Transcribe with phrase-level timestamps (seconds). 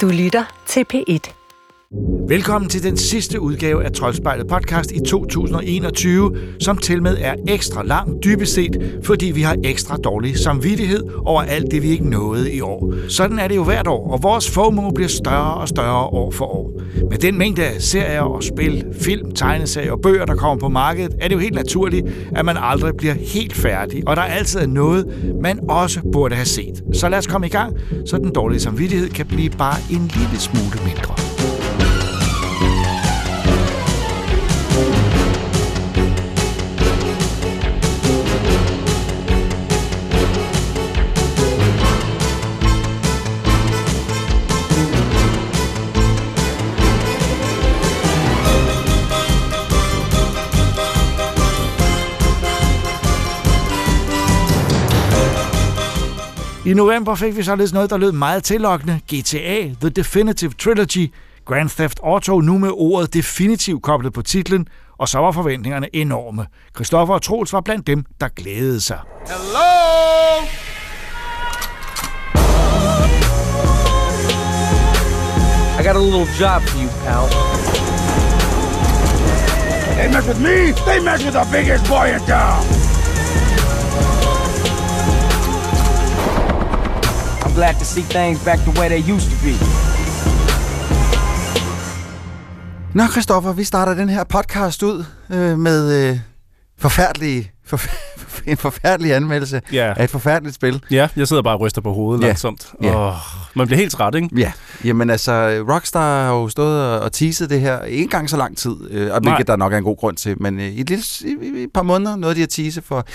[0.00, 1.43] Du lytter til P1.
[2.28, 7.82] Velkommen til den sidste udgave af Troldspejlet podcast i 2021, som til med er ekstra
[7.82, 12.52] lang dybest set, fordi vi har ekstra dårlig samvittighed over alt det, vi ikke nåede
[12.52, 12.94] i år.
[13.08, 16.44] Sådan er det jo hvert år, og vores FOMO bliver større og større år for
[16.44, 16.80] år.
[17.10, 21.14] Med den mængde af serier og spil, film, tegneserier og bøger, der kommer på markedet,
[21.20, 22.06] er det jo helt naturligt,
[22.36, 26.46] at man aldrig bliver helt færdig, og der altid er noget, man også burde have
[26.46, 26.82] set.
[26.92, 30.38] Så lad os komme i gang, så den dårlige samvittighed kan blive bare en lille
[30.38, 31.23] smule mindre.
[56.74, 59.00] I november fik vi således noget, der lød meget tillokkende.
[59.14, 61.12] GTA, The Definitive Trilogy,
[61.46, 64.66] Grand Theft Auto nu med ordet definitiv koblet på titlen,
[64.98, 66.46] og så var forventningerne enorme.
[66.74, 68.98] Christoffer og Troels var blandt dem, der glædede sig.
[69.26, 69.70] Hello?
[75.80, 77.28] I got a little job for you, pal.
[79.96, 82.83] They mess with me, they mess with the biggest boy in town.
[87.54, 89.54] I'm glad to see things back the way they used to be.
[92.94, 96.18] Nå, Christoffer, vi starter den her podcast ud øh, med øh,
[96.78, 99.94] forfærdelige, forf- en forfærdelig anmeldelse Ja.
[99.96, 100.82] af et forfærdeligt spil.
[100.90, 102.26] Ja, jeg sidder bare og ryster på hovedet Ja.
[102.26, 102.72] langsomt.
[102.82, 102.96] Ja.
[103.08, 103.14] Åh,
[103.54, 104.28] man bliver helt træt, ikke?
[104.36, 104.52] Ja,
[104.84, 108.76] jamen altså, Rockstar har jo stået og, teaset det her ikke engang så lang tid,
[108.90, 111.04] øh, og hvilket der nok er en god grund til, men øh, i, et lille,
[111.24, 113.06] i, i et par måneder nåede de at tease for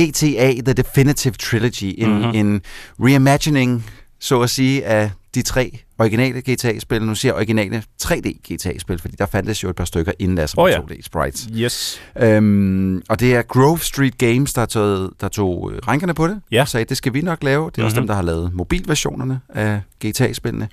[0.00, 2.16] GTA The Definitive Trilogy, en, Mhm.
[2.18, 2.34] mm-hmm.
[2.38, 2.60] en
[3.00, 3.86] reimagining,
[4.20, 7.02] så at sige, af de tre originale GTA-spil.
[7.02, 10.46] Nu siger jeg originale 3D GTA-spil, fordi der fandtes jo et par stykker inden da
[10.46, 10.78] som oh, ja.
[10.78, 11.48] 2D sprites.
[11.56, 12.00] Yes.
[12.20, 16.40] Øhm, og det er Grove Street Games, der, tog, der tog øh, rænkerne på det,
[16.52, 16.60] Ja.
[16.60, 17.60] og sagde, det skal vi nok lave.
[17.66, 17.84] Det er mm-hmm.
[17.84, 18.02] også Mhm.
[18.02, 20.68] dem, der har lavet mobilversionerne af GTA-spillene.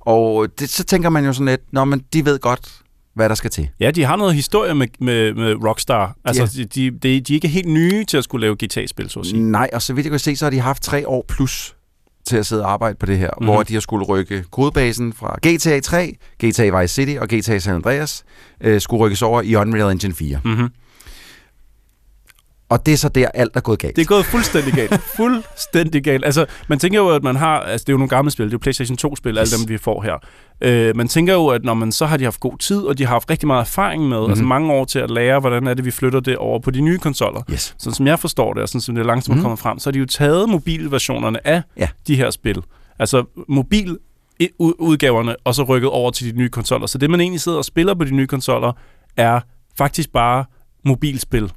[0.00, 2.68] Og det, så tænker man jo sådan lidt, nå, men de ved godt,
[3.14, 3.68] hvad der skal til.
[3.80, 6.16] Ja, de har noget historie med, med, med Rockstar.
[6.24, 9.20] Altså, de, de, de, de er ikke helt nye til at skulle lave guitarspil, så
[9.20, 9.42] at sige.
[9.42, 11.76] Nej, og så vidt jeg kan se, så har de haft tre år plus
[12.26, 13.34] til at sidde og arbejde på det her, Mhm.
[13.44, 13.54] mm-hmm.
[13.54, 17.74] hvor de har skulle rykke kodebasen fra GTA 3, GTA Vice City og GTA San
[17.74, 18.24] Andreas,
[18.60, 20.40] øh, skulle rykkes over i Unreal Engine 4.
[20.44, 20.68] Mm-hmm.
[22.70, 23.96] Og det er så der, alt er gået galt.
[23.96, 25.00] Det er gået fuldstændig galt.
[25.16, 26.24] fuldstændig galt.
[26.24, 27.60] Altså, man tænker jo, at man har...
[27.60, 28.44] Altså, det er jo nogle gamle spil.
[28.46, 29.60] Det er jo PlayStation 2-spil, alle Yes.
[29.60, 30.14] dem, vi får her.
[30.60, 33.04] Øh, man tænker jo, at når man så har de haft god tid, og de
[33.06, 34.30] har haft rigtig meget erfaring med, mm-hmm.
[34.30, 36.80] altså mange år til at lære, hvordan er det, vi flytter det over på de
[36.80, 37.42] nye konsoller.
[37.52, 37.74] Yes.
[37.78, 39.38] Sådan som jeg forstår det, og sådan som det langsomt mm.
[39.38, 39.42] Mhm.
[39.42, 41.88] kommer frem, så har de jo taget mobilversionerne af Ja.
[42.06, 42.62] de her spil.
[42.98, 43.98] Altså mobil
[44.58, 46.86] udgaverne, og så rykket over til de nye konsoller.
[46.86, 48.72] Så det, man egentlig sidder og spiller på de nye konsoller,
[49.16, 49.40] er
[49.78, 50.44] faktisk bare
[50.84, 51.52] mobilspil.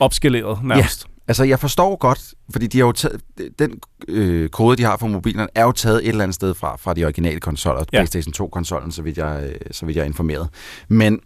[0.00, 1.06] Opskaleret nærmest.
[1.28, 3.20] Altså, jeg forstår godt, fordi de har jo taget,
[3.58, 3.72] den
[4.08, 6.94] øh, kode, de har for mobilerne, er jo taget et eller andet sted fra, fra
[6.94, 7.98] de originale konsoller, Ja.
[7.98, 8.04] ja.
[8.06, 10.48] PlayStation 2-konsollen, så vidt jeg, øh, så vidt jeg er informeret.
[10.88, 11.20] Men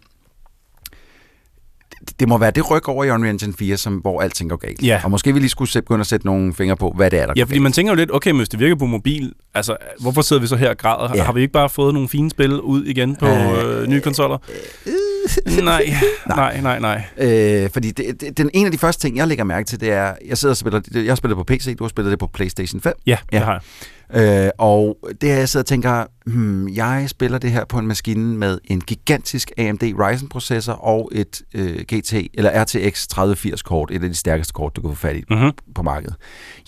[2.09, 4.57] det, det må være det ryg over i Unreal Engine 4, som, hvor alting går
[4.57, 4.83] galt.
[4.83, 5.01] Ja.
[5.03, 7.25] Og måske vi lige skulle sætte, begynde at sætte nogle fingre på, hvad det er,
[7.25, 7.63] der Ja, fordi galt.
[7.63, 10.47] man tænker jo lidt, okay, men hvis det virker på mobil, altså, hvorfor sidder vi
[10.47, 11.09] så her og græder?
[11.09, 11.15] Ja.
[11.15, 11.23] Ja.
[11.23, 14.37] Har vi ikke bare fået nogle fine spil ud igen på øh, Øh, nye konsoller?
[15.63, 15.93] nej,
[16.27, 17.03] nej, nej, nej.
[17.17, 19.91] Øh, fordi det, det, den en af de første ting, jeg lægger mærke til, det
[19.91, 22.27] er, jeg sidder og spiller, jeg har spillet på PC, du har spillet det på
[22.33, 22.93] PlayStation 5.
[23.05, 23.37] Ja, ja.
[23.37, 24.45] Det har jeg.
[24.45, 27.87] Øh, og det er, jeg sidder og tænker, hmm, jeg spiller det her på en
[27.87, 34.09] maskine med en gigantisk AMD Ryzen-processor og et øh, GT, eller RTX 3080-kort, et af
[34.09, 35.51] de stærkeste kort, du kan få fat i Mhm.
[35.75, 36.15] på markedet.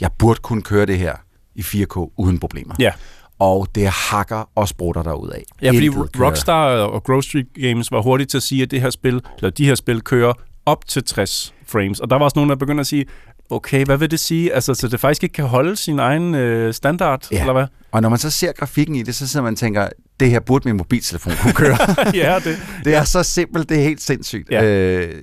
[0.01, 1.13] Jeg burde kunne køre det her
[1.55, 2.75] i 4K uden problemer.
[2.79, 2.91] Ja.
[3.39, 5.43] Og det hakker og sprutter derud af.
[5.61, 8.89] Ja, fordi Rockstar og Grove Street Games var hurtigt til at sige, at det her
[8.89, 10.33] spil, eller de her spil kører
[10.65, 11.99] op til 60 frames.
[11.99, 13.05] Og der var også nogen, der begyndte at sige,
[13.49, 14.53] okay, hvad vil det sige?
[14.53, 17.39] Altså, så det faktisk ikke kan holde sin egen øh, standard, Ja.
[17.39, 17.65] eller hvad?
[17.91, 19.87] Og når man så ser grafikken i det, så sidder man og tænker,
[20.19, 21.77] det her burde min mobiltelefon kunne køre.
[22.13, 22.57] ja, det.
[22.85, 24.51] Det er så simpelt, det er helt sindssygt.
[24.51, 24.63] Ja.
[24.65, 25.13] Øh,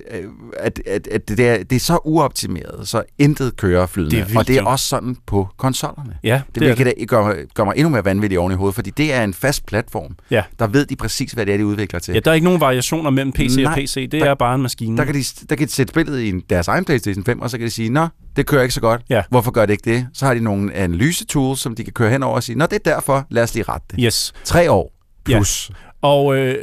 [0.59, 4.15] at, at, at det, er, det er så uoptimeret, så intet kører flydende.
[4.17, 4.67] Det vildt, og det er jo.
[4.67, 6.17] også sådan på konsollerne.
[6.23, 7.07] Ja, Det, det, er det.
[7.07, 10.15] Gør, gør mig endnu mere vanvittig oven i hovedet, fordi det er en fast platform.
[10.31, 10.43] Ja.
[10.59, 12.13] Der ved de præcis, hvad det er, de udvikler til.
[12.13, 13.93] Ja, der er ikke nogen variationer mellem PC Nej, og PC.
[13.95, 14.97] Det der- er bare en maskine.
[14.97, 17.57] Der kan, de, der kan de sætte spillet i deres egen PlayStation 5, og så
[17.57, 19.01] kan de sige, nå, det kører ikke så godt.
[19.09, 19.21] Ja.
[19.29, 20.07] Hvorfor gør det ikke det?
[20.13, 22.73] Så har de nogle analysetools, som de kan køre hen over og sige, nå, det
[22.73, 23.99] er derfor, lad os lige rette det.
[24.03, 24.33] Yes.
[24.43, 24.91] Tre år
[25.29, 25.37] Ja.
[25.37, 25.71] plus.
[26.01, 26.55] Og øh,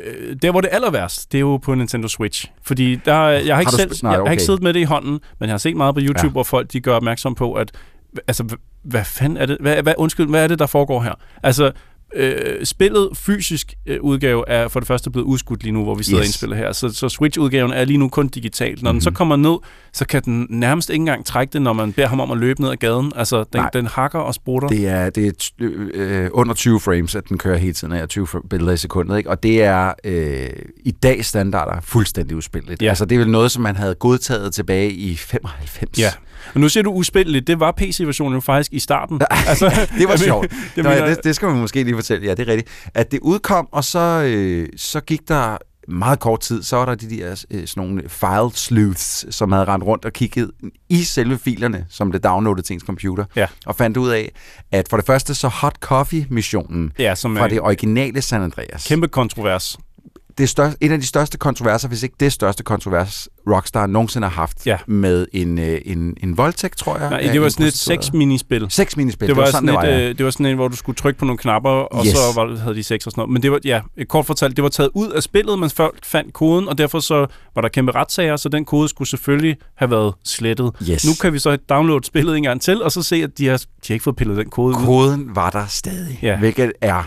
[0.42, 2.50] der, hvor det er aller værst, det er jo på Nintendo Switch.
[2.62, 4.44] Fordi der, jeg har ikke, du selv, Nej, jeg har ikke okay.
[4.44, 6.26] siddet med det i hånden, men jeg har set meget på YouTube, ja.
[6.26, 6.30] Ja.
[6.32, 7.70] hvor folk de gør opmærksom på, at
[8.28, 9.56] altså, hvad fanden er det?
[9.60, 11.12] Hvad, hvad, undskyld, hvad er det, der foregår her?
[11.42, 11.72] Altså,
[12.17, 16.05] øh, spillet fysisk øh, udgave er for det første blevet udskudt lige nu, hvor vi
[16.05, 16.25] sidder Yes.
[16.25, 16.73] og indspiller her.
[16.73, 18.69] Så, så Switch-udgaven er lige nu kun digital.
[18.70, 18.94] Når mm-hmm.
[18.94, 19.14] den så Mhm.
[19.14, 19.56] kommer ned,
[19.93, 22.61] så kan den nærmest ikke engang trække det, når man beder ham om at løbe
[22.62, 23.12] ned ad gaden.
[23.17, 23.70] Altså, den, Nej.
[23.73, 24.69] den hakker og sprutter.
[24.69, 28.26] Det er, det er øh, under 20 frames, at den kører hele tiden af 20
[28.31, 29.19] fr- billeder i sekundet.
[29.19, 29.31] Ikke?
[29.31, 30.49] Og det er øh,
[30.85, 32.82] i dag standarder fuldstændig uspilligt.
[32.82, 32.88] Ja.
[32.88, 35.99] Altså, det er vel noget, som man havde godtaget tilbage i 95.
[35.99, 36.11] Ja.
[36.55, 37.47] Og nu siger du uspilleligt.
[37.47, 39.21] Det var PC-versionen jo faktisk i starten.
[39.49, 40.53] altså, Det var sjovt.
[40.77, 42.27] mener- Nå, ja, mener- det, det skal man måske lige fortælle.
[42.27, 42.91] Ja, det er rigtigt.
[42.94, 45.56] At det udkom, og så, øh, så gik der
[45.89, 49.65] meget kort tid, så var der de der øh, sådan nogle file sleuths, som havde
[49.65, 50.50] rendt rundt og kigget
[50.89, 53.47] i selve filerne, som blev downloadet til ens computer, Ja.
[53.67, 54.33] og fandt ud af,
[54.73, 59.09] at for det første så Hot Coffee-missionen Ja, som fra det originale San Andreas, kæmpe
[59.09, 59.79] kontrovers.
[60.38, 64.29] Det er største, en af de største kontroverser, hvis ikke det største kontrovers, Rockstar nogensinde
[64.29, 64.76] har haft Ja.
[64.87, 67.11] med en, øh, en, en voldtægt, tror jeg.
[67.11, 68.05] Nej, det var sådan et prostitueret.
[68.05, 68.67] sex-minispil.
[68.70, 69.29] Seks minispil.
[69.29, 70.08] Det var, sådan, sådan det var, et, ja.
[70.08, 72.12] øh, det var sådan en, hvor du skulle trykke på nogle knapper, og Yes.
[72.12, 73.31] så var, havde de sex og sådan noget.
[73.32, 76.32] Men det var, ja, kort fortalt, det var taget ud af spillet, men folk fandt
[76.32, 80.14] koden, og derfor så var der kæmpe retssager, så den kode skulle selvfølgelig have været
[80.25, 80.70] slettet.
[80.90, 81.05] Yes.
[81.06, 83.56] Nu kan vi så downloade spillet en gang til, og så se, at de har,
[83.58, 84.84] de har ikke fået pillet den kode ud.
[84.84, 86.38] Koden var der stadig, Ja.
[86.38, 87.02] hvilket er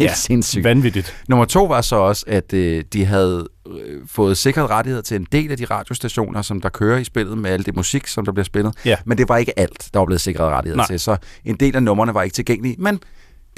[0.00, 0.64] helt Ja, sindssygt.
[0.64, 1.16] Vanvittigt.
[1.28, 5.26] Nummer to var så også, at øh, de havde øh, fået sikret rettigheder til en
[5.32, 8.32] del af de radiostationer, som der kører i spillet med alt det musik, som der
[8.32, 8.74] bliver spillet.
[8.84, 8.96] Ja.
[9.04, 10.86] Men det var ikke alt, der var blevet sikret rettigheder Nej.
[10.86, 11.00] til.
[11.00, 13.00] Så en del af numrene var ikke tilgængelige, men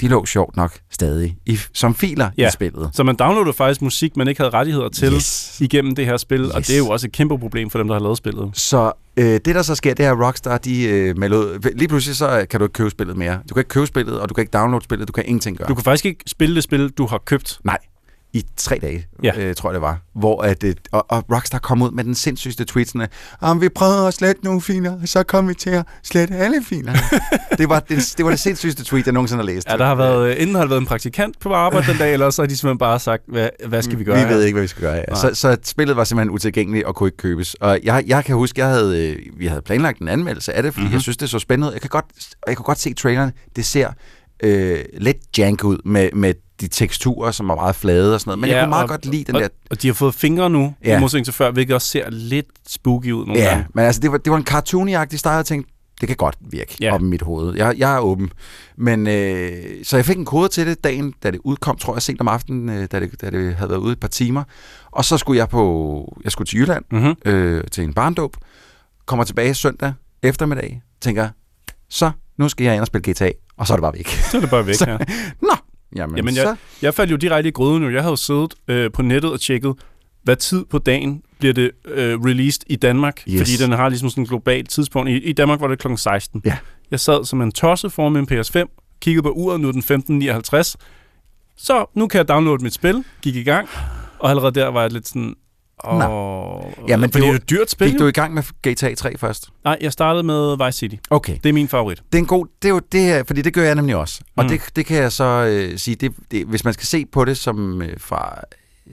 [0.01, 2.47] de lå sjovt nok stadig i, som filer Ja.
[2.47, 2.89] i spillet.
[2.93, 5.61] Så man downloadede faktisk musik, man ikke havde rettigheder til Yes.
[5.61, 6.67] igennem det her spil, og Yes.
[6.67, 8.49] det er jo også et kæmpe problem for dem, der har lavet spillet.
[8.53, 11.69] Så øh, det, der så sker, det er, at Rockstar, de øh, melder.
[11.75, 13.39] Lige pludselig, så øh, kan du ikke købe spillet mere.
[13.49, 15.07] Du kan ikke købe spillet, og du kan ikke downloade spillet.
[15.07, 15.67] Du kan ingenting gøre.
[15.67, 17.59] Du kan faktisk ikke spille det spil, du har købt.
[17.63, 17.77] Nej,
[18.35, 19.31] i tre dage, Ja.
[19.35, 19.41] ja.
[19.45, 19.99] øh, tror jeg det var.
[20.15, 23.07] Hvor at, øh, og, og Rockstar kom ud med den sindssygste tweet, sådan,
[23.41, 26.99] om vi prøvede at slette nogle filer, så kom vi til at slette alle filerne.
[27.57, 29.67] det, var det, det var det sindssygste tweet, jeg nogensinde har læst.
[29.69, 32.13] Ja, der har været, øh, enten har der været en praktikant på arbejde den dag,
[32.13, 34.27] eller så har de simpelthen bare sagt, hvad, hvad skal vi gøre Vi her?
[34.27, 34.95] ved ikke, hvad vi skal gøre.
[35.09, 35.15] Ja.
[35.15, 37.53] Så, så spillet var simpelthen utilgængeligt og kunne ikke købes.
[37.53, 40.73] Og jeg, jeg kan huske, jeg havde, øh, vi havde planlagt en anmeldelse af det,
[40.73, 40.85] fordi Mhm.
[40.85, 40.93] mm-hmm.
[40.93, 41.73] jeg synes, det så spændende ud.
[41.73, 42.05] Jeg kan godt,
[42.47, 43.31] jeg kunne godt se trailerne.
[43.55, 43.89] Det ser
[44.43, 48.39] øh, lidt jank ud med, med de teksturer, som er meget flade og sådan noget.
[48.39, 50.13] Men ja, jeg kunne meget og- godt lide den og, der Og de har fået
[50.15, 50.97] fingre nu, ja.
[50.97, 53.65] I modsætning til før, hvilket også ser lidt spooky ud nogle Ja, gange.
[53.73, 56.77] men altså, det var, det var en cartoony-agtig style, jeg tænkte, det kan godt virke
[56.81, 56.93] ja.
[56.93, 57.55] op i mit hoved.
[57.55, 58.29] Jeg, jeg er åben.
[58.77, 59.51] Men, øh,
[59.83, 62.27] så jeg fik en kode til det dagen, da det udkom, tror jeg, sent om
[62.27, 64.43] aftenen, øh, da, det, da det havde været ude et par timer.
[64.91, 67.15] Og så skulle jeg på, jeg skulle til Jylland Mm-hmm.
[67.25, 68.35] øh, til en barndåb.
[69.05, 70.81] Kommer tilbage søndag eftermiddag.
[71.01, 71.29] Tænker,
[71.89, 73.29] så nu skal jeg ind og spille GTA.
[73.57, 74.07] Og så er det bare væk.
[74.07, 74.97] Så er det bare væk, Så- ja.
[75.41, 75.55] Nå,
[75.95, 76.55] jamen, Jamen, så...
[76.81, 77.89] Jeg faldt jo direkte i gryden jo.
[77.89, 79.75] Jeg havde jo siddet øh, på nettet og tjekket,
[80.23, 83.23] hvad tid på dagen bliver det øh, released i Danmark.
[83.29, 83.39] Yes.
[83.39, 85.09] Fordi den har ligesom sådan et globalt tidspunkt.
[85.09, 85.87] I, I Danmark var det kl.
[85.95, 86.41] 16.
[86.45, 86.57] Ja.
[86.91, 89.83] Jeg sad som en tosse foran min PS5, kiggede på uret, nu er den
[90.51, 90.75] 15.59.
[91.57, 93.69] Så nu kan jeg downloade mit spil, gik i gang,
[94.19, 95.35] og allerede der var jeg lidt sådan...
[95.83, 97.89] Åh, Ja, men fordi det det var- er et dyrt spil.
[97.91, 99.49] Gik du i gang med GTA 3 først?
[99.63, 100.95] Nej, jeg startede med Vice City.
[101.09, 101.37] Okay.
[101.43, 101.97] Det er min favorit.
[102.11, 104.21] det er en god, det er jo det her, fordi det gør jeg nemlig også.
[104.35, 104.49] Og Mm.
[104.49, 107.37] det, det kan jeg så øh, sige, det, det, hvis man skal se på det
[107.37, 108.35] som øh, fra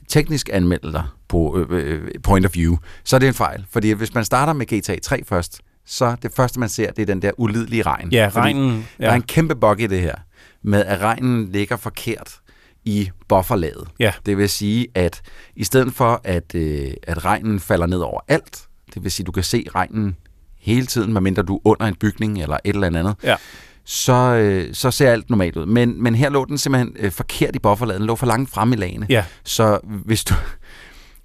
[0.08, 3.64] teknisk anmelder på øh, øh, point of view, så er det en fejl.
[3.70, 7.06] Fordi hvis man starter med GTA 3 først, så det første man ser, det er
[7.06, 8.12] den der ulidelige regn.
[8.12, 8.70] Ja, regnen.
[8.98, 9.14] Der er Ja.
[9.16, 10.14] en kæmpe bug i det her,
[10.62, 12.35] med at regnen ligger forkert
[12.84, 13.88] i bufferlaget.
[13.99, 14.12] Ja.
[14.26, 15.20] Det vil sige, at
[15.56, 18.62] i stedet for, at, øh, at regnen falder ned over alt,
[18.94, 20.16] det vil sige, at du kan se regnen
[20.58, 23.37] hele tiden, medmindre du er under en bygning eller et eller andet, Ja.
[23.84, 25.66] så, øh, så ser alt normalt ud.
[25.66, 28.00] Men, men her lå den simpelthen øh, forkert i bufferlaget.
[28.00, 29.06] Den lå for langt frem i lagene.
[29.08, 29.25] Ja.
[29.44, 30.34] Så hvis du...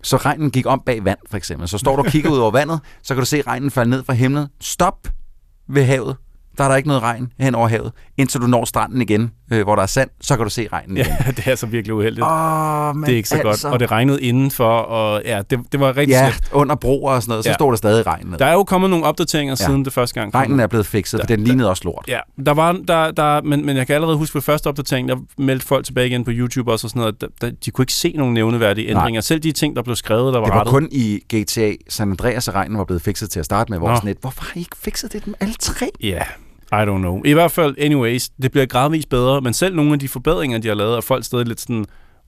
[0.04, 1.68] Så regnen gik om bag vand, for eksempel.
[1.68, 4.04] Så står du og kigger ud over vandet, så kan du se regnen falde ned
[4.04, 4.48] fra himlen.
[4.62, 5.08] Stop
[5.70, 6.16] ved havet.
[6.58, 7.92] Der er der ikke noget regn hen over havet.
[8.18, 10.98] Indtil du når stranden igen, øh, hvor der er sand, så kan du se regnen
[10.98, 11.08] igen.
[11.26, 12.26] ja, det er så virkelig uheldigt.
[12.96, 13.74] Men det er ikke så altså, godt.
[13.74, 16.50] Og det regnede indenfor, og ja, det, det var rigtig Ja, slemt.
[16.54, 17.54] under broer og sådan noget, så Ja.
[17.54, 18.38] stod der stadig regn ned.
[18.38, 19.66] Der er jo kommet nogle opdateringer Ja.
[19.66, 20.36] siden det første gang.
[20.36, 22.06] Regnen er blevet fikset, for Der- den lignede også lort.
[22.08, 25.16] Ja, der var, der, der, men, men jeg kan allerede huske ved første opdatering, der
[25.38, 27.94] meldte folk tilbage igen på YouTube også og sådan noget, der, der, de kunne ikke
[27.94, 29.02] se nogen nævneværdige Nej.
[29.02, 29.22] ændringer.
[29.22, 30.72] Selv de ting, der blev skrevet, der var, Det var rettet.
[30.74, 33.90] kun i GTA San Andreas, at regnen var blevet fikset til at starte med, hvor.
[33.90, 33.96] Nå.
[33.96, 35.90] sådan et, hvorfor har I ikke fikset det dem alle tre?
[36.04, 36.22] Ja,
[36.72, 37.22] I don't know.
[37.26, 40.68] I hvert fald, anyways, det bliver gradvist bedre, men selv nogle af de forbedringer, de
[40.68, 41.86] har lavet, er folk stadig lidt sådan,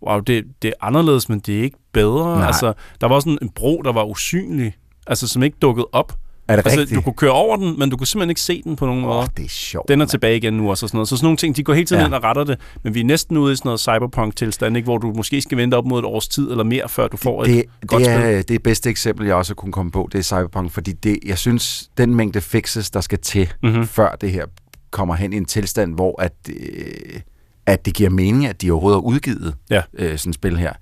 [0.07, 2.37] wow, det, det er anderledes, men det er ikke bedre.
[2.37, 2.47] Nej.
[2.47, 4.73] Altså, der var sådan en bro, der var usynlig,
[5.07, 6.13] altså som ikke dukkede op.
[6.47, 6.95] Er det Altså, rigtigt?
[6.97, 9.27] du kunne køre over den, men du kunne simpelthen ikke se den på nogen måde.
[9.37, 9.87] Det er sjovt.
[9.87, 10.09] Den er mand.
[10.09, 11.07] tilbage igen nu også og sådan noget.
[11.07, 12.05] Så sådan nogle ting, de går hele tiden Ja.
[12.05, 14.85] ind og retter det, men vi er næsten ude i sådan noget cyberpunk-tilstand, ikke?
[14.85, 17.43] hvor du måske skal vente op mod et års tid eller mere, før du får
[17.43, 18.21] det, et godt det spil.
[18.25, 21.37] er det bedste eksempel, jeg også kunne komme på, det er Cyberpunk, fordi det, jeg
[21.37, 23.71] synes, den mængde fixes, der skal til, Mhm.
[23.71, 23.87] mm-hmm.
[23.87, 24.45] før det her
[24.91, 27.19] kommer hen i en tilstand, hvor at, øh,
[27.65, 29.81] at det giver mening, at de overhovedet har udgivet Ja.
[29.97, 30.73] øh, sådan et spil her.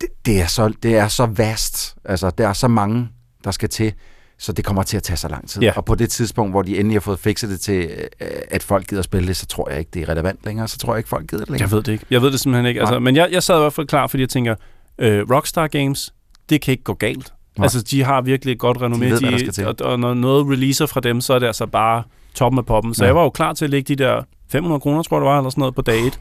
[0.00, 1.94] Det, det, er så, det er så vast.
[2.04, 3.08] Altså, der er så mange,
[3.44, 3.92] der skal til,
[4.40, 5.62] så det kommer til at tage så lang tid.
[5.62, 5.72] Ja.
[5.76, 8.86] Og på det tidspunkt, hvor de endelig har fået fikset det til, øh, at folk
[8.88, 10.68] gider spille det, så tror jeg ikke, det er relevant længere.
[10.68, 11.68] Så tror jeg ikke, folk gider det længere.
[11.68, 12.04] Jeg ved det ikke.
[12.10, 12.80] Jeg ved det simpelthen ikke.
[12.80, 12.98] Altså, Nej.
[13.00, 14.54] men jeg, jeg sad i hvert fald klar, fordi jeg tænker,
[14.98, 16.14] øh, Rockstar Games,
[16.50, 17.32] det kan ikke gå galt.
[17.58, 17.64] Nej.
[17.64, 18.98] Altså, de har virkelig et godt renommé.
[19.04, 19.66] ved, hvad der skal til.
[19.66, 22.02] og, og når noget releaser fra dem, så er det altså bare
[22.34, 22.94] toppen af poppen.
[22.94, 23.06] Så Ja.
[23.06, 25.38] jeg var jo klar til at lægge de der 500 kroner, tror jeg det var,
[25.38, 26.18] eller sådan noget på dag 1.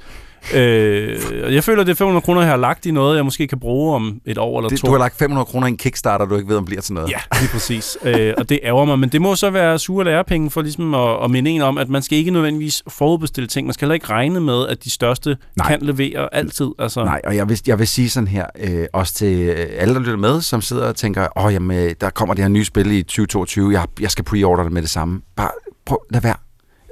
[0.53, 3.47] Øh, jeg føler, at det er 500 kroner, jeg har lagt i noget, jeg måske
[3.47, 4.87] kan bruge om et år eller Det, to.
[4.87, 7.09] du har lagt 500 kroner i en Kickstarter, du ikke ved, om bliver til noget.
[7.09, 7.97] Ja, lige præcis.
[8.03, 8.99] øh, og det ærger mig.
[8.99, 11.89] Men det må så være sure lærepenge for ligesom at, at minde en om, at
[11.89, 13.67] man skal ikke nødvendigvis forudbestille ting.
[13.67, 15.67] Man skal heller ikke regne med, at de største Nej.
[15.67, 16.67] kan levere altid.
[16.79, 19.93] Altså, Nej, og jeg vil, jeg vil sige sådan her, øh, også til øh, alle,
[19.93, 22.65] der lytter med, som sidder og tænker, åh, jamen, øh, der kommer det her nye
[22.65, 25.21] spil i 2022, jeg, jeg skal preorder det med det samme.
[25.35, 25.49] Bare
[25.85, 26.35] prøv, lad være.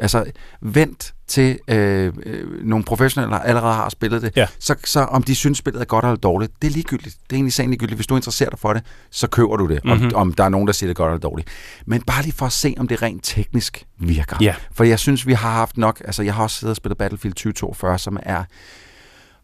[0.01, 0.23] Altså,
[0.61, 4.31] vent til øh, øh, nogle professionelle der allerede har spillet det.
[4.35, 4.47] Ja.
[4.59, 7.15] Så, så om de synes, spillet er godt eller dårligt, det er ligegyldigt.
[7.23, 7.97] Det er egentlig sagen ligegyldigt.
[7.97, 9.99] Hvis du interesserer dig for det, så køber du det, mm-hmm.
[10.05, 10.15] Mhm.
[10.15, 11.47] om, om der er nogen, der siger, det er godt eller dårligt.
[11.85, 14.37] Men bare lige for at se, om det rent teknisk virker.
[14.41, 14.55] Ja.
[14.71, 16.01] For jeg synes, vi har haft nok...
[16.05, 18.43] Altså, jeg har også siddet og spillet Battlefield 2042, som er...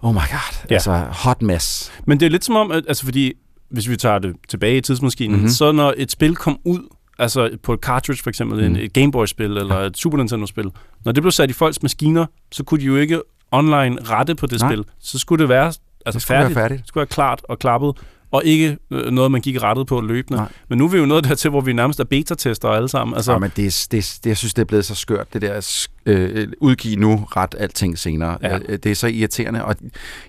[0.02, 0.66] Oh my god.
[0.70, 0.74] Ja.
[0.76, 1.92] Altså, hot mess.
[2.08, 3.34] Men det er lidt som om, at, altså fordi,
[3.72, 5.40] hvis vi tager det tilbage i tidsmaskinen, Mhm.
[5.40, 5.50] mm-hmm.
[5.54, 6.88] så når et spil kom ud,
[7.24, 8.76] altså på et cartridge for eksempel, mm.
[8.76, 10.72] et Gameboy-spil eller et Super Nintendo-spil,
[11.06, 14.48] når det blev sat i folks maskiner, så kunne de jo ikke online rette på
[14.48, 14.70] det Nej.
[14.72, 14.86] spil.
[15.00, 16.58] Så skulle det være altså Det skulle være færdigt.
[16.60, 16.80] færdigt.
[16.80, 17.98] Det skulle være klart og klappet,
[18.34, 20.38] og ikke øh, noget, man gik rettet på løbende.
[20.40, 20.52] Nej.
[20.70, 23.16] Men nu er vi jo nået dertil, hvor vi nærmest er beta-tester alle sammen.
[23.16, 23.32] Altså, Så.
[23.32, 26.48] Ja, men det, det, det, jeg synes, det er blevet så skørt, det der øh,
[26.62, 28.38] udgive nu, ret alting senere.
[28.42, 28.58] Ja.
[28.58, 29.76] Øh, Det er så irriterende, og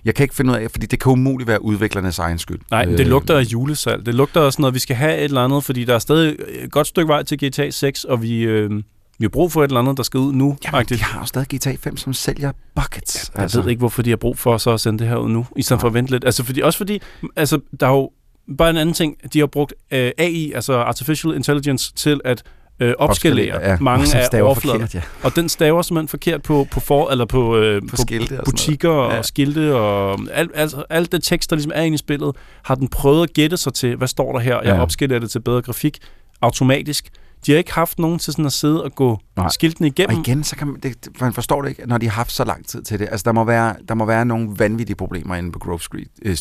[0.05, 2.59] jeg kan ikke finde ud af, fordi det kan umuligt være udviklernes egen skyld.
[2.71, 4.05] Nej, det Øh, lugter af julesalg.
[4.05, 6.71] Det lugter sådan noget, vi skal have et eller andet, fordi der er stadig et
[6.71, 8.71] godt stykke vej til GTA 6, og vi, øh,
[9.19, 10.45] vi har brug for et eller andet, der skal ud nu.
[10.45, 10.99] Jamen, faktisk.
[10.99, 13.31] de har jo stadig GTA 5, som sælger buckets.
[13.35, 13.61] Jeg altså.
[13.61, 15.61] ved ikke, hvorfor de har brug for så at sende det her ud nu, i
[15.61, 16.25] stedet for at vente lidt.
[16.25, 17.01] Altså, fordi, også fordi,
[17.35, 18.11] altså, der er jo
[18.57, 22.43] bare en anden ting, de har brugt øh, AI, altså Artificial Intelligence, til at
[22.79, 23.77] øh, opskalere ja.
[23.81, 24.75] mange af staver overflader.
[24.79, 25.01] forkert, ja.
[25.23, 28.89] Og den staver simpelthen forkert på, på, for, eller på, øh, på, skilte og butikker
[28.89, 29.15] og Ja.
[29.15, 29.21] ja.
[29.21, 32.87] skilte og alt, altså, alt det tekst, der ligesom er inde i spillet, har den
[32.87, 34.81] prøvet at gætte sig til, hvad står der her, jeg Ja.
[34.81, 35.97] opskalerer det til bedre grafik
[36.41, 37.09] automatisk.
[37.45, 39.49] De har ikke haft nogen til sådan at sidde og gå Nej.
[39.49, 40.17] skiltene igennem.
[40.17, 42.43] Og igen, så kan man, det, man forstår det ikke, når de har haft så
[42.43, 43.07] lang tid til det.
[43.11, 46.37] Altså, der må være, der må være nogle vanvittige problemer inde på Grove Street, øh,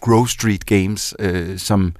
[0.00, 1.92] Grove, Street Games, øh, som,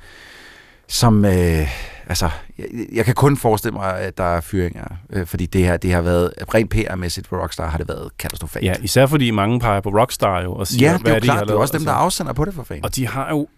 [0.88, 1.68] som øh,
[2.06, 5.76] altså, jeg, jeg kan kun forestille mig, at der er fyringer, øh, fordi det her,
[5.76, 8.64] det har været, rent PR-mæssigt for Rockstar har det været katastrofalt.
[8.64, 11.20] Ja, især fordi mange peger på Rockstar jo og siger, ja det hvad er jo
[11.20, 12.04] de har klart, det er også dem, der altså.
[12.04, 12.84] afsender på det for fanden.
[12.84, 13.48] Og de har jo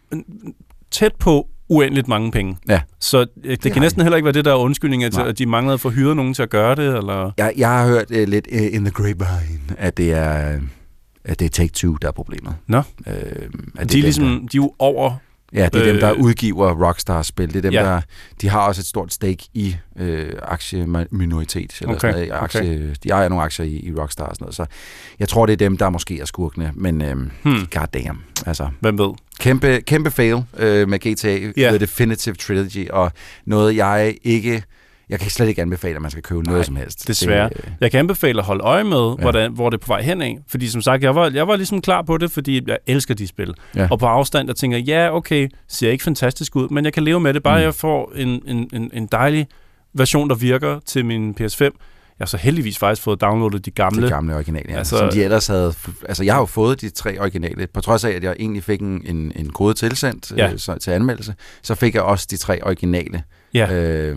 [0.90, 2.57] tæt på uendeligt mange penge.
[2.69, 2.81] Ja.
[3.00, 5.38] Så øh, det, det kan næsten heller ikke være det, der er undskyldningen til, at
[5.38, 7.31] de manglede at få hyret nogen til at gøre det, eller...
[7.38, 10.61] Jeg, jeg har hørt uh, lidt uh, in the grapevine, at det er,
[11.25, 12.54] at det er Take-Two, der er problemet.
[12.66, 12.78] Nå.
[12.78, 15.14] Øh, at De det er, ligesom, der- de er jo over...
[15.54, 17.49] Ja, det er øh, dem, der Øh, udgiver Rockstar-spil.
[17.49, 17.82] Det er dem, ja.
[17.82, 18.00] der...
[18.40, 21.78] De har også et stort stake i øh, aktieminoritet.
[21.80, 22.42] Eller Okay, sådan noget.
[22.42, 24.54] Aktie, De ejer nogle aktier i, i Rockstar og sådan noget.
[24.54, 24.66] Så
[25.18, 26.73] jeg tror, det er dem, der måske er skurkene.
[26.75, 27.66] Men øhm, Hmm.
[27.75, 28.18] goddamn.
[28.47, 29.11] Altså, Hvem ved?
[29.40, 31.68] kæmpe, kæmpe fail øh, med GTA Ja.
[31.68, 32.88] The Definitive Trilogy.
[32.90, 33.12] Og
[33.47, 34.62] noget, jeg ikke...
[35.12, 37.09] Jeg kan slet ikke anbefale, at man skal købe noget som helst.
[37.09, 37.49] desværre.
[37.49, 39.23] Det, øh, Jeg kan anbefale at holde øje med, Ja.
[39.23, 40.38] hvordan, hvor det er på vej hen af.
[40.49, 43.26] Fordi som sagt, jeg var, jeg var ligesom klar på det, fordi jeg elsker de
[43.26, 43.54] spil.
[43.76, 43.88] Ja.
[43.90, 47.21] Og på afstand, der tænker ja, okay, ser ikke fantastisk ud, men jeg kan leve
[47.21, 47.42] med det.
[47.42, 47.62] Bare Mm.
[47.64, 49.47] jeg får en, en, en, en dejlig
[49.95, 51.62] version, der virker til min PS5.
[52.19, 54.02] Jeg har så heldigvis faktisk fået downloadet de gamle.
[54.02, 54.78] de gamle originale, ja.
[54.78, 55.75] altså, som de ellers havde...
[56.09, 58.81] Altså, jeg har jo fået de tre originale, på trods af, at jeg egentlig fik
[58.81, 60.52] en, en, en kode tilsendt Ja.
[60.52, 63.23] øh, så, til anmeldelse, så fik jeg også de tre originale
[63.54, 63.75] Ja.
[63.75, 64.16] øh,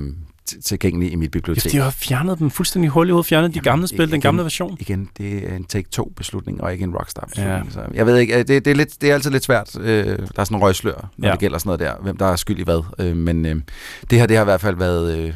[0.65, 1.71] tilgængelige i mit Ja, bibliotek.
[1.71, 4.21] de har fjernet dem fuldstændig hul i hovedet, fjernet de Jamen, gamle spil, den igen-
[4.21, 4.77] gamle version.
[4.79, 7.65] Igen, det er en Take-Two-beslutning, og ikke en Rockstar-beslutning.
[7.65, 7.71] Ja.
[7.71, 9.75] Så jeg ved ikke, øh, det, det, er lidt, det er altid lidt svært.
[9.79, 11.31] Øh, der er sådan en røgslør, når Ja.
[11.31, 12.81] det gælder sådan noget der, hvem der er skyld i hvad.
[12.99, 13.55] Øh, men øh,
[14.09, 15.17] det her, det har i hvert fald været...
[15.17, 15.33] Øh,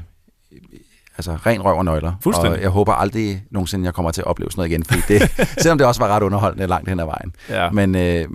[1.19, 2.11] Altså ren røv og nøgler.
[2.23, 2.53] Fuldstændig.
[2.57, 4.83] Og jeg håber aldrig nogensinde, jeg kommer til at opleve sådan noget igen.
[4.85, 5.31] Fordi det,
[5.63, 7.31] selvom det også var ret underholdende langt hen ad vejen.
[7.49, 7.69] Ja.
[7.71, 8.25] Men øh, ja.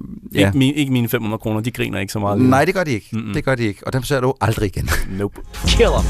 [0.47, 2.39] Ikke, min, ikke mine 500 kroner, de griner ikke så meget.
[2.39, 2.51] lige.
[2.51, 3.09] Nej, det gør de ikke.
[3.13, 3.33] Mm-mm.
[3.35, 3.81] Det gør de ikke.
[3.87, 4.89] Og dem ser du aldrig igen.
[5.11, 5.41] Nope.
[5.67, 6.07] Kill him.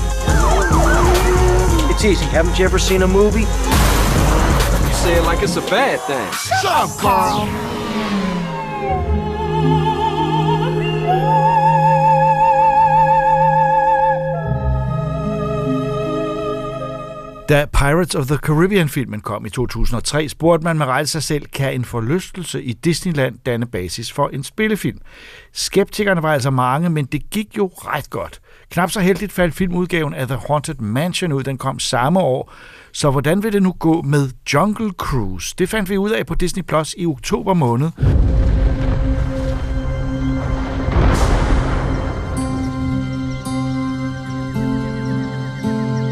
[1.90, 2.24] It's easy.
[2.36, 3.46] Haven't you ever seen a movie?
[4.86, 6.28] You say it like it's a bad thing.
[6.60, 7.73] Shut up, Carl!
[17.48, 21.74] Da Pirates of the Caribbean-filmen kom i 2003, spurgte man med rette sig selv, kan
[21.74, 24.98] en forlystelse i Disneyland danne basis for en spillefilm?
[25.52, 28.40] Skeptikerne var altså mange, men det gik jo ret godt.
[28.70, 32.52] Knap så heldigt faldt filmudgaven af The Haunted Mansion ud, den kom samme år.
[32.92, 35.54] Så hvordan vil det nu gå med Jungle Cruise?
[35.58, 37.90] Det fandt vi ud af på Disney Plus i oktober måned.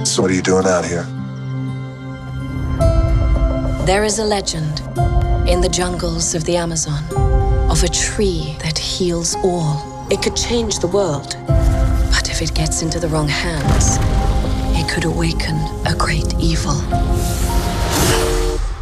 [0.05, 1.22] So what are you doing out here?
[3.85, 4.79] There is a legend
[5.49, 7.03] in the jungles of the Amazon
[7.69, 10.07] of a tree that heals all.
[10.09, 11.37] It could change the world,
[12.15, 13.99] but if it gets into the wrong hands,
[14.79, 16.77] it could awaken a great evil.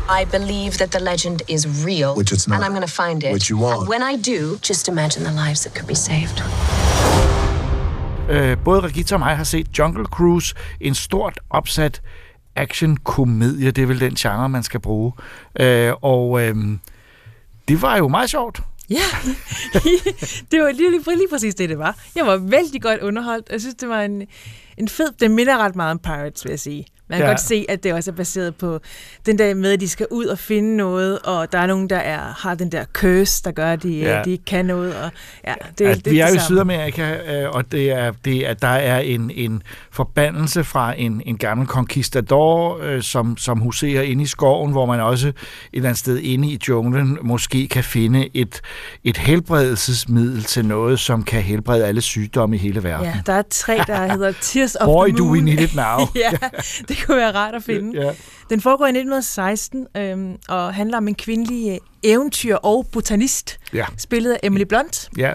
[0.06, 2.14] I believe that the legend is real.
[2.14, 2.56] Which it's not.
[2.56, 3.32] And I'm going to find it.
[3.32, 3.80] Which you won't.
[3.80, 6.42] And when I do, just imagine the lives that could be saved.
[8.28, 12.02] Øh, både Regita og mig har set Jungle Cruise, en stort opsat
[12.56, 13.70] action-komedie.
[13.70, 15.12] Det er vel den genre, man skal bruge.
[15.60, 16.56] Øh, og øh,
[17.68, 18.60] det var jo meget sjovt.
[18.90, 19.02] Ja,
[20.50, 21.98] det var lige, lige, lige præcis det, det var.
[22.14, 23.48] Jeg var vældig godt underholdt.
[23.50, 24.26] Jeg synes, det var en,
[24.76, 25.08] en fed...
[25.20, 26.86] Det minder ret meget om Pirates, vil jeg sige.
[27.10, 27.30] Man kan Ja.
[27.30, 28.80] godt se, at det også er baseret på
[29.26, 31.96] den der med, at de skal ud og finde noget, og der er nogen, der
[31.96, 34.22] er, har den der curse, der gør, at de, Ja.
[34.24, 34.94] de ikke kan noget.
[34.96, 35.10] Og,
[35.46, 36.38] ja, det, at det, vi er jo i.
[36.38, 39.62] Sydamerika, øh, og det er, det er, der er en, en
[39.92, 45.00] forbandelse fra en, en gammel conquistador, øh, som, som huserer inde i skoven, hvor man
[45.00, 45.34] også et
[45.72, 48.60] eller andet sted inde i junglen måske kan finde et,
[49.04, 53.06] et helbredelsesmiddel til noget, som kan helbrede alle sygdomme i hele verden.
[53.06, 55.32] Ja, der er tre, der hedder Tears of Boy, the do Moon.
[55.38, 55.98] we need it now.
[56.24, 56.30] ja,
[56.88, 58.02] det kunne være rart at finde.
[58.06, 58.12] Ja.
[58.50, 63.86] Den foregår i 1916 øhm, og handler om en kvindelig øh, eventyr og botanist, Ja.
[63.98, 65.32] spillet af Emily Blunt, Ja.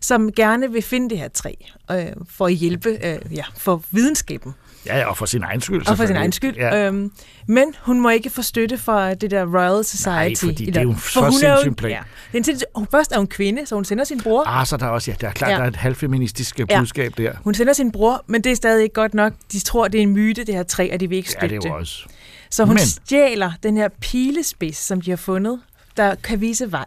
[0.00, 1.52] som gerne vil finde det her træ
[1.90, 4.54] øh, for at hjælpe øh, ja, for videnskaben
[4.88, 5.88] ja, og for sin egen skyld.
[5.88, 6.56] og for sin egen skyld.
[6.56, 6.86] Ja.
[6.86, 7.12] Øhm,
[7.46, 10.44] men hun må ikke få støtte fra det der Royal Society.
[10.44, 11.90] fordi det Eller- er jo for så hun er jo- sindssyg plan.
[11.90, 14.44] Ja, det er en sindssyg, hun, først er hun kvinde, så hun sender sin bror.
[14.46, 15.54] Ah, så der er også, ja, der er klart, ja.
[15.54, 15.58] Ja.
[15.58, 16.64] der er et halvfeministisk ja.
[16.70, 16.80] Ja.
[16.80, 17.32] budskab der.
[17.44, 19.32] Hun sender sin bror, men det er stadig ikke godt nok.
[19.52, 21.56] De tror, det er en myte, det her træ, og de vil ikke Ja, støtte
[21.56, 22.06] det er jo også.
[22.50, 22.78] Så hun Men...
[22.86, 25.60] stjæler den her pilespids, som de har fundet,
[25.96, 26.84] der kan vise vej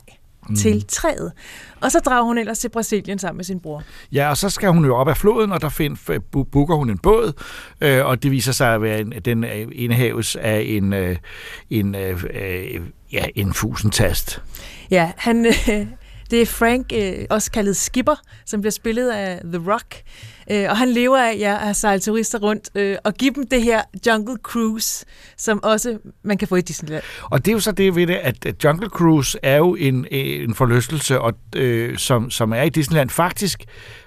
[0.50, 0.55] mm.
[0.55, 1.31] til træet.
[1.81, 3.83] Og så drager hun ellers til Brasilien sammen med sin bror.
[4.11, 6.98] Ja, og så skal hun jo op af floden, og der find, booker hun en
[6.98, 7.33] båd,
[7.81, 11.18] øh, og det viser sig at være en, den indehaves af en, øh,
[11.70, 14.44] en, øh, øh, ja, en fusentast.
[14.92, 15.87] Ja, han, øh,
[16.31, 18.15] det er Frank, øh, også kaldet Skipper,
[18.46, 20.01] som bliver spillet af The Rock.
[20.51, 23.63] Øh, og han lever af ja, at sejle turister rundt øh, og give dem det
[23.63, 25.05] her Jungle Cruise,
[25.37, 27.03] som også man kan få i Disneyland.
[27.24, 30.44] Og det er jo så det ved det, at Jungle Cruise er jo en, øh,
[30.44, 33.09] en forlystelse, og, øh, som, som er i Disneyland.
[33.09, 33.63] Faktisk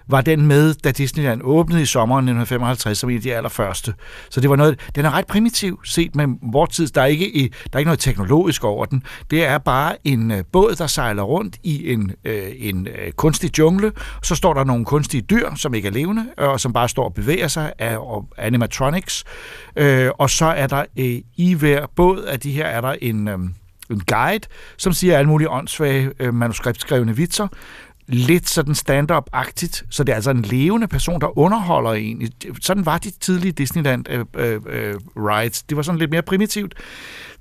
[0.07, 3.95] var den med, da Disneyland åbnede i sommeren 1955, som en af de allerførste.
[4.31, 6.89] Så det var noget, den er ret primitiv set med vores tid.
[6.89, 9.03] Der er ikke, i, der er ikke noget teknologisk over den.
[9.31, 13.59] Det er bare en øh, båd, der sejler rundt i en, øh, en øh, kunstig
[13.59, 13.93] jungle.
[14.23, 17.05] Så står der nogle kunstige dyr, som ikke er levende, øh, og som bare står
[17.05, 19.25] og bevæger sig af og animatronics.
[19.77, 23.29] Øh, og så er der øh, i hver båd af de her, er der en...
[23.29, 23.39] Øh,
[23.91, 27.49] en guide, som siger alle mulige åndssvage øh, manuskriptskrevne vitser.
[28.07, 32.29] Lidt sådan stand-up-agtigt, så det er altså en levende person, der underholder en.
[32.61, 35.63] Sådan var de tidlige Disneyland øh, øh, øh, rides.
[35.63, 36.75] Det var sådan lidt mere primitivt.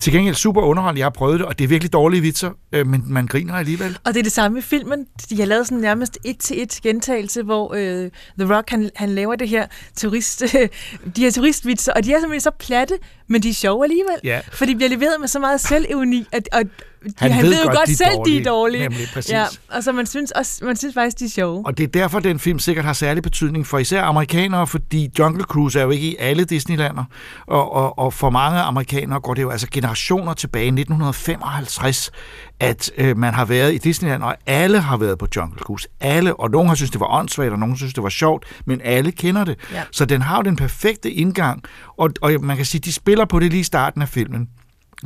[0.04, 1.00] Til gengæld super underholdende.
[1.00, 3.98] Jeg har prøvet det, og det er virkelig dårlige vitser, øh, men man griner alligevel.
[4.06, 5.06] Og det er det samme i filmen.
[5.30, 9.10] De har lavet sådan nærmest et til et gentagelse, hvor øh, The Rock han, han
[9.10, 10.44] laver det her turist,
[11.16, 12.94] de her turistvitser, og de er simpelthen så platte,
[13.28, 14.16] men de er sjove alligevel.
[14.24, 14.40] Ja.
[14.52, 17.60] For de bliver leveret med så meget selvevni, at, og de, Han han, ved ved
[17.60, 18.40] jo godt, godt, de selv, de dårlige.
[18.40, 18.82] er dårlige.
[18.84, 19.32] Nemlig, præcis.
[19.32, 21.66] Ja, og så man synes, også, man synes faktisk, de er sjove.
[21.66, 25.44] Og det er derfor, den film sikkert har særlig betydning for især amerikanere, fordi Jungle
[25.44, 27.04] Cruise er jo ikke i alle Disneylander,
[27.48, 32.12] og, og, og for mange amerikanere går det jo altså generationer tilbage i 1955,
[32.60, 35.88] at øh, man har været i Disneyland, og alle har været på Jungle Cruise.
[36.00, 38.82] Alle, og nogen har synes det var åndssvagt, og nogen synes det var sjovt, men
[38.84, 39.56] alle kender det.
[39.74, 39.84] Ja.
[39.92, 41.64] Så den har jo den perfekte indgang,
[41.98, 44.50] og, og man kan sige, de spiller på det lige i starten af filmen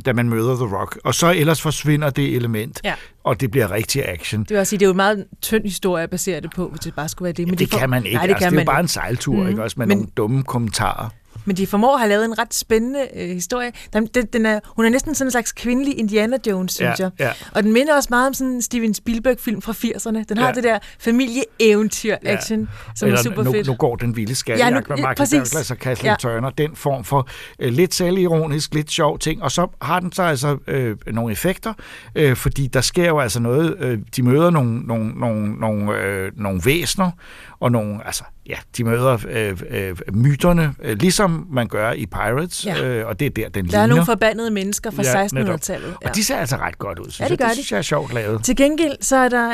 [0.06, 0.98] da man møder The Rock.
[1.04, 2.94] Og så ellers forsvinder det element, Ja.
[3.24, 4.44] og det bliver rigtig action.
[4.44, 6.80] Det vil sige, det er jo en meget tynd historie at basere det på, hvis
[6.80, 7.38] det bare skulle være det.
[7.46, 8.16] Men Men det, de for- kan man ikke.
[8.16, 8.84] Nej, det altså, kan det er man jo bare ikke.
[8.84, 9.42] en sejltur, Mhm.
[9.42, 9.48] mm.
[9.48, 11.08] ikke også, med Men- nogle dumme kommentarer.
[11.48, 13.72] Men de formår at have lavet en ret spændende øh, historie.
[13.92, 17.04] Den, den, den er, hun er næsten sådan en slags kvindelig Indiana Jones, synes Ja,
[17.04, 17.10] jeg.
[17.18, 17.30] ja.
[17.54, 20.24] Og den minder også meget om sådan en Steven Spielberg-film fra 80'erne.
[20.28, 20.52] Den har Ja.
[20.52, 23.66] det der familie-eventyr-action, som Eller er super nu, fedt.
[23.66, 25.50] nu går den vilde skattejagt Ja, ja, nu- med ja, Michael præcis.
[25.50, 26.10] Douglas og Kathleen Ja.
[26.10, 26.16] ja.
[26.34, 26.50] Turner.
[26.50, 29.42] Den form for øh, lidt selvironisk, lidt sjov ting.
[29.42, 31.72] Og så har den så altså øh, nogle effekter,
[32.14, 33.76] øh, fordi der sker jo altså noget.
[33.80, 37.10] Øh, de møder nogle, nogle, nogle, nogle, øh, nogle væsner,
[37.60, 42.66] og nogle, altså ja, de møder øh, øh, myterne, øh, ligesom man gør i Pirates,
[42.66, 42.84] Ja.
[42.84, 43.78] øh, og det er der, den Der ligner.
[43.82, 45.94] er nogle forbandede mennesker fra Ja, 1600-tallet.
[46.04, 47.48] Og de ser altså ret godt ud, synes Ja, det jeg.
[47.48, 47.54] det de.
[47.54, 48.44] synes jeg er sjovt lavet.
[48.44, 49.48] Til gengæld, så er der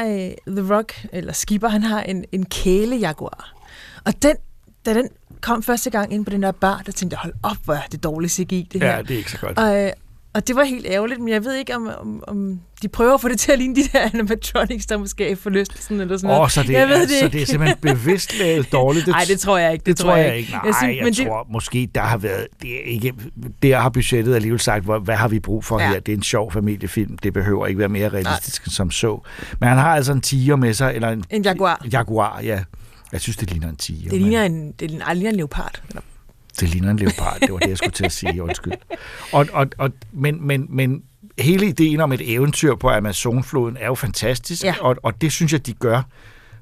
[0.46, 3.52] øh, The Rock, eller Skipper, han har en, en kælejaguar.
[4.04, 4.36] Og den,
[4.86, 5.08] da den
[5.40, 7.82] kom første gang ind på den der bar, der tænkte jeg, hold op, hvor er
[7.92, 8.96] det dårligt CGI, det her.
[8.96, 9.58] Ja, det er ikke så godt.
[9.58, 9.90] Og, øh,
[10.34, 13.20] og det var helt ærgerligt, men jeg ved ikke, om, om, om de prøver at
[13.20, 16.36] få det til at ligne de der animatronics, der måske er forlystelsen eller sådan Åh,
[16.36, 16.52] noget.
[16.52, 19.06] så det, jeg er, ved det så det er simpelthen bevidst lavet dårligt.
[19.16, 19.80] Nej, det tror jeg ikke.
[19.82, 20.50] Det, det tror jeg ikke.
[20.50, 22.46] Nej, jeg, synes- jeg men det- tror måske, der har været...
[22.62, 23.14] Det er ikke,
[23.62, 25.88] der har budgettet alligevel sagt, hvor, hvad har vi brug for Ja.
[25.88, 26.00] her?
[26.00, 27.18] Det er en sjov familiefilm.
[27.18, 29.20] Det behøver ikke være mere realistisk som så.
[29.60, 31.86] Men han har altså en tiger med sig, eller en, En jaguar.
[31.92, 32.62] jaguar, ja.
[33.12, 34.10] Jeg synes, det ligner en tiger.
[34.10, 35.80] Det men- ligner en, det ligner, ej, det ligner en leopard.
[36.60, 38.72] Det ligner en leopard, det var det, jeg skulle til at sige, undskyld.
[39.32, 41.02] Og, og, og, men, men, men
[41.38, 44.74] hele ideen om et eventyr på Amazonfloden er jo fantastisk, Ja.
[44.80, 46.02] og, og det synes jeg, de gør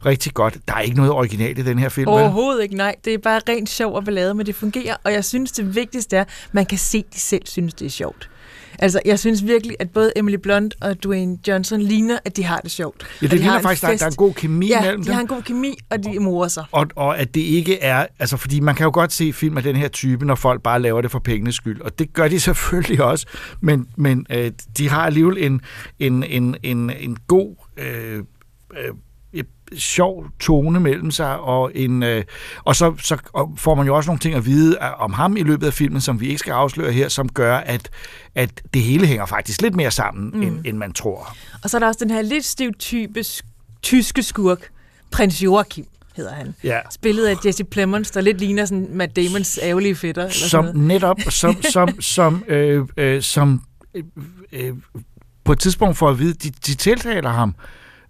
[0.07, 0.59] rigtig godt.
[0.68, 2.14] Der er ikke noget originalt i den her film, vel?
[2.20, 2.94] Overhovedet ikke, nej.
[3.05, 4.96] Det er bare rent sjov og ballade, men det fungerer.
[5.05, 7.87] Og jeg synes, det vigtigste er, at man kan se, at de selv synes, det
[7.87, 8.31] er sjovt.
[8.83, 12.59] Altså, jeg synes virkelig, at både Emily Blunt og Dwayne Johnson ligner, at de har
[12.61, 13.07] det sjovt.
[13.23, 14.01] Ja, det de har ligner faktisk, der, fest.
[14.01, 15.14] der er en god kemi Ja, mellem de dem.
[15.14, 16.64] har en god kemi, og de morer sig.
[16.73, 19.62] Og, og at det ikke er, altså fordi man kan jo godt se film af
[19.62, 22.40] den her type, når folk bare laver det for pengenes skyld, og det gør de
[22.51, 23.27] selvfølgelig også,
[23.61, 25.61] men, men øh, de har alligevel en,
[25.99, 28.25] en, en, en, en god, øh, øh,
[29.78, 32.24] sjov tone mellem sig, og, en, øh,
[32.64, 35.37] og så, så og får man jo også nogle ting at vide af- om ham
[35.37, 37.90] i løbet af filmen, som vi ikke skal afsløre her, som gør, at,
[38.35, 40.42] at det hele hænger faktisk lidt mere sammen, mm.
[40.42, 41.37] end, end man tror.
[41.64, 44.68] Og så er der også den her lidt stiv type sk- tyske skurk,
[45.11, 46.54] prins Joachim hedder han.
[46.64, 46.78] Ja.
[46.90, 50.22] Spillet af Jesse Plemons, der lidt ligner sådan Matt Damons ærgerlige fætter.
[50.22, 50.87] Eller som sådan noget.
[50.88, 53.62] netop som som som øh, øh, som
[53.94, 54.02] øh,
[54.52, 54.72] øh,
[55.44, 57.54] på et tidspunkt får at vide, de, de tiltaler ham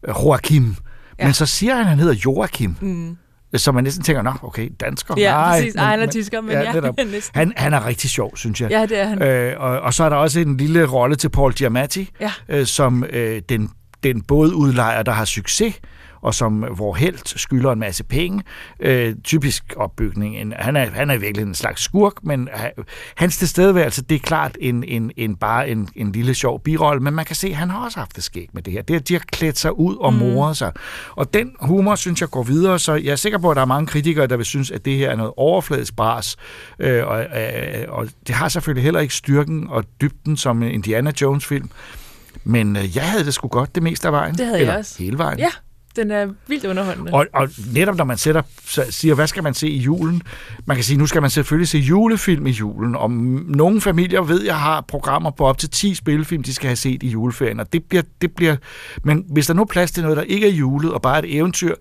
[0.08, 0.76] øh, Joachim,
[1.18, 1.24] ja.
[1.24, 2.76] men så siger han, at han hedder Joachim.
[2.80, 3.16] Mm.
[3.56, 5.14] Så man næsten tænker, nå, okay, dansker.
[5.18, 5.74] Ja, Nej, præcis.
[5.74, 6.96] Ej, han er tysker, men ja, netop.
[6.96, 7.38] næsten.
[7.38, 8.70] han, han er rigtig sjov, synes jeg.
[8.70, 9.22] Ja, det er han.
[9.22, 12.32] Øh, og, og så er der også en lille rolle til Paul Giamatti, Ja.
[12.48, 13.70] øh, som øh, den,
[14.02, 15.74] den bådudlejer, der har succes,
[16.22, 18.42] og som hvor helt skylder en masse penge.
[18.80, 20.36] Øh, typisk opbygning.
[20.36, 22.68] En, han, er, han er virkelig en slags skurk, men ha-
[23.16, 27.14] hans tilstedeværelse, det er klart en, en, en bare en, en lille sjov birolle, men
[27.14, 28.82] man kan se, at han har også haft det skæg med det her.
[28.82, 30.18] Det, de har klædt sig ud og Mm.
[30.18, 30.72] moret sig.
[31.16, 33.66] Og den humor, synes jeg, går videre, så jeg er sikker på, at der er
[33.66, 36.36] mange kritikere, der vil synes, at det her er noget overfladisk bras,
[36.78, 41.12] øh, og, øh, og det har selvfølgelig heller ikke styrken og dybden som en Indiana
[41.20, 41.70] Jones-film,
[42.44, 44.34] men øh, jeg havde det sgu godt det meste af vejen.
[44.34, 44.98] Det havde Eller jeg også.
[45.02, 45.38] hele vejen.
[45.38, 45.48] Ja,
[45.96, 47.12] den er vildt underholdende.
[47.12, 50.22] Og, og netop når man sætter, så siger, hvad skal man se i julen?
[50.66, 52.96] Man kan sige, nu skal man selvfølgelig se julefilm i julen.
[52.96, 56.76] Og nogle familier ved, jeg har programmer på op til 10 spillefilm, de skal have
[56.76, 57.60] set i juleferien.
[57.60, 58.56] Og det bliver, det bliver,
[59.04, 61.36] men hvis der nu er plads til noget, der ikke er julet, og bare et
[61.36, 61.74] eventyr,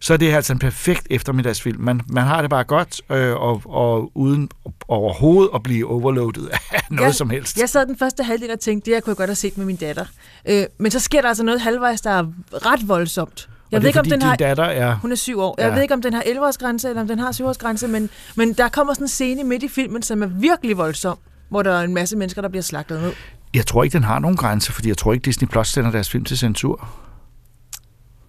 [0.00, 1.80] så er det altså en perfekt eftermiddagsfilm.
[1.80, 4.48] Man, man har det bare godt, øh, og, og uden
[4.88, 6.58] overhovedet at blive overloadet af
[6.90, 7.58] noget jeg, som helst.
[7.58, 9.66] Jeg sad den første halvdel og tænkte, det her kunne jeg godt have set med
[9.66, 10.04] min datter.
[10.48, 13.48] Øh, men så sker der altså noget halvvejs, der er ret voldsomt.
[13.72, 14.36] Jeg ved ikke, om den har...
[14.36, 14.94] datter er...
[14.94, 15.54] Hun er syv år.
[15.58, 15.74] Jeg Ja.
[15.74, 18.52] ved ikke, om den har 11-års grænse, eller om den har 7-års grænse, men, men
[18.52, 21.82] der kommer sådan en scene midt i filmen, som er virkelig voldsom, hvor der er
[21.82, 23.12] en masse mennesker, der bliver slagtet ned.
[23.54, 26.10] Jeg tror ikke, den har nogen grænse, fordi jeg tror ikke, Disney Plus sender deres
[26.10, 26.88] film til censur.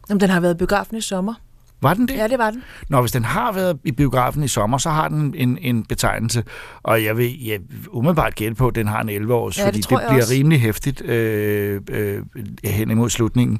[0.09, 1.33] Om den har været biografen i sommer.
[1.81, 2.13] Var den det?
[2.15, 2.63] Ja, det var den.
[2.89, 6.43] Når hvis den har været i biografen i sommer, så har den en, en betegnelse.
[6.83, 7.59] Og jeg vil jeg
[7.89, 10.21] umiddelbart gætte på, at den har en 11 års, Ja, det fordi det, det bliver
[10.21, 10.33] også.
[10.33, 12.21] rimelig hæftigt øh, øh,
[12.63, 13.59] hen imod slutningen.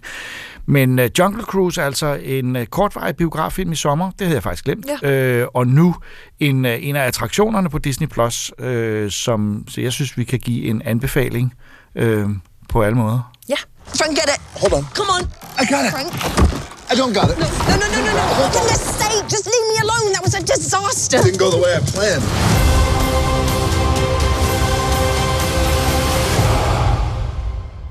[0.66, 4.44] Men øh, Jungle Cruise er altså en øh, kortvarig biograffilm i sommer, det havde jeg
[4.44, 4.86] faktisk glemt.
[5.04, 5.10] Ja.
[5.12, 5.96] Øh, og nu
[6.40, 10.40] en, øh, en af attraktionerne på Disney+, Plus, øh, som så jeg synes, vi kan
[10.40, 11.54] give en anbefaling
[11.96, 12.30] øh,
[12.70, 13.32] på alle måder.
[13.50, 13.56] Ja.
[13.88, 14.42] Frank, get it.
[14.62, 14.84] Hold on.
[14.96, 15.24] Come on.
[15.62, 15.92] I got it.
[15.92, 16.77] Frank.
[16.90, 17.38] I don't got it.
[17.38, 18.24] No, no, no, no, no, no.
[18.40, 20.14] For goodness sake, just leave me alone.
[20.14, 21.18] That was a disaster.
[21.18, 22.24] Didn't go the way I planned.–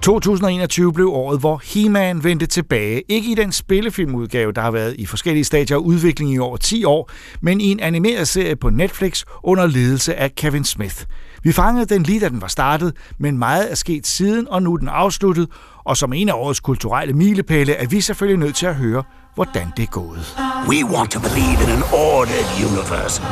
[0.02, 3.02] 2021 blev året, hvor He-Man vendte tilbage.
[3.09, 6.85] Ikke i den spillefilmudgave, der har været i forskellige stadier af udvikling i over 10
[6.85, 10.96] år, men i en animeret serie på Netflix under ledelse af Kevin Smith.
[11.42, 14.72] Vi fangede den lige da den var startet, men meget er sket siden, og nu
[14.72, 15.48] er den afsluttet.
[15.87, 19.03] Og som en af årets kulturelle milepæle er vi selvfølgelig nødt til at høre,
[19.35, 20.37] hvordan det er gået.
[20.68, 23.22] We want to believe in an ordered universe.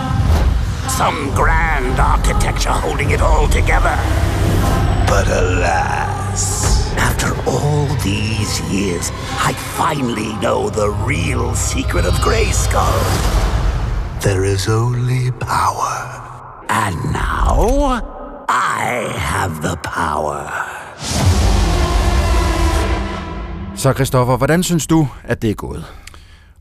[0.98, 3.96] Some grand architecture holding it all together.
[5.12, 6.42] But alas,
[7.08, 9.06] after all these years,
[9.50, 13.04] I finally know the real secret of Grayskull.
[14.20, 15.94] There is only power.
[16.68, 18.00] And now,
[18.48, 18.84] I
[19.32, 20.64] have the power.
[23.76, 25.84] Så Christoffer, hvordan synes du, at det er gået?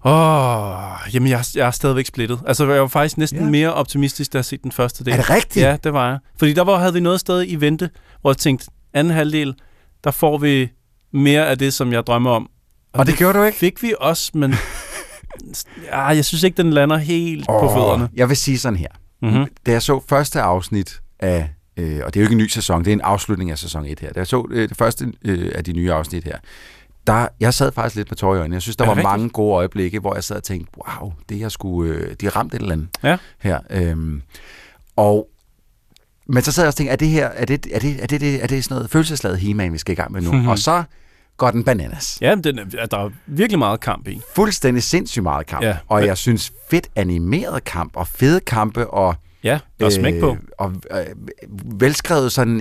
[0.05, 2.39] Åh, jamen jeg, er- jeg er stadigvæk splittet.
[2.47, 3.49] Altså, jeg var faktisk næsten ja.
[3.49, 5.13] mere optimistisk, da jeg set den første del.
[5.13, 5.65] Er det rigtigt?
[5.65, 6.19] Ja, det var jeg.
[6.39, 7.89] Fordi der var, havde vi noget sted i vente,
[8.21, 9.53] hvor jeg tænkte, anden halvdel,
[10.03, 10.69] der får vi
[11.13, 12.49] mere af det, som jeg drømmer om.
[12.93, 13.57] Og det gjorde du ikke?
[13.57, 14.55] Fik vi også, men
[15.91, 17.61] ja, jeg synes ikke, den lander helt oh.
[17.61, 18.09] på fødderne.
[18.15, 18.87] Jeg vil sige sådan her.
[19.21, 19.45] Mhm.
[19.65, 22.79] Da jeg så første afsnit af, øh, og det er jo ikke en ny sæson,
[22.85, 24.13] det er en afslutning af sæson 1 her.
[24.13, 26.37] Da jeg så øh, det første øh, af de nye afsnit her,
[27.07, 28.53] der, jeg sad faktisk lidt med tårer i øjnene.
[28.55, 29.09] Jeg synes, der Er var rigtigt?
[29.11, 32.35] mange gode øjeblikke, hvor jeg sad og tænkte, wow, det her skulle, øh, de har
[32.35, 33.17] ramt et eller andet Ja.
[33.39, 33.59] her.
[33.69, 34.21] Øhm,
[34.95, 35.27] og
[36.27, 38.07] men så sad jeg også og tænkte, er det her, er det, er det, er
[38.07, 40.31] det, det, er det sådan noget følelsesladet he vi skal i gang med nu?
[40.31, 40.47] Mhm.
[40.47, 40.83] og så
[41.37, 42.17] går den bananas.
[42.21, 44.21] Ja, den, er- der er virkelig meget kamp i.
[44.35, 45.63] Fuldstændig sindssygt meget kamp.
[45.63, 45.77] Ja.
[45.87, 50.37] Og jeg synes fedt animeret kamp, og fede kampe, og Ja, der er smæk på.
[50.57, 50.97] og øh,
[51.81, 52.59] velskrevet sådan,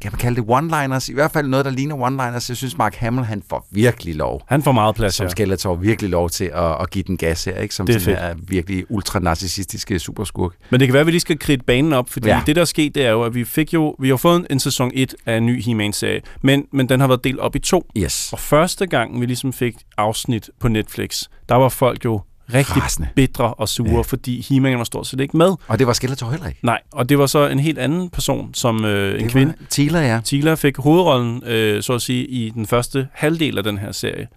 [0.00, 2.46] kan man kalde det one-liners, i hvert fald noget, der ligner one-liners.
[2.48, 4.42] Jeg synes, Mark Hamill, han får virkelig lov.
[4.46, 5.30] Han får meget plads, Som ja.
[5.30, 7.74] Skeletor virkelig lov til at, at give den gas her, ikke?
[7.74, 10.52] Som Det er sådan her virkelig ultra-narcissistiske superskurk.
[10.70, 12.42] Men det kan være, at vi lige skal kridte banen op, fordi ja.
[12.46, 14.46] det, der er sket, det er jo, at vi fik jo, vi har fået en,
[14.50, 17.58] en sæson 1 af en ny He-Man-serie, men, men den har været delt op i
[17.58, 17.90] to.
[17.96, 18.32] Yes.
[18.32, 22.20] Og første gang, vi ligesom fik afsnit på Netflix, der var folk jo
[22.54, 23.08] rigtig Rasende.
[23.16, 24.00] bitre og sure, ja.
[24.00, 25.52] fordi He-Man var stort set ikke med.
[25.68, 26.58] Og det var Skeletor heller ikke.
[26.62, 29.54] Nej, og det var så en helt anden person, som øh, en Det kvinde.
[29.60, 30.20] var Tila, ja.
[30.24, 34.28] Tila fik hovedrollen, øh, så at sige, i den første halvdel af den her serie,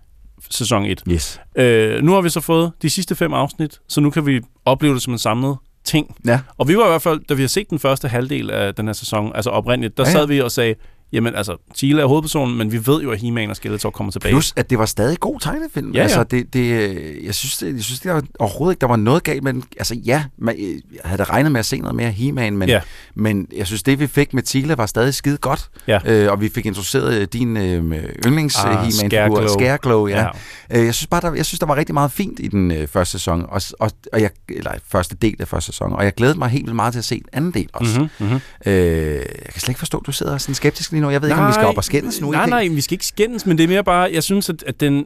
[0.50, 1.04] sæson 1.
[1.10, 1.42] Yes.
[1.56, 4.94] Øh, nu har vi så fået de sidste fem afsnit, så nu kan vi opleve
[4.94, 6.16] det som en samlet ting.
[6.26, 6.40] Ja.
[6.58, 8.86] Og vi var i hvert fald, da vi har set den første halvdel af den
[8.86, 10.10] her sæson, altså oprindeligt, der ja.
[10.10, 10.14] ja.
[10.14, 10.76] sad vi og sagde,
[11.14, 14.34] jamen altså, Tila er hovedpersonen, men vi ved jo, at He-Man og Skeletor kommer tilbage.
[14.34, 15.92] Plus, at det var stadig god tegnefilm.
[15.92, 16.04] Ja, ja.
[16.04, 18.96] Altså, det, det, øh, jeg synes, det, jeg synes det var overhovedet ikke, der var
[18.96, 19.64] noget galt med den.
[19.78, 22.82] Altså, ja, man, øh, jeg havde regnet med at se noget mere He-Man, men, Ja.
[23.16, 25.70] men jeg synes, det vi fik med Tila var stadig skide godt.
[25.88, 26.00] Ja.
[26.06, 27.94] Øh, og vi fik introduceret øh, din øh,
[28.26, 29.48] yndlings Ah, ah, He-Man-figur.
[29.48, 30.22] Scareglow, ja.
[30.22, 30.80] Ja.
[30.80, 32.88] Øh, jeg synes bare, der, jeg synes, der var rigtig meget fint i den øh,
[32.88, 36.38] første sæson, og, og, og jeg, eller første del af første sæson, og jeg glædede
[36.40, 38.00] mig helt vildt meget til at se den anden del også.
[38.00, 38.40] Mhm, mhm.
[38.66, 38.74] Øh,
[39.16, 41.10] jeg kan slet ikke forstå, at du sidder sådan skeptisk lige nu.
[41.12, 42.32] Jeg ved ikke, om vi skal op og skændes nu.
[42.32, 42.50] Nej, ikke?
[42.50, 45.06] nej, vi skal ikke skændes, men det er mere bare, jeg synes, at, at den...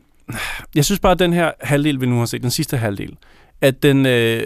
[0.76, 3.18] Jeg synes bare, at den her halvdel, vi nu har set, den sidste halvdel,
[3.62, 4.44] at den, øh,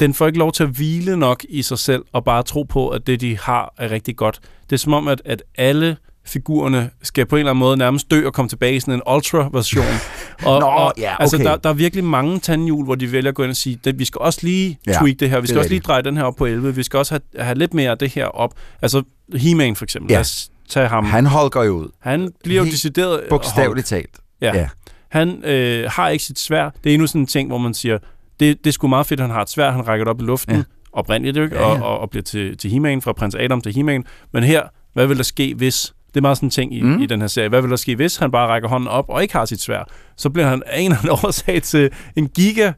[0.00, 2.88] den får ikke lov til at hvile nok i sig selv, og bare tro på,
[2.88, 4.40] at det, de har, er rigtig godt.
[4.70, 8.10] Det er som om, at, at alle figurerne skal på en eller anden måde nærmest
[8.10, 9.84] dø og komme tilbage i sådan en ultra-version.
[10.46, 11.44] Og, Nå, og, ja, Altså, okay.
[11.46, 13.98] der, der er virkelig mange tandhjul, hvor de vælger at gå ind og sige, at
[13.98, 16.24] vi skal også lige Ja, tweak det her, vi skal også lige dreje den her
[16.24, 18.54] op på 11, vi skal også have, have lidt mere af det her op.
[18.82, 19.02] Altså,
[19.34, 20.14] He-Man for eksempel, Ja.
[20.14, 21.04] lad os tage ham.
[21.04, 21.88] Han holger jo ud.
[22.00, 23.20] Han bliver jo decideret...
[23.28, 24.10] Bogstaveligt talt.
[24.40, 24.56] Ja.
[24.56, 24.68] Ja.
[25.08, 26.70] Han øh, har ikke sit svær.
[26.84, 27.98] Det er endnu sådan en ting, hvor man siger,
[28.40, 30.20] det, det er sgu meget fedt, at han har et svær, han rækker det op
[30.20, 30.62] i luften, Ja.
[30.92, 31.56] oprindeligt, ikke?
[31.56, 31.80] Ja, Ja.
[31.82, 34.04] Og, og, og bliver til, til He-Man, fra prins Adam til He-Man.
[34.32, 35.92] Men her, hvad vil der ske, hvis...
[36.08, 37.02] Det er meget sådan en ting i, Mm.
[37.02, 37.48] i den her serie.
[37.48, 39.88] Hvad vil der ske, hvis han bare rækker hånden op og ikke har sit svær?
[40.16, 42.72] Så bliver han af en eller anden årsag til en giga,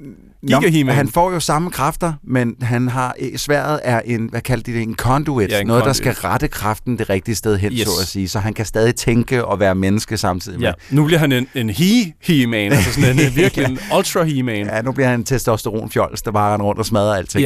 [0.46, 0.94] giga He-Man.
[0.94, 4.72] han får jo samme kræfter, men han har eh, sværet er en, hvad kalder de
[4.72, 5.96] det, en conduit, Ja, en noget, der conduit.
[5.96, 7.80] skal rette kraften det rigtige sted hen, Yes.
[7.88, 10.66] så at sige, så han kan stadig tænke og være menneske samtidig med.
[10.68, 14.66] Ja, nu bliver han en, en he-he-man, altså sådan en, virkelig en ultra he-man.
[14.66, 17.42] Ja, nu bliver han en testosteronfjols, der bare render rundt og smadrer alting.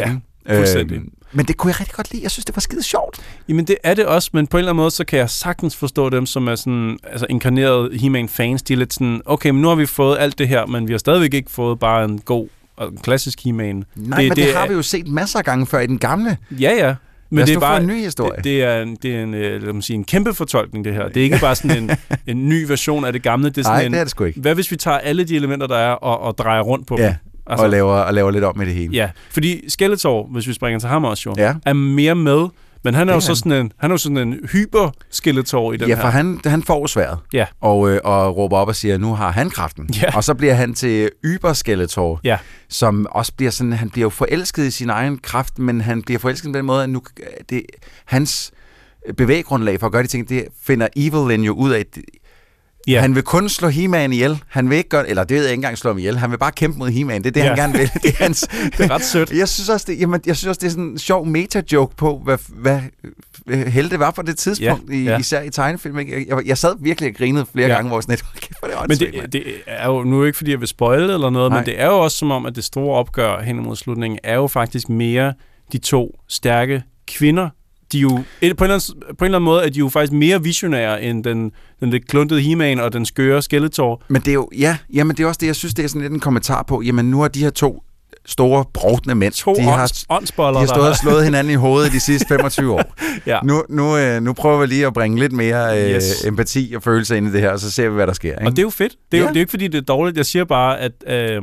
[0.48, 0.96] Ja, fuldstændig.
[0.96, 2.22] Øhm, men det kunne jeg rigtig godt lide.
[2.22, 3.20] Jeg synes, det var skide sjovt.
[3.48, 5.76] Jamen det er det også, men på en eller anden måde, så kan jeg sagtens
[5.76, 8.62] forstå dem, som er sådan, altså inkarnerede He-Man-fans.
[8.62, 10.92] De er lidt sådan, okay, men nu har vi fået alt det her, men vi
[10.92, 12.48] har stadigvæk ikke fået bare en god
[12.80, 13.84] og en klassisk He-Man.
[13.96, 15.86] Nej, det, men det, det har er- vi jo set masser af gange før i
[15.86, 16.36] den gamle.
[16.60, 16.94] Ja, ja.
[17.32, 18.36] Men det er bare en ny historie.
[18.36, 20.94] Det, det er en, det er en, øh, lad mig sige, en kæmpe fortolkning, det
[20.94, 21.08] her.
[21.08, 21.90] Det er ikke bare sådan en,
[22.36, 23.48] en ny version af det gamle.
[23.50, 24.40] Det er sådan Nej, en, det er det sgu ikke.
[24.40, 27.06] Hvad hvis vi tager alle de elementer, der er, og, og drejer rundt på Ja,
[27.06, 27.14] dem?
[27.46, 28.92] altså, og, laver, og laver lidt om med det hele.
[28.92, 31.54] Ja, fordi Skeletor, hvis vi springer til ham også jo, Ja.
[31.66, 32.46] er mere med,
[32.84, 33.36] men han er Det jo så han.
[33.36, 36.02] sådan en, han er jo sådan en hyper-Skeletor i den ja, her.
[36.02, 37.18] for han, han får sværet.
[37.32, 37.46] Ja.
[37.60, 39.88] Og, øh, og råber op og siger, nu har han kraften.
[40.02, 40.16] Ja.
[40.16, 42.38] Og så bliver han til Yber-Skeletor, Ja.
[42.68, 46.18] som også bliver sådan, han bliver jo forelsket i sin egen kraft, men han bliver
[46.18, 47.02] forelsket på den måde, at nu,
[47.50, 47.62] det,
[48.04, 48.52] hans
[49.16, 51.84] bevæggrundlag for at gøre de ting, det finder Evelyn jo ud af,
[52.88, 53.00] Ja.
[53.00, 54.42] Han vil kun slå He-Man ihjel.
[54.48, 56.18] Han vil ikke gøre, eller det ved jeg ikke engang slå ham ihjel.
[56.18, 57.22] Han vil bare kæmpe mod He-Man.
[57.24, 57.46] Det er det, Ja.
[57.48, 57.90] han gerne vil.
[58.02, 58.40] Det er, hans,
[58.78, 59.30] Det er ret sødt.
[59.32, 62.20] Jeg synes også, det, jamen, jeg synes også, det er sådan en sjov meta-joke på,
[62.24, 62.80] hvad, hvad
[63.66, 65.18] helte var på det tidspunkt, Ja, i, ja.
[65.18, 65.98] især i tegnefilm.
[65.98, 67.74] Jeg, jeg, jeg sad virkelig og grinede flere Ja.
[67.74, 70.04] gange, hvor sådan lidt, "Hold kæft, hvor er det Men det, mand." det er jo
[70.04, 71.58] nu ikke, fordi jeg vil spoile eller noget, Nej.
[71.60, 74.34] men det er jo også som om, at det store opgør hen imod slutningen er
[74.34, 75.32] jo faktisk mere
[75.72, 77.48] de to stærke kvinder.
[77.92, 78.80] De er jo, på, en eller anden,
[79.18, 82.08] på en eller anden måde er de jo faktisk mere visionære end den, den lidt
[82.08, 84.02] kluntede He-Man og den skøre Skeletor.
[84.08, 86.02] Men det er jo, ja, jamen det er også det, jeg synes, det er sådan
[86.02, 87.82] lidt en kommentar på, jamen nu har de her to
[88.26, 92.00] store, brovdende mænd, To de har, de har stået og slået hinanden i hovedet de
[92.00, 92.94] sidste 25 år.
[93.26, 93.38] Ja.
[93.44, 96.24] Nu, nu, øh, nu prøver vi lige at bringe lidt mere øh, Yes.
[96.24, 98.30] empati og følelse ind i det her, og så ser vi, hvad der sker.
[98.32, 98.44] Ikke?
[98.46, 98.92] Og det er jo fedt.
[99.12, 99.28] Det er, Ja.
[99.28, 100.16] jo, det er jo ikke, fordi det er dårligt.
[100.16, 101.42] Jeg siger bare, at øh,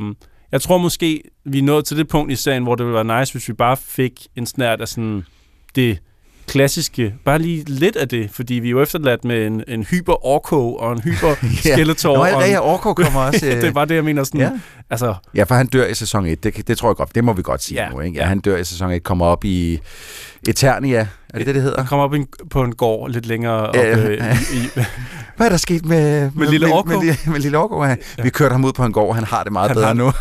[0.52, 3.20] Jeg tror måske, vi er nået til det punkt i serien, hvor det ville være
[3.20, 5.22] nice, hvis vi bare fik en snært af sådan
[5.76, 5.98] det
[6.48, 10.26] klassiske, bare lige lidt af det, fordi vi er jo efterladt med en, en hyper
[10.26, 11.34] orko og en hyper
[11.64, 12.16] skeletor.
[12.16, 13.46] Nå, og ja, en- ja, Orko kommer også.
[13.46, 14.50] øh, det er bare det, jeg mener sådan, Ja.
[14.90, 16.44] altså, Ja, for han dør i sæson 1.
[16.44, 18.00] Det, det tror jeg godt, det må vi godt sige Ja, ja, nu.
[18.00, 18.16] Ikke?
[18.16, 18.22] ja.
[18.22, 18.28] Ja.
[18.28, 19.78] Han dør i sæson 1, kommer op i
[20.48, 21.06] Eternia.
[21.34, 21.78] Er det det, det hedder?
[21.78, 23.98] han kommer op i en, på en gård lidt længere op Ja.
[23.98, 24.68] øh, i,
[25.36, 26.88] Hvad er der sket med, med, lille med, Orko?
[26.88, 27.84] med, med, med lille Orko?
[27.84, 27.96] Ja.
[28.22, 30.12] Vi kørte ham ud på en gård, han har det meget Han bedre har- nu.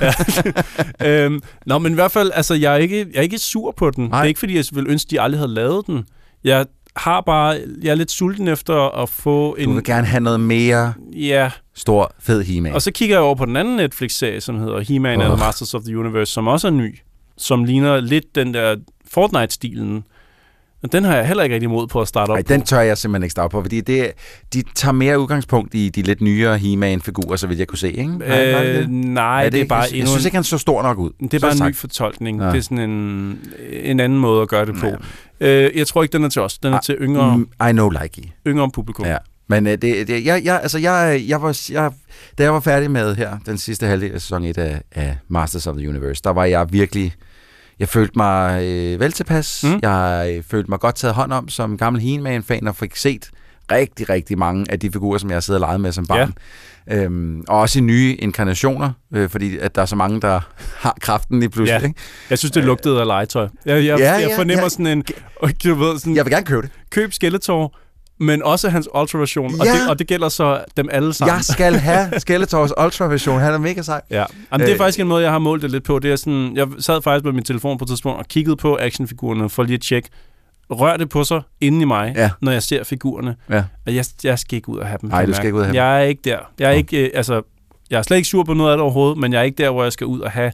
[1.01, 1.23] Ja.
[1.25, 3.89] øhm, nå, men i hvert fald, altså, jeg er ikke, jeg er ikke sur på
[3.91, 4.03] den.
[4.03, 4.19] Nej.
[4.19, 6.05] Det er ikke, fordi jeg ville ønske, de aldrig havde lavet den.
[6.43, 9.67] Jeg har bare, jeg er lidt sulten efter at få en...
[9.69, 13.35] Du vil gerne have noget mere Ja, stor, fed he og så kigger jeg over
[13.35, 15.37] på den anden Netflix-serie, som hedder He-Man and Åh.
[15.37, 16.99] the Masters of the Universe, som også er ny,
[17.37, 20.03] som ligner lidt den der Fortnite-stilen.
[20.81, 22.79] Men den har jeg heller ikke rigtig mod på at starte op Nej, den tør
[22.79, 24.11] jeg simpelthen ikke starte på, fordi det,
[24.53, 28.11] de tager mere udgangspunkt i de lidt nyere He-Man-figurer, så vidt jeg kunne se, ikke?
[28.81, 31.09] Øh, nej, det, det er bare jeg, jeg synes ikke, han så stor nok ud.
[31.21, 31.77] Det er bare en ny sagt.
[31.77, 32.41] fortolkning.
[32.41, 32.47] Ja.
[32.47, 33.39] Det er sådan en,
[33.71, 34.87] en anden måde at gøre det på.
[35.39, 36.57] Øh, jeg tror ikke, den er til os.
[36.57, 38.27] Den er til yngre, Mm, I know like it.
[38.47, 39.05] yngre publikum.
[39.05, 39.17] Ja.
[39.49, 41.91] Men øh, det, det, jeg, jeg, altså jeg, jeg var, jeg,
[42.37, 45.67] da jeg var færdig med her, den sidste halvdel af sæson 1 af, af Masters
[45.67, 47.13] of the Universe, der var jeg virkelig,
[47.79, 49.63] jeg følte mig øh, vel tilpas.
[49.67, 49.79] Mm.
[49.81, 53.29] Jeg øh, følte mig godt taget hånd om som gammel He-Man-fan, og fik set
[53.71, 56.33] rigtig, rigtig mange af de figurer, som jeg sidder og leget med som barn.
[56.89, 56.95] Ja.
[57.03, 60.39] Øhm, og også i nye inkarnationer, øh, fordi at der er så mange, der
[60.83, 61.79] har kraften lige pludselig.
[61.81, 61.87] Ja.
[61.87, 61.99] Ikke?
[62.29, 63.47] Jeg synes, det lugtede af legetøj.
[63.65, 64.69] Jeg, jeg, Ja, jeg ja, fornemmer ja.
[64.69, 65.03] sådan en...
[65.63, 66.69] Du ved, sådan, Jeg vil gerne købe det.
[66.89, 67.75] køb Skeletor,
[68.19, 69.59] men også hans Ultra-version.
[69.59, 69.71] Og, Ja.
[69.71, 71.35] det, og det gælder så dem alle sammen.
[71.35, 73.39] Jeg skal have Skeletors Ultra-version.
[73.39, 74.01] Han er mega sej.
[74.11, 74.15] Ja,
[74.51, 74.77] Jamen, det er Øh.
[74.77, 75.99] faktisk en måde, jeg har målt det lidt på.
[75.99, 78.77] Det er sådan, jeg sad faktisk med min telefon på et tidspunkt og kiggede på
[78.81, 80.09] actionfigurerne for lige at tjekke,
[80.71, 82.29] rør det på sig inde i mig, Ja.
[82.41, 83.35] når jeg ser figurerne.
[83.49, 83.63] Ja.
[83.85, 85.09] Og jeg, jeg skal ikke ud og have dem.
[85.09, 85.75] Nej, du skal ikke ud og have dem.
[85.75, 86.37] Jeg er ikke der.
[86.59, 87.41] Jeg er, ikke, øh, altså,
[87.89, 89.69] jeg er slet ikke sur på noget af det overhovedet, men jeg er ikke der,
[89.69, 90.51] hvor jeg skal ud og have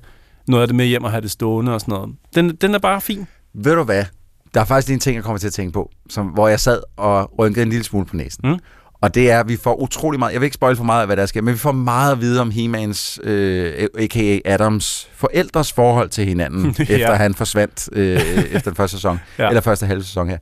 [0.47, 2.15] noget af det med hjem og have det stående og sådan noget.
[2.36, 3.28] Den, den er bare fin.
[3.54, 4.04] Ved du hvad?
[4.53, 6.81] Der er faktisk en ting, jeg kommer til at tænke på, som, hvor jeg sad
[6.97, 8.49] og rynkede en lille smule på næsen.
[8.49, 8.59] Mm.
[9.01, 11.07] Og det er, at vi får utrolig meget, jeg vil ikke spoil for meget af,
[11.07, 14.39] hvad der sker, men vi får meget at vide om He-Mans, øh, a.k.a.
[14.45, 16.83] Adams, forældres forhold til hinanden, Ja.
[16.83, 18.19] efter han forsvandt øh,
[18.51, 19.47] efter den første sæson, ja.
[19.47, 20.37] eller første halve sæson her.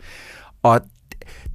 [0.64, 0.82] Og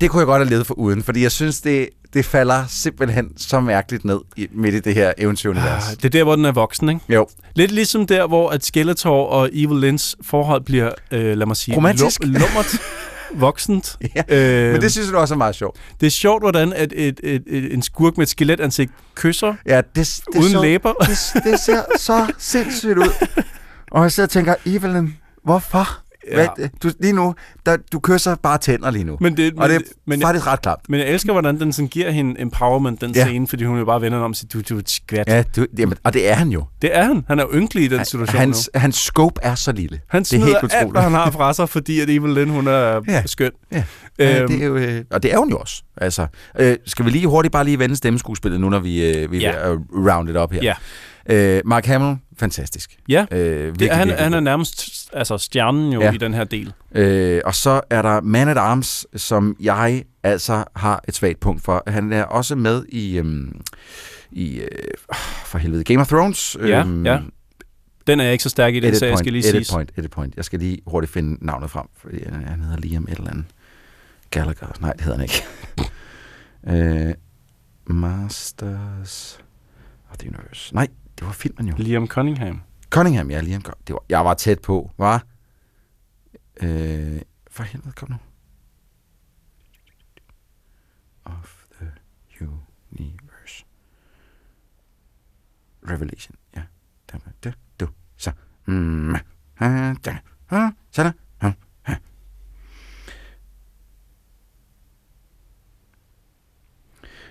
[0.00, 3.38] det kunne jeg godt have levet for uden, fordi jeg synes, det, det falder simpelthen
[3.38, 5.88] så mærkeligt ned i, midt i det her eventyrunivers.
[5.90, 7.00] Ah, Det er der, hvor den er voksen, ikke?
[7.08, 7.26] Jo.
[7.54, 11.76] Lidt ligesom der, hvor at Skeletor og Evil Lynns forhold bliver, øh, lad mig sige,
[11.76, 12.20] Romantisk.
[12.24, 12.76] lum- lummert
[13.46, 13.96] voksent.
[14.16, 15.76] Ja, øh, Men det synes jeg også er meget sjovt.
[16.00, 19.76] det er sjovt, hvordan at et, et, et, en skurk med et skelettansigt kysser Ja,
[19.76, 20.92] det, det uden så, læber.
[20.92, 23.26] Det, det ser så sindssygt ud.
[23.90, 25.08] Og jeg sidder og tænker, Evelyn,
[25.44, 25.98] hvorfor?
[26.30, 26.34] Ja.
[26.56, 27.34] Hvad, du, lige nu,
[27.66, 29.16] der, du kysser bare tænder lige nu.
[29.20, 30.78] Men det, og det er men, men, faktisk ret klart.
[30.88, 33.24] men jeg elsker, hvordan den sådan giver hende empowerment, den Ja.
[33.24, 35.28] scene, fordi hun jo bare vender om og siger, du, du er skvat.
[35.28, 36.64] Ja, du, jamen, og det er han jo.
[36.82, 37.24] Det er han.
[37.28, 38.80] Han er ynkelig i den situation Hans, nu.
[38.80, 40.00] hans scope er så lille.
[40.08, 41.02] Han det er helt alt, hvad utroligt.
[41.02, 43.22] han har fra sig, fordi at Evil Lynn, hun er Ja.
[43.26, 43.50] skøn.
[43.72, 43.82] Ja.
[44.18, 45.82] Ja, Øhm, det er jo, øh, og det er hun jo også.
[45.96, 46.26] Altså,
[46.58, 49.50] øh, skal vi lige hurtigt bare lige vende stemmeskuespillet nu, når vi, øh, vi er
[49.60, 49.68] Ja.
[49.68, 49.78] ved at
[50.14, 50.60] round it up her.
[50.62, 50.74] Ja.
[51.28, 52.96] Øh, Mark Hamill, fantastisk.
[53.08, 56.12] Ja, øh, virkelig, det han, virkelig han er nærmest altså, stjernen jo ja.
[56.12, 56.72] I den her del.
[56.94, 61.62] Øh, og så er der Man at Arms, som jeg altså har et svagt punkt
[61.62, 61.82] for.
[61.86, 63.60] Han er også med i, øhm,
[64.30, 64.68] i øh,
[65.44, 66.56] for helvede, Game of Thrones.
[66.60, 67.18] Ja, øhm, ja.
[68.06, 69.74] Den er jeg ikke så stærk i, den Edit sag, jeg skal lige edit sige.
[69.74, 70.36] point, edit point.
[70.36, 73.44] Jeg skal lige hurtigt finde navnet frem, fordi han han hedder Liam et eller andet.
[74.30, 74.68] Gallagher.
[74.80, 77.08] Nej, det hedder han ikke.
[77.08, 77.14] øh,
[77.86, 79.40] Masters
[80.10, 80.74] of the Universe.
[80.74, 81.74] Nej, det var filmen jo.
[81.78, 82.60] Liam Cunningham.
[82.90, 83.62] Cunningham, ja, Liam.
[83.62, 85.26] Det var, jeg var tæt på, var.
[86.62, 88.16] Øh, for helvede, kom nu.
[91.24, 91.90] Of the
[92.40, 93.64] Universe.
[95.90, 96.62] Revelation, ja.
[97.12, 98.32] Der var det, du, så.
[98.66, 99.14] Mm,
[99.54, 101.12] ha, da, ha, så der.
[101.38, 101.50] Ha,
[101.82, 101.94] ha.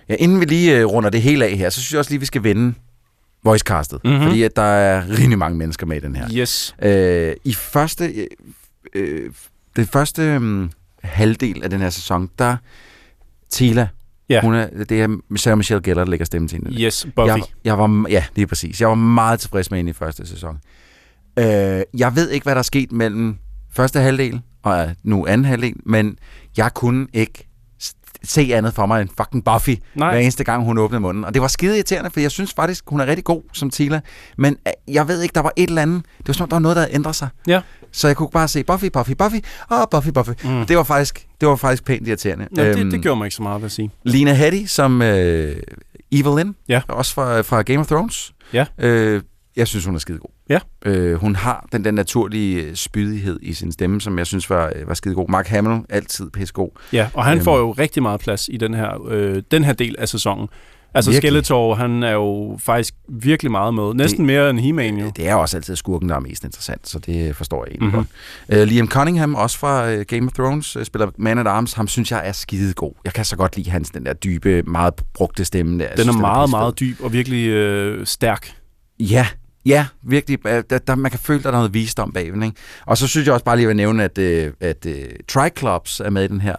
[0.08, 2.20] Ja, inden vi lige øh, runder det hele af her, så synes jeg også lige,
[2.20, 2.74] vi skal vende
[3.46, 4.00] voicecastet.
[4.04, 4.12] Mhm.
[4.12, 4.26] Mm-hmm.
[4.28, 6.28] Fordi at der er rigtig mange mennesker med i den her.
[6.34, 6.74] Yes.
[6.82, 8.26] Øh, I første, øh,
[8.94, 9.30] øh,
[9.76, 10.68] det første øh,
[11.02, 12.56] halvdel af den her sæson, der
[13.50, 13.88] Tila,
[14.28, 14.40] Ja.
[14.40, 16.82] hun er, det er Sarah Michelle Gellar, der lægger stemme til hende.
[16.82, 17.28] Yes, Buffy.
[17.28, 18.80] Jeg, jeg var, ja, lige præcis.
[18.80, 20.58] Jeg var meget tilfreds med hende i første sæson.
[21.38, 21.44] Øh,
[21.98, 23.36] jeg ved ikke, hvad der er sket mellem
[23.72, 26.18] første halvdel og nu anden halvdel, men
[26.56, 27.48] jeg kunne ikke
[28.26, 30.10] se andet for mig end fucking Buffy, Nej.
[30.10, 31.24] hver eneste gang hun åbnede munden.
[31.24, 34.00] Og det var skide irriterende, for jeg synes faktisk, hun er rigtig god som Tila.
[34.38, 36.02] Men øh, jeg ved ikke, der var et eller andet.
[36.18, 37.28] Det var som om, der var noget, der havde ændret sig.
[37.46, 37.60] Ja.
[37.92, 39.36] Så jeg kunne bare se Buffy, Buffy, Buffy,
[39.68, 40.30] og Buffy, Buffy.
[40.44, 40.66] Mm.
[40.66, 42.48] Det var faktisk, det var faktisk pænt irriterende.
[42.56, 43.90] Ja, det, Øhm, det gjorde mig ikke så meget, vil jeg sige.
[44.04, 45.56] Lena Headey som øh,
[46.12, 46.80] Evelyn, Ja.
[46.88, 48.32] også fra, fra Game of Thrones.
[48.52, 48.64] Ja.
[48.78, 49.22] Øh,
[49.56, 50.30] Jeg synes, hun er skide god.
[50.48, 50.58] Ja.
[50.84, 54.72] Øh, hun har den der naturlige øh, spydighed i sin stemme, som jeg synes var,
[54.76, 55.28] øh, var skide god.
[55.28, 56.68] Mark Hamill, altid pissegod.
[56.92, 57.44] Ja, og han Øhm.
[57.44, 60.48] får jo rigtig meget plads i den her, øh, den her del af sæsonen.
[60.94, 61.30] Altså Virkelig.
[61.30, 63.94] Skeletor, han er jo faktisk virkelig meget med.
[63.94, 65.10] Næsten mere end He-Man jo.
[65.16, 67.96] Det er også altid skurken, der er mest interessant, så det forstår jeg egentlig Mhm.
[67.96, 68.56] mm-hmm.
[68.56, 68.62] godt.
[68.62, 71.72] Uh, Liam Cunningham, også fra uh, Game of Thrones, uh, spiller Man at Arms.
[71.72, 72.92] Ham synes jeg er skide god.
[73.04, 75.78] Jeg kan så godt lide hans, den der dybe, meget brugte stemme.
[75.78, 75.88] Der.
[75.88, 76.58] Den synes, er meget, pissefed.
[76.60, 78.52] meget dyb og virkelig øh, stærk.
[79.00, 79.26] Ja,
[79.66, 80.46] ja, virkelig.
[80.46, 82.42] Øh, Der, der, man kan føle, der er noget visdom bagved.
[82.44, 82.56] Ikke?
[82.86, 84.92] Og så synes jeg også bare lige, at jeg vil nævne, at, øh, at uh,
[85.28, 86.56] Triclops er med i den her,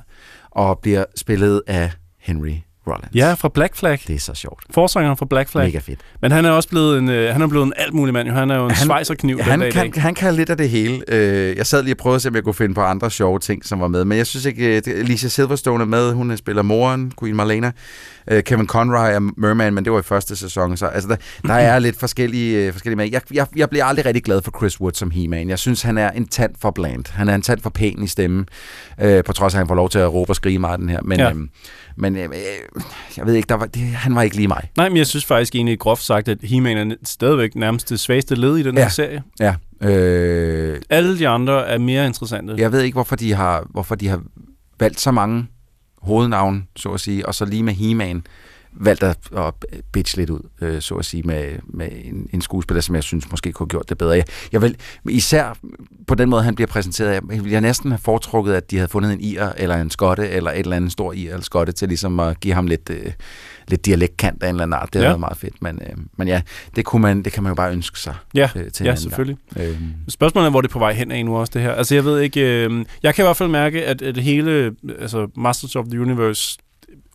[0.52, 2.54] og bliver spillet af Henry
[2.88, 3.16] Rollins.
[3.16, 4.00] Ja, fra Black Flag.
[4.08, 4.64] Det er så sjovt.
[4.74, 5.66] Forsangeren fra Black Flag.
[5.66, 6.00] Mega fedt.
[6.22, 8.28] Men han er også blevet en, øh, han er blevet en alt mulig mand.
[8.28, 8.34] jo.
[8.34, 10.02] Han er jo en Han- svejserkniv han dag kan, dag.
[10.02, 11.02] han kan lidt af det hele.
[11.08, 13.40] Øh, jeg sad lige og prøvede at se, om jeg kunne finde på andre sjove
[13.40, 14.06] ting, som var med.
[14.06, 16.14] Men jeg synes ikke, øh, det- Alicia Silverstone er med.
[16.14, 17.72] Hun øh, spiller moren, Queen Marlena.
[18.32, 20.78] Øh, Kevin Conroy er Merman, men det var i første sæson.
[20.78, 21.16] Så altså, der,
[21.48, 23.10] der er lidt forskellige, øh, forskellige med.
[23.12, 25.50] Jeg, jeg, jeg bliver aldrig rigtig glad for Chris Wood som He-Man.
[25.50, 27.06] Jeg synes, han er en tand for bland.
[27.14, 28.46] Han er en tand for pæn i stemmen.
[29.02, 30.90] Øh, på trods af, at han får lov til at råbe og skrige meget den
[30.90, 31.00] her.
[31.04, 31.30] Men, Ja.
[31.30, 31.50] øhm,
[31.98, 32.30] men øh,
[33.18, 34.70] jeg ved ikke, der var, det, han var ikke lige mig.
[34.78, 38.36] Nej, men jeg synes faktisk egentlig groft sagt, at He-Man er stadigvæk nærmest det svageste
[38.36, 38.82] led i den Ja.
[38.82, 39.24] her serie.
[39.40, 39.56] Ja.
[39.82, 42.54] Øh, Alle de andre er mere interessante.
[42.58, 44.22] Jeg ved ikke, hvorfor de har, hvorfor de har
[44.80, 45.48] valgt så mange
[46.08, 48.24] hovednavn, så at sige, og så lige med He-Man
[48.74, 49.54] valgt at, at
[49.92, 53.32] bitch lidt ud, øh, så at sige, med, med en, en skuespiller, som jeg synes
[53.32, 54.12] måske kunne have gjort det bedre.
[54.16, 54.76] Jeg, jeg vil,
[55.10, 55.58] især
[56.08, 58.88] på den måde, han bliver præsenteret, jeg ville jeg næsten have foretrukket, at de havde
[58.90, 61.88] fundet en ir, eller en skotte, eller et eller andet stor ir eller skotte, til
[61.88, 63.12] ligesom at give ham lidt, øh,
[63.68, 64.94] lidt dialektkant af en eller anden art.
[64.94, 65.00] Det Ja.
[65.00, 66.42] havde været meget fedt, men, øh, men ja,
[66.76, 69.38] det, kunne man, det kan man jo bare ønske sig Ja, øh, til ja selvfølgelig.
[69.54, 69.68] Gang.
[69.68, 71.72] Øhm, Spørgsmålet er, hvor det er på vej hen af nu også, det her.
[71.72, 72.66] Altså, jeg ved ikke...
[72.66, 76.58] Øh, jeg kan i hvert fald mærke, at, at hele altså Masters of the Universe,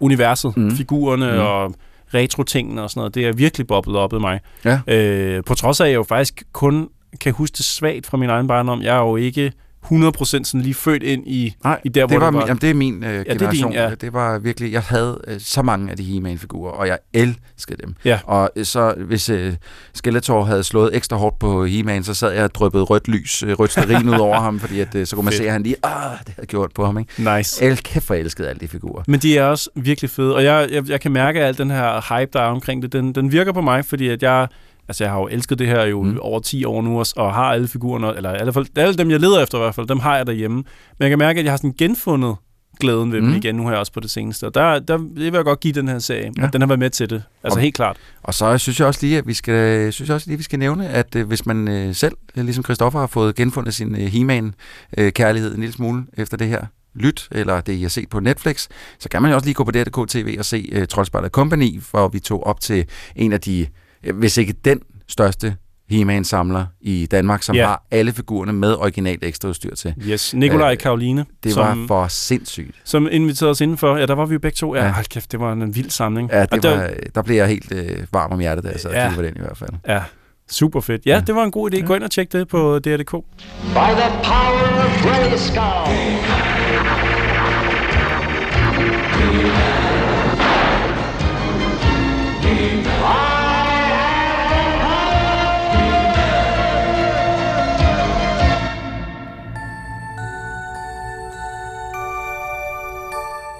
[0.01, 0.71] universet, mm.
[0.71, 1.39] Figurerne mm.
[1.39, 1.75] og
[2.15, 4.41] retro-tingene og sådan noget, det er virkelig boblet op i mig.
[4.65, 4.81] Ja.
[4.87, 6.89] Øh, på trods af, at jeg jo faktisk kun
[7.21, 8.83] kan huske det svagt fra min egen barndom.
[8.83, 9.53] Jeg er jo ikke
[9.85, 12.41] 100% sådan lige født ind i, Nej, i der, hvor det var, det var.
[12.41, 13.73] min, jamen, det er min øh, det er din, generation.
[13.73, 13.91] ja.
[14.01, 17.95] det var virkelig, jeg havde øh, så mange af de He-Man-figurer, og jeg elskede dem.
[18.05, 18.19] Ja.
[18.25, 19.53] Og øh, så hvis øh,
[19.95, 23.53] Skeletor havde slået ekstra hårdt på He-Man, så sad jeg og dryppede rødt lys, øh,
[23.59, 25.43] rødt sterin ud over ham, fordi at, øh, så kunne man Fedt.
[25.43, 26.99] se, at han lige, ah, det havde gjort på ham.
[26.99, 27.37] Ikke?
[27.37, 27.65] Nice.
[27.65, 29.03] El kæft, jeg elskede alle de figurer.
[29.09, 31.71] Men de er også virkelig fede, og jeg, jeg, jeg kan mærke, at al den
[31.71, 34.49] her hype, der er omkring det, den, den virker på mig, fordi at jeg,
[34.89, 36.19] altså jeg har jo elsket det her jo mm.
[36.21, 39.21] over 10 år nu, og har alle figurerne, eller i alle, fald, alle dem, jeg
[39.21, 40.57] leder efter i hvert fald, dem har jeg derhjemme.
[40.57, 40.65] Men
[41.01, 42.37] jeg kan mærke, at jeg har sådan genfundet
[42.81, 43.35] glæden ved dem Mm.
[43.37, 44.47] igen nu her også på det seneste.
[44.47, 46.33] Og der, der det vil jeg godt give den her serie.
[46.39, 46.49] Ja.
[46.53, 47.23] Den har været med til det.
[47.45, 47.97] Altså Og- helt klart.
[48.23, 50.59] Og så synes jeg også lige, at vi skal, synes jeg også lige, vi skal
[50.59, 54.01] nævne, at øh, hvis man øh, selv, øh, ligesom Christoffer, har fået genfundet sin øh,
[54.07, 56.65] He-Man-kærlighed en lille smule efter det her
[56.95, 58.69] lyt, eller det, I har set på Netflix,
[58.99, 61.81] så kan man jo også lige gå på DR.dk TV og se uh, Troldspejlet Company,
[61.91, 62.85] hvor vi tog op til
[63.17, 63.67] en af de, øh,
[64.15, 65.57] hvis ikke den største
[65.91, 67.67] He-Man-samler i Danmark, som Ja.
[67.67, 69.95] har alle figurerne med originalt ekstraudstyr til.
[70.09, 70.35] Yes.
[70.35, 72.77] Nikolaj Øh, Karoline, Det som, var for sindssygt.
[72.85, 73.97] som inviterede os indenfor.
[73.97, 74.75] Ja, der var vi jo begge to.
[74.75, 74.87] Ja, Ja.
[74.87, 74.93] ja.
[74.93, 76.31] Hold kæft, det var en vild samling.
[76.33, 78.91] Ja, Og det var, der blev jeg helt øh, varm om hjertet, da jeg sad
[78.91, 79.09] og Ja.
[79.09, 79.71] kiggede på den i hvert fald.
[79.89, 80.03] Ja,
[80.51, 81.07] super fedt.
[81.07, 81.87] Ja, det var en god idé.
[81.87, 83.11] Gå ind og tjek det på DR.dk.
[83.13, 86.62] By the power of Grayskull!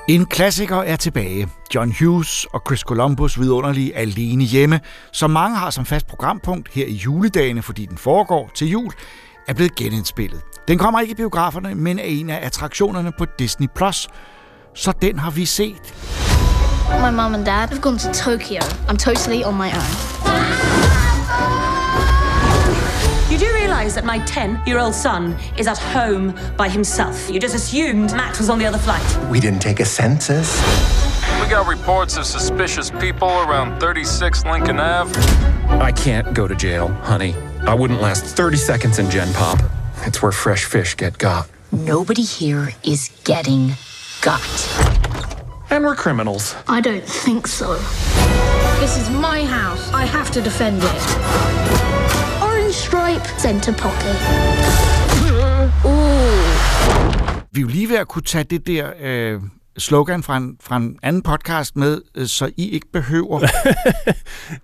[0.09, 1.49] En klassiker er tilbage.
[1.75, 4.81] John Hughes og Chris Columbus vidunderlige Alene Hjemme,
[5.13, 8.93] som mange har som fast programpunkt her i juledagene, fordi den foregår til jul,
[9.49, 10.41] er blevet genindspillet.
[10.69, 14.09] Den kommer ikke i biograferne, men er en af attraktionerne på Disney+, Plus,
[14.75, 15.95] så den har vi set.
[16.89, 18.61] My mom and dad have gone to Tokyo.
[18.89, 20.32] I'm totally on my own.
[23.73, 27.31] You do realise that my 10 year old son is at home by himself.
[27.31, 29.03] You just assumed Max was on the other flight.
[29.31, 30.61] We didn't take a census.
[31.41, 35.19] We got reports of suspicious people around 36 Lincoln Ave.
[35.81, 37.35] I can't go to jail, honey.
[37.63, 39.59] I wouldn't last 30 seconds in Gen Pop.
[40.03, 41.49] It's where fresh fish get got.
[41.73, 43.73] Nobody here is getting
[44.21, 44.43] got.
[45.71, 46.55] And we're criminals.
[46.69, 47.77] I don't think so.
[48.81, 49.91] This is my house.
[49.95, 51.92] I have to defend it.
[52.73, 54.17] Orange stripe, center pocket.
[55.85, 57.43] Ooh.
[57.53, 59.41] Vi er jo lige ved at kunne tage det der øh,
[59.79, 63.41] slogan fra en, fra en anden podcast med, øh, så I ikke behøver.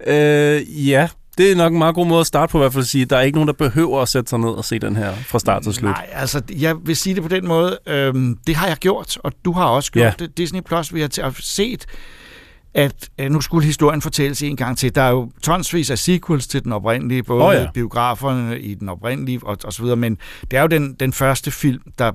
[0.07, 2.83] Øh, ja, det er nok en meget god måde at starte på i hvert fald
[2.83, 4.79] at sige, at der er ikke nogen, der behøver at sætte sig ned og se
[4.79, 5.91] den her fra start til slut.
[5.91, 7.79] Nej, altså, jeg vil sige det på den måde.
[7.87, 10.13] Øhm, det har jeg gjort, og du har også gjort Ja.
[10.19, 10.39] det.
[10.39, 11.87] Disney Plus, vi har set
[12.79, 14.95] at øh, nu skulle historien fortælles en gang til.
[14.95, 17.67] Der er jo tonsvis af sequels til den oprindelige, både oh, ja.
[17.75, 20.19] biograferne i den oprindelige og, og så videre, men
[20.51, 22.13] det er jo den, den første film, der,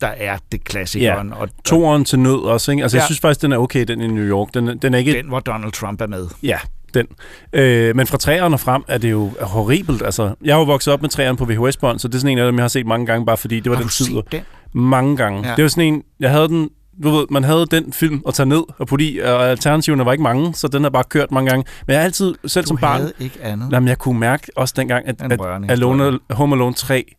[0.00, 1.28] der er det klassikeren.
[1.28, 2.82] Ja, og, toeren til nød også, ikke?
[2.82, 3.00] Altså, ja.
[3.00, 4.54] jeg synes faktisk, den er okay, den i New York.
[4.54, 5.12] Den, den er ikke...
[5.12, 6.26] Den, hvor Donald Trump er med.
[6.42, 6.58] Ja,
[6.94, 7.06] den.
[7.52, 10.02] Øh, men fra træerne og frem er det jo horribelt.
[10.02, 12.38] Altså, jeg har jo vokset op med træerne på VHS-bånd, så det er sådan en
[12.38, 14.22] af dem, jeg har set mange gange, bare fordi det var Har den tid.
[14.30, 14.40] den?
[14.72, 15.48] Mange gange.
[15.48, 15.54] Ja.
[15.56, 16.68] Det var sådan en, jeg havde den,
[17.02, 20.12] du ved, man havde den film at tage ned og putte i, og alternativerne var
[20.12, 21.64] ikke mange, så den har bare kørt mange gange.
[21.86, 23.72] Men jeg har altid, selv Du som barn, ikke andet.
[23.72, 25.40] jamen, jeg kunne mærke også dengang, at, at
[25.70, 27.14] Alone, Home Alone 3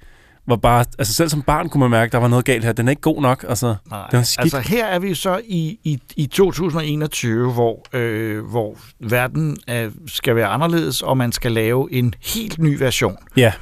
[0.47, 2.71] var bare, altså selv som barn kunne man mærke, at der var noget galt her.
[2.73, 3.75] Den er ikke god nok, altså.
[3.89, 4.07] Nej.
[4.11, 4.53] Den var skidt.
[4.53, 10.35] Altså her er vi så i, i, i 2021, hvor, øh, hvor verden øh, skal
[10.35, 13.15] være anderledes, og man skal lave en helt ny version.
[13.37, 13.53] Ja.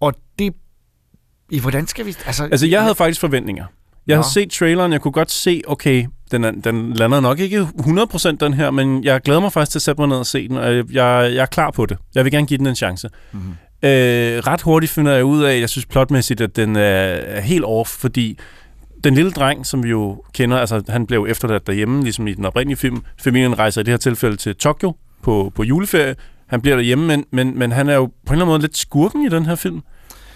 [0.00, 0.54] Og det...
[1.50, 2.16] I, hvordan skal vi...
[2.26, 3.64] Altså, Altså, jeg havde faktisk forventninger.
[4.06, 4.22] Jeg Nå.
[4.22, 8.36] havde set traileren, jeg kunne godt se, okay, den, er, den lander nok ikke 100%
[8.40, 10.56] den her, men jeg glæder mig faktisk til at sætte mig ned og se den,
[10.56, 11.98] og jeg, jeg er klar på det.
[12.14, 13.08] Jeg vil gerne give den en chance.
[13.32, 13.50] Mm-hmm.
[13.82, 17.64] Øh, ret hurtigt finder jeg ud af, jeg synes plotmæssigt, at den er, er helt
[17.64, 18.38] off, fordi
[19.04, 22.44] den lille dreng, som vi jo kender, altså han blev efterladt derhjemme, ligesom i den
[22.44, 23.02] oprindelige film.
[23.18, 26.14] Familien rejser i det her tilfælde til Tokyo på, på juleferie.
[26.46, 28.76] Han bliver derhjemme, men, men, men han er jo på en eller anden måde lidt
[28.76, 29.80] skurken i den her film.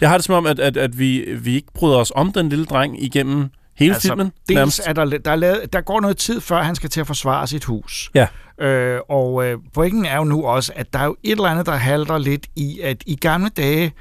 [0.01, 2.49] Jeg har det som om, at, at, at vi, vi ikke bryder os om den
[2.49, 4.33] lille dreng igennem hele altså, filmen.
[4.49, 4.81] Dels nærmest.
[4.87, 7.47] er der, der, er lavet, der går noget tid, før han skal til at forsvare
[7.47, 8.11] sit hus.
[8.15, 8.27] Ja.
[8.61, 11.67] Øh, og øh, pointen er jo nu også, at der er jo et eller andet,
[11.67, 13.93] der halter lidt i, at i gamle dage,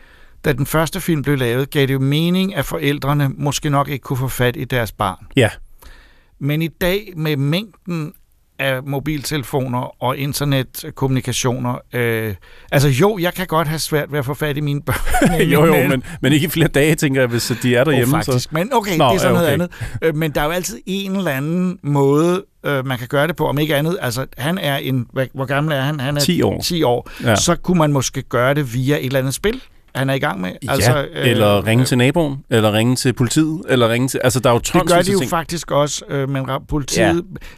[0.45, 4.03] da den første film blev lavet, gav det jo mening, at forældrene måske nok ikke
[4.03, 5.27] kunne få fat i deres barn.
[5.35, 5.49] Ja.
[6.39, 8.13] Men i dag med mængden
[8.59, 12.35] af mobiltelefoner og internetkommunikationer, øh,
[12.71, 15.41] altså jo, jeg kan godt have svært ved at få fat i mine børn.
[15.53, 18.15] jo, jo, men, men ikke i flere dage, tænker jeg, hvis de er derhjemme.
[18.17, 18.43] Oh, faktisk.
[18.43, 18.49] Så.
[18.51, 19.53] Men okay, Nå, det er så ja, noget okay.
[19.53, 19.69] andet.
[20.01, 23.35] Øh, Men der er jo altid en eller anden måde, øh, man kan gøre det
[23.35, 23.97] på, om ikke andet.
[24.01, 25.07] Altså, han er en...
[25.13, 25.99] hvad- Hvor gammel er han?
[25.99, 26.61] Han er 10 år.
[26.61, 27.09] 10 år.
[27.23, 27.35] Ja.
[27.35, 29.61] Så kunne man måske gøre det via et eller andet spil,
[29.95, 30.51] han er i gang med.
[30.69, 34.19] Altså, ja, eller ringe til naboen, eller ringe til politiet, eller ringe til...
[34.23, 35.29] Altså, der er jo Det tons gør de jo ting.
[35.29, 37.05] faktisk også, øh, men politiet...
[37.05, 37.13] Ja.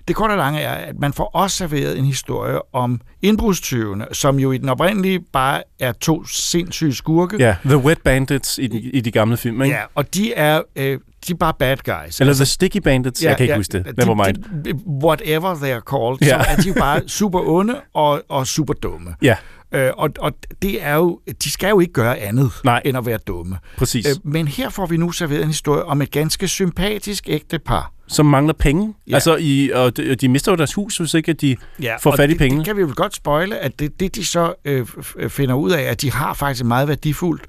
[0.07, 4.39] Det korte og lange er, at man får også serveret en historie om indbrudstyvene, som
[4.39, 7.35] jo i den oprindelige bare er to sindssyge skurke.
[7.39, 9.75] Ja, The Wet Bandits i, de- i de gamle film, ikke?
[9.75, 12.19] Ja, og de er, øh, de er bare bad guys.
[12.21, 13.97] Eller The Sticky Bandits, jeg kan ikke huske det.
[13.97, 14.63] Never mind.
[14.63, 16.37] De, de, whatever they are called, Ja.
[16.37, 16.43] ja.
[16.43, 19.15] så er de jo bare super onde og, og super dumme.
[19.21, 19.35] Ja.
[19.71, 22.81] Øh, og, og det er jo, de skal jo ikke gøre andet Nej.
[22.85, 23.57] end at være dumme.
[23.77, 24.05] Præcis.
[24.07, 27.91] Øh, men her får vi nu serveret en historie om et ganske sympatisk ægtepar.
[28.09, 28.93] Som mangler penge.
[29.07, 29.13] Ja.
[29.13, 32.15] Altså, i, og de, de mister jo deres hus, hvis ikke at de Ja, får
[32.15, 32.59] fat i det, pengene.
[32.59, 34.87] Det kan vi jo godt spoile, at det, det de så øh,
[35.29, 37.43] finder ud af, at de har faktisk et meget værdifuldt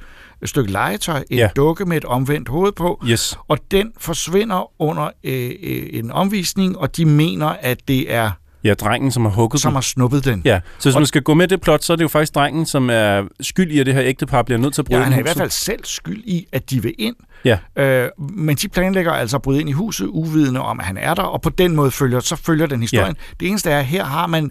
[0.44, 1.48] stykke legetøj, en ja.
[1.56, 3.38] dukke med et omvendt hoved på, Yes.
[3.48, 8.30] og den forsvinder under øh, øh, en omvisning, og de mener, at det er
[8.64, 9.74] Ja, drengen, som har hugget som den.
[9.76, 10.42] har snuppet den.
[10.44, 12.66] Ja, så hvis man skal gå med det plot, så er det jo faktisk drengen,
[12.66, 15.12] som er skyld i, at det her ægtepar bliver nødt til at bryde Ja, han
[15.12, 17.16] er i hvert fald selv skyld i, at de vil ind.
[17.44, 17.58] Ja.
[17.76, 21.14] Øh, men de planlægger altså at bryde ind i huset, uvidende om, at han er
[21.14, 23.16] der, og på den måde følger, så følger den historien.
[23.18, 23.34] Ja.
[23.40, 24.50] Det eneste er, at her har man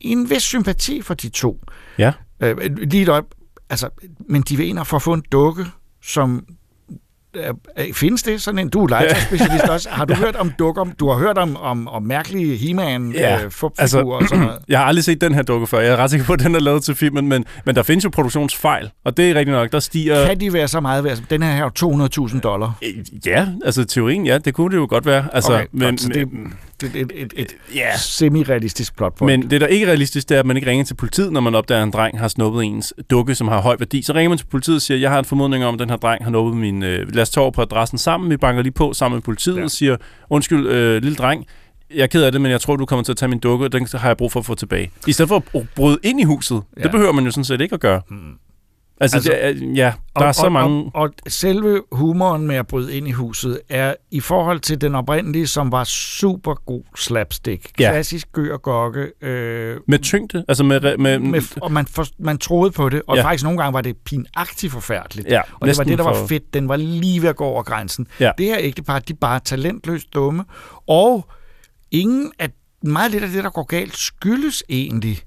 [0.00, 1.60] en vis sympati for de to.
[1.98, 2.12] Ja.
[2.40, 3.32] Øh, lige et øjeblik,
[3.70, 3.88] altså,
[4.28, 5.66] men de vil ind og få en dukke,
[6.02, 6.44] som
[7.94, 8.68] findes det sådan en?
[8.68, 9.88] Du er legetøjsspecialist også.
[9.90, 10.84] Har du hørt om dukker?
[11.00, 14.58] Du har hørt om, om, om mærkelige He-Man Ja, øh, altså, og sådan noget.
[14.68, 15.80] jeg har aldrig set den her dukke før.
[15.80, 18.04] Jeg er ret sikker på, at den er lavet til filmen, men, men der findes
[18.04, 19.72] jo produktionsfejl, og det er rigtigt nok.
[19.72, 20.26] Der stiger...
[20.26, 21.18] Kan de være så meget værd?
[21.30, 22.72] Den her her er 200.000 dollar.
[23.26, 25.24] Ja, altså teorien, ja, det kunne det jo godt være.
[25.32, 26.28] Altså, Okay, men, godt, det-
[26.80, 27.96] Det er et, et, et Ja.
[27.96, 29.40] semi-realistisk plot point.
[29.40, 31.40] men det, der ikke er realistisk, det er, at man ikke ringer til politiet, når
[31.40, 34.02] man opdager, at en dreng har snuppet ens dukke, som har høj værdi.
[34.02, 35.96] Så ringer man til politiet og siger, jeg har en formodning om, at den her
[35.96, 36.82] dreng har nuppet min...
[36.82, 38.30] Øh, tage over på adressen sammen.
[38.30, 39.62] Vi banker lige på sammen med politiet ja.
[39.62, 39.96] og siger,
[40.30, 41.46] undskyld, øh, lille dreng,
[41.94, 43.64] jeg er ked af det, men jeg tror, du kommer til at tage min dukke,
[43.64, 44.90] og den har jeg brug for at få tilbage.
[45.06, 46.62] I stedet for at bryde ind i huset.
[46.76, 46.82] Ja.
[46.82, 48.00] Det behøver man jo sådan set ikke at gøre.
[48.08, 48.32] Hmm.
[49.00, 50.90] Altså, Altså, det ja, der og, er så og, mange...
[50.94, 54.94] Og, og selve humoren med at bryde ind i huset er i forhold til den
[54.94, 57.80] oprindelige, som var super god slapstick.
[57.80, 57.90] Ja.
[57.90, 59.12] Klassisk gør og gokke.
[59.22, 60.96] Øh, Med tyngde, altså med...
[60.98, 63.24] med, med, og man, for, man troede på det, og Ja.
[63.24, 65.28] faktisk nogle gange var det pinagtigt forfærdeligt.
[65.28, 66.54] Ja, og det var det, der var for- fedt.
[66.54, 68.06] Den var lige ved at gå over grænsen.
[68.20, 68.30] Ja.
[68.38, 70.44] Det her ægtepar, de er bare talentløst dumme,
[70.88, 71.26] og
[71.90, 72.50] ingen af
[72.82, 75.18] meget lidt af det, der går galt, skyldes egentlig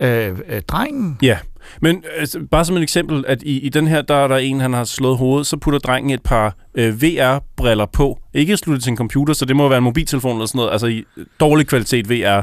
[0.00, 1.18] øh, øh, drengen.
[1.22, 1.38] Ja,
[1.80, 4.60] men altså, bare som et eksempel, at i, i den her, der er der en,
[4.60, 8.18] han har slået hovedet, så putter drengen et par øh, VR-briller på.
[8.34, 10.86] Ikke sluttet til en computer, så det må være en mobiltelefon eller sådan noget, altså
[10.86, 11.04] i
[11.40, 12.42] dårlig kvalitet VR,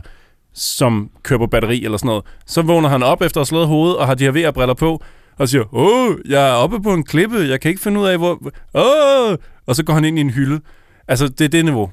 [0.54, 2.24] som kører på batteri eller sådan noget.
[2.46, 5.04] Så vågner han op efter at have slået hovedet og har de her VR-briller på,
[5.38, 8.18] og siger, åh, jeg er oppe på en klippe, jeg kan ikke finde ud af,
[8.18, 8.52] hvor...
[8.74, 9.38] Åh!
[9.68, 10.60] Og så går han ind i en hylde.
[11.08, 11.92] Altså, det er det niveau.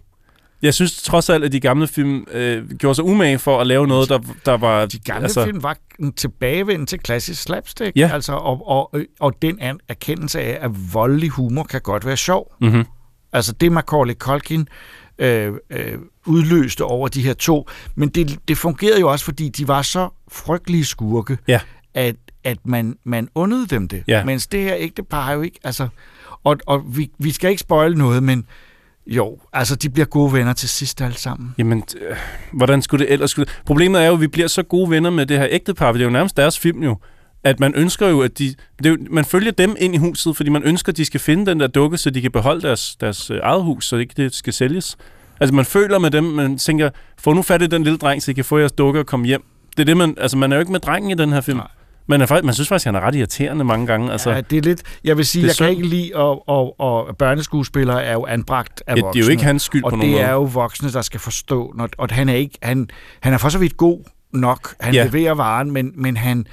[0.63, 3.87] Jeg synes trods alt, at de gamle film øh, gjorde sig umage for at lave
[3.87, 4.87] noget, der, der var...
[4.87, 8.11] De gamle altså, film var en tilbagevend til klassisk slapstick, Ja.
[8.13, 12.55] altså, og, og, og den erkendelse af, at voldelig humor kan godt være sjov.
[12.61, 12.85] Mhm.
[13.33, 14.69] Altså det Macaulay Culkin
[15.19, 19.69] øh, øh, udløste over de her to, men det, det fungerede jo også, fordi de
[19.69, 21.61] var så frygtelige skurke, Ja.
[21.95, 24.05] at, at man, man undede dem det.
[24.09, 24.25] Ja.
[24.25, 25.89] Mens det her ægtepar har jo ikke, altså,
[26.45, 28.47] og, og vi, vi skal ikke spoile noget, men
[29.07, 31.55] jo, altså de bliver gode venner til sidst alle sammen.
[31.59, 32.17] Jamen, øh,
[32.53, 33.51] hvordan skulle det ellers skulle...
[33.67, 36.01] Problemet er jo, at vi bliver så gode venner med det her ægtepar, for det
[36.01, 36.99] er jo nærmest deres film jo,
[37.45, 38.55] at man ønsker jo, at de...
[38.79, 41.21] Det er jo, man følger dem ind i huset, fordi man ønsker, at de skal
[41.21, 44.15] finde den der dukke, så de kan beholde deres, deres øh, eget hus, så ikke
[44.17, 44.97] det skal sælges.
[45.41, 48.31] Altså, man føler med dem, man tænker, få nu fat i den lille dreng, så
[48.31, 49.45] I kan få jeres dukke og komme hjem.
[49.71, 50.15] Det er det, man...
[50.19, 51.61] Altså, man er jo ikke med drengen i den her film.
[52.09, 54.13] Man, er man synes faktisk, han er ret irriterende mange gange.
[54.13, 54.83] Altså, Ja, det er lidt...
[55.05, 55.85] Jeg vil sige, det er jeg kan synd.
[55.85, 59.45] ikke lide, og, og, og børneskuespillere er jo anbragt af Ja, det er jo ikke
[59.45, 60.33] hans skyld og på det nogen er måde.
[60.33, 62.59] jo voksne, der skal forstå, når, og han er ikke...
[62.63, 62.89] Han,
[63.21, 64.01] han er for så vidt god
[64.33, 64.75] nok.
[64.81, 65.05] Han Ja.
[65.05, 66.47] leverer varen, men, men han...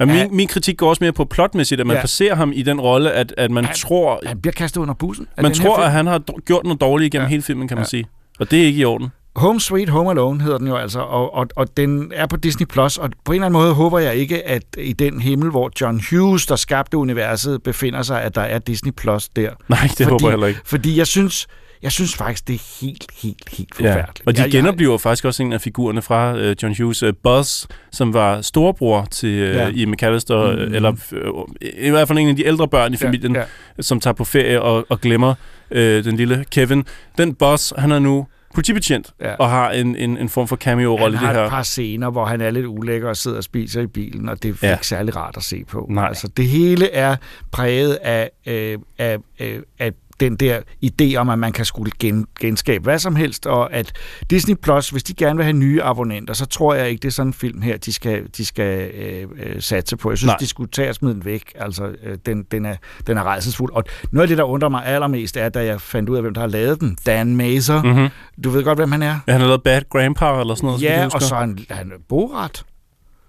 [0.00, 0.28] og min, Ja.
[0.30, 1.98] min kritik går også mere på plotmæssigt, at man Ja.
[1.98, 2.02] ja.
[2.02, 4.20] placerer ham i den rolle, at, at man Han- tror...
[4.26, 5.26] Han bliver kastet under bussen.
[5.42, 7.26] Man tror, at han har gjort noget dårligt igennem Ja.
[7.26, 7.30] ja.
[7.30, 7.96] hele filmen, kan man Ja.
[7.96, 8.02] ja.
[8.02, 8.04] sige.
[8.40, 9.08] Og det er ikke i orden.
[9.36, 12.66] Home Sweet Home Alone hedder den jo altså, og, og, og den er på Disney+,
[12.66, 15.70] Plus, og på en eller anden måde håber jeg ikke, at i den himmel, hvor
[15.80, 19.50] John Hughes, der skabte universet, befinder sig, at der er Disney Plus der.
[19.68, 20.60] Nej, det fordi, håber jeg heller ikke.
[20.64, 21.46] Fordi jeg synes,
[21.82, 24.22] jeg synes faktisk, det er helt, helt, helt forfærdeligt.
[24.26, 27.66] Og de jeg, genoplever faktisk også en af figurerne fra uh, John Hughes, uh, Buzz,
[27.92, 29.62] som var storebror til uh, Ja.
[29.62, 29.68] ja.
[29.68, 30.68] Ian McAllister, Mhm.
[30.68, 30.74] mm.
[30.74, 31.44] eller uh,
[31.78, 33.40] i hvert fald en af de ældre børn i familien, ja.
[33.76, 33.82] ja.
[33.82, 35.34] som tager på ferie og, og glemmer
[35.70, 36.84] uh, den lille Kevin.
[37.18, 39.34] Den Buzz, han er nu politibetjent Ja.
[39.34, 41.44] og har en, en, en form for Han cameo-rolle i det har her.
[41.44, 44.42] et par scener, hvor han er lidt ulækker og sidder og spiser i bilen, og
[44.42, 44.72] det er Ja.
[44.74, 45.86] ikke særlig rart at se på.
[45.90, 46.06] Nej.
[46.08, 47.16] Altså, det hele er
[47.52, 52.26] præget af, øh, af, øh, af den der idé om, at man kan skulle gen,
[52.40, 53.92] genskabe hvad som helst, og at
[54.30, 57.12] Disney Plus, hvis de gerne vil have nye abonnenter, så tror jeg ikke, det er
[57.12, 60.10] sådan en film her, de skal, de skal øh, øh, satse på.
[60.10, 60.36] Jeg synes, Nej.
[60.40, 61.52] de skulle tage og smide den væk.
[61.54, 63.72] Altså, øh, den, den, er, den er rejsesfuld.
[63.72, 66.34] Og noget af det, der undrer mig allermest, er, da jeg fandt ud af, hvem
[66.34, 66.96] der har lavet den.
[67.06, 67.82] Dan Mazer.
[67.82, 68.08] Mhm.
[68.44, 69.18] Du ved godt, hvem han er?
[69.26, 70.82] Ja, han har lavet Bad Grandpa eller sådan noget.
[70.82, 72.64] Ja, og så er han, han Borat.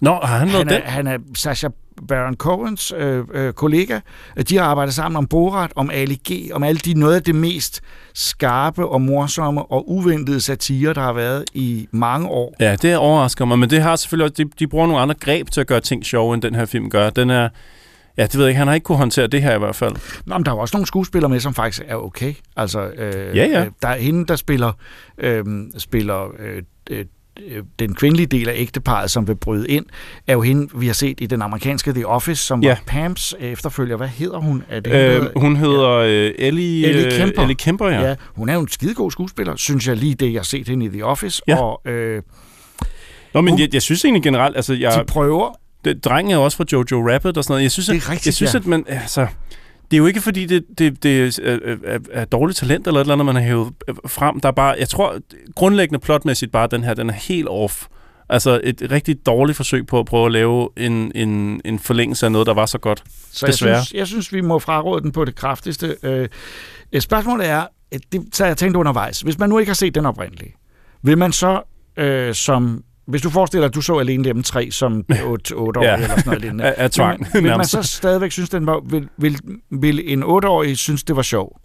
[0.01, 0.89] Nå, har han lavet Han er, den?
[0.89, 1.67] han er Sacha
[2.07, 3.99] Baron Cohens øh, øh, kollega.
[4.49, 7.35] De har arbejdet sammen om Borat, om Ali G, om alle de noget af det
[7.35, 7.81] mest
[8.13, 12.55] skarpe og morsomme og uventede satire, der har været i mange år.
[12.59, 15.49] Ja, det overrasker mig, men det har selvfølgelig også, de, de bruger nogle andre greb
[15.49, 17.09] til at gøre ting sjove, end den her film gør.
[17.09, 17.49] Den er,
[18.17, 19.95] ja, det ved jeg ikke, han har ikke kunne håndtere det her i hvert fald.
[20.25, 22.33] Nå, men der er jo også nogle skuespillere med, som faktisk er okay.
[22.57, 23.65] Altså, øh, Ja, ja.
[23.65, 24.71] øh, der er hende, der spiller,
[25.17, 25.45] øh,
[25.77, 27.05] spiller øh, øh,
[27.79, 29.85] den kvindelige del af ægteparet, som vil bryde ind,
[30.27, 32.69] er jo hende, vi har set i den amerikanske The Office, som Ja.
[32.69, 33.97] var Pams efterfølger.
[33.97, 34.63] Hvad hedder hun?
[34.69, 37.41] Er det, Øh, hun hedder øh, Ellie, Ellie øh, Kemper.
[37.41, 38.01] Ellie Kemper, ja.
[38.09, 38.15] ja.
[38.35, 40.89] Hun er jo en skidegod skuespiller, synes jeg lige det, jeg har set hende i
[40.89, 41.41] The Office.
[41.47, 41.55] Ja.
[41.61, 42.21] Og øh,
[43.33, 44.93] Nå, men Hun- jeg, jeg synes egentlig generelt, altså jeg...
[44.99, 45.59] de prøver.
[45.85, 47.63] Det, drengen er også fra Jojo Rabbit og sådan noget.
[47.63, 48.59] Jeg synes, Det er rigtigt, jeg synes ja.
[48.59, 49.27] at man, altså,
[49.91, 53.03] det er jo ikke fordi, det, det, det er, er, er dårligt talent eller et
[53.03, 54.39] eller andet, man har hævet øh, frem.
[54.39, 55.17] Der er bare, jeg tror,
[55.55, 57.85] grundlæggende plotmæssigt bare, den her, den er helt off.
[58.29, 62.31] Altså et rigtig dårligt forsøg på at prøve at lave en, en, en forlængelse af
[62.31, 63.03] noget, der var så godt.
[63.31, 63.85] Så jeg Desværre.
[63.85, 65.95] synes, jeg synes, vi må fraråde den på det kraftigste.
[66.03, 66.29] Øh,
[66.99, 67.67] spørgsmålet er,
[68.11, 70.55] det så jeg tænkt undervejs, hvis man nu ikke har set den oprindelige,
[71.03, 71.61] vil man så
[71.97, 75.79] øh, som hvis du forestiller dig, at du så alene hjemme 3 som 8, 8
[75.79, 75.93] år Ja.
[75.93, 76.63] eller sådan noget lignende.
[76.77, 79.37] Af- tvang, Vil man, så stadigvæk synes, den var, vil, vil,
[79.71, 81.59] vil en 8-årig synes, det var sjov?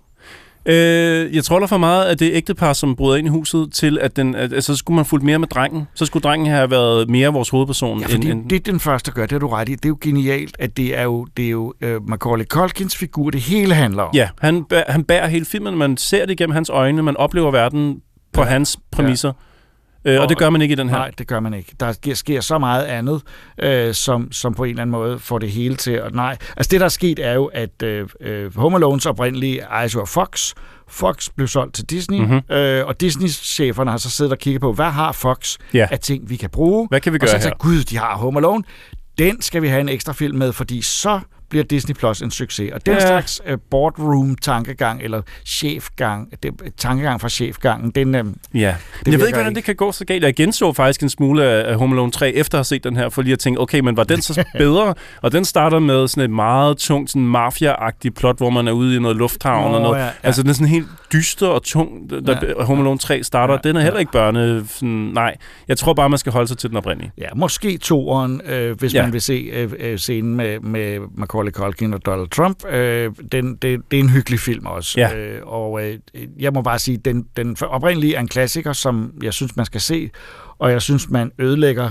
[0.66, 3.72] Øh, jeg tror der for meget, at det er ægtepar, som bryder ind i huset,
[3.72, 5.86] til at den, at, altså, så skulle man fulgt mere med drengen.
[5.94, 8.00] Så skulle drengen have været mere vores hovedperson.
[8.00, 9.72] Ja, end, end, det den første gør, det har du ret i.
[9.74, 13.30] Det er jo genialt, at det er jo, det er jo uh, Macaulay Culkins figur,
[13.30, 14.10] det hele handler om.
[14.14, 15.76] Ja, han, han bærer hele filmen.
[15.78, 17.02] Man ser det gennem hans øjne.
[17.02, 17.96] Man oplever verden
[18.32, 18.48] på ja.
[18.48, 19.28] hans præmisser.
[19.28, 19.32] Ja.
[20.04, 20.96] Øh, og det gør man ikke i den her.
[20.98, 21.72] Nej, det gør man ikke.
[21.80, 23.22] Der sker, så meget andet,
[23.62, 26.14] øh, som, som på en eller anden måde får det hele til at...
[26.14, 29.94] Nej, altså det, der er sket, er jo, at øh, øh, Home Alones oprindelige ejes
[29.94, 30.52] jo Fox.
[30.88, 32.30] Fox blev solgt til Disney, Mhm.
[32.30, 32.54] mm-hmm.
[32.56, 35.86] øh, og Disney-cheferne har så siddet og kigget på, hvad har Fox Ja.
[35.90, 36.88] af ting, vi kan bruge?
[36.88, 37.42] Hvad kan vi og gøre så her?
[37.42, 38.64] tænkte, gud, de har Home Alone.
[39.18, 41.20] Den skal vi have en ekstra film med, fordi så
[41.50, 42.72] bliver Disney Plus en succes.
[42.72, 43.00] Og den Ja.
[43.00, 43.06] ja.
[43.06, 48.14] slags uh, boardroom-tankegang, eller chefgang, det, tankegang fra chefgangen, den...
[48.14, 48.24] Øh,
[48.54, 48.74] Ja,
[49.04, 49.56] det jeg ved ikke, hvordan ikke.
[49.56, 50.24] det kan gå så galt.
[50.24, 53.08] Jeg genså faktisk en smule af Home Alone 3, efter at have set den her,
[53.08, 54.94] for lige at tænke, okay, men var den så bedre?
[55.22, 58.96] og den starter med sådan et meget tungt, sådan mafia-agtigt plot, hvor man er ude
[58.96, 59.98] i noget lufthavn Nå, og noget.
[59.98, 60.10] ja, ja.
[60.22, 62.64] Altså, den er sådan helt dyster og tung, da ja.
[62.64, 63.54] Home Alone 3 starter.
[63.54, 64.64] Ja, den er heller ikke børne...
[64.68, 65.36] Sådan, nej,
[65.68, 67.12] jeg tror bare, man skal holde sig til den oprindelige.
[67.18, 68.98] Ja, måske toeren, øh, hvis Ja.
[68.98, 69.04] ja.
[69.04, 72.64] man vil se øh, øh, scenen med, med Macaulay Macaulay Culkin og Donald Trump.
[72.64, 75.00] Øh, den, det, det er en hyggelig film også.
[75.00, 75.16] Ja.
[75.16, 75.98] Øh, og øh,
[76.38, 79.80] jeg må bare sige, den, den oprindelige er en klassiker, som jeg synes, man skal
[79.80, 80.10] se.
[80.58, 81.90] Og jeg synes, man ødelægger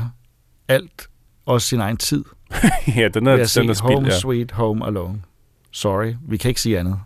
[0.68, 1.10] alt,
[1.45, 2.24] også sin egen tid.
[2.97, 4.20] ja, den er, den er spild, Home ja.
[4.20, 5.22] Sweet Home Alone.
[5.72, 7.00] Sorry, vi kan ikke sige andet.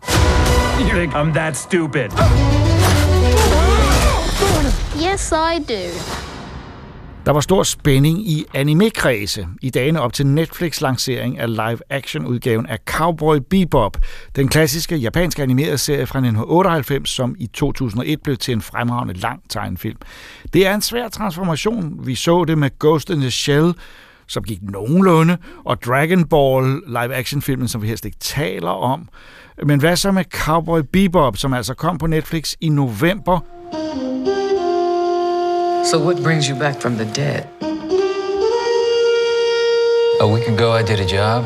[0.80, 2.10] You think I'm that stupid?
[5.02, 6.33] Yes, I do.
[7.26, 13.36] Der var stor spænding i anime-kredse i dagene op til Netflix-lancering af live-action-udgaven af Cowboy
[13.50, 13.96] Bebop,
[14.36, 19.40] den klassiske japanske animerede serie fra 1998, som i 2001 blev til en fremragende lang
[19.48, 19.98] tegnefilm.
[20.52, 22.06] Det er en svær transformation.
[22.06, 23.74] Vi så det med Ghost in the Shell,
[24.26, 29.08] som gik nogenlunde, og Dragon Ball live-action-filmen, som vi helst ikke taler om.
[29.62, 33.40] Men hvad så med Cowboy Bebop, som altså kom på Netflix i november
[35.84, 37.46] So what brings you back from the dead?
[40.18, 41.44] A week ago, I did a job.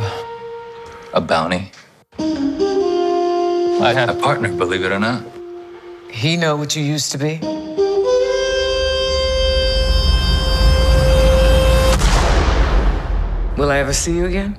[1.12, 1.72] A bounty.
[2.20, 5.24] I had a partner, believe it or not.
[6.08, 7.40] He know what you used to be?
[13.58, 14.56] Will I ever see you again?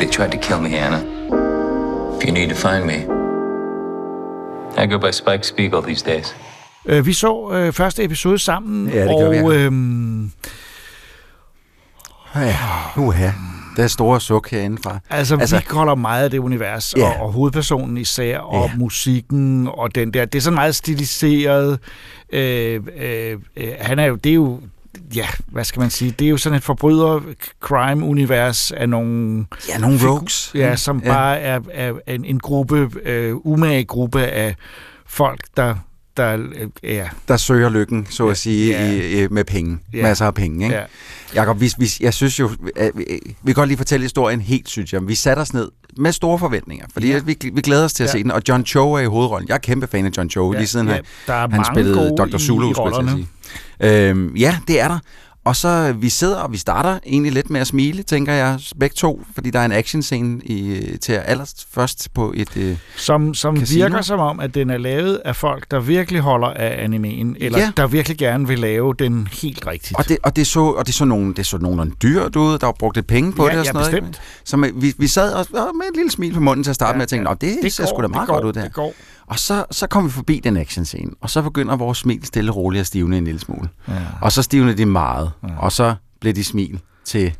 [0.00, 1.04] They tried to kill me, Anna.
[2.16, 3.06] If you need to find me,
[4.76, 6.34] I go by Spike Spiegel these days.
[6.86, 9.52] Øh, vi så øh, første episode sammen, Ja, det og vi, ja.
[9.54, 10.30] øhm,
[12.36, 12.56] Ja,
[12.96, 13.30] uha.
[13.76, 14.98] Det er store suk herindefra.
[15.10, 17.08] altså, altså, vi holder meget af det univers, Ja.
[17.08, 18.76] og, og hovedpersonen især, og Ja.
[18.76, 21.78] musikken, og den der, det er sådan meget stiliseret.
[22.32, 24.60] Øh, øh, øh, han er jo, det er jo,
[25.14, 29.46] ja, hvad skal man sige, det er jo sådan et forbryder-crime-univers af nogle...
[29.68, 30.50] Ja, nogle rogues.
[30.54, 31.08] Ja, som ja.
[31.12, 34.56] bare er, er en, en gruppe, øh, umage gruppe af
[35.06, 35.74] folk, der,
[36.16, 38.90] der øh, ja, der søger lykken, så at sige, Ja.
[38.92, 39.78] i, i, med penge.
[39.92, 40.02] Ja.
[40.02, 40.76] Masser af penge, ikke?
[40.76, 40.82] Ja.
[41.34, 43.04] Jakob, vi, vi, jeg synes jo, at vi,
[43.42, 45.08] vi kan godt lige fortælle historien helt, synes jeg.
[45.08, 47.18] Vi satte os ned med store forventninger, fordi Ja.
[47.18, 48.12] vi, vi glæder os til at Ja.
[48.12, 49.48] se den, og John Cho er i hovedrollen.
[49.48, 50.98] Jeg er kæmpe fan af John Cho, Ja, lige siden ja,
[51.28, 52.38] han, han spillede Dr.
[52.38, 54.08] Zulu, skulle jeg sige.
[54.08, 54.98] Øhm, ja, det er der.
[55.46, 58.94] Og så vi sidder, og vi starter egentlig lidt med at smile, tænker jeg, begge
[58.94, 62.56] to, fordi der er en actionscene i, til allerførst på et...
[62.56, 63.84] Øh, Som, som Casino.
[63.86, 67.58] virker som om, at den er lavet af folk, der virkelig holder af animeen, eller
[67.58, 67.72] Ja.
[67.76, 69.98] der virkelig gerne vil lave den helt rigtigt.
[69.98, 72.66] Og det, og det så, og det så nogle, det så nogenlunde dyrt ud, der
[72.66, 73.92] var brugt lidt penge på Ja, det og ja, sådan noget.
[73.92, 74.62] bestemt.
[74.64, 74.74] ikke?
[74.74, 76.92] Så vi, vi sad og, og med et lille smil på munden til at starte
[76.92, 78.62] ja, med tænke, ja, det, det ser sgu da meget det går, godt ud der.
[78.62, 78.94] det går.
[79.26, 82.50] Og så, så kom vi forbi den action scene, og så begynder vores smil stille
[82.52, 83.68] og roligt at stivne en lille smule.
[83.88, 83.94] Ja.
[84.20, 85.48] Og så stivnede de meget, ja.
[85.58, 87.36] og så blev de smil til,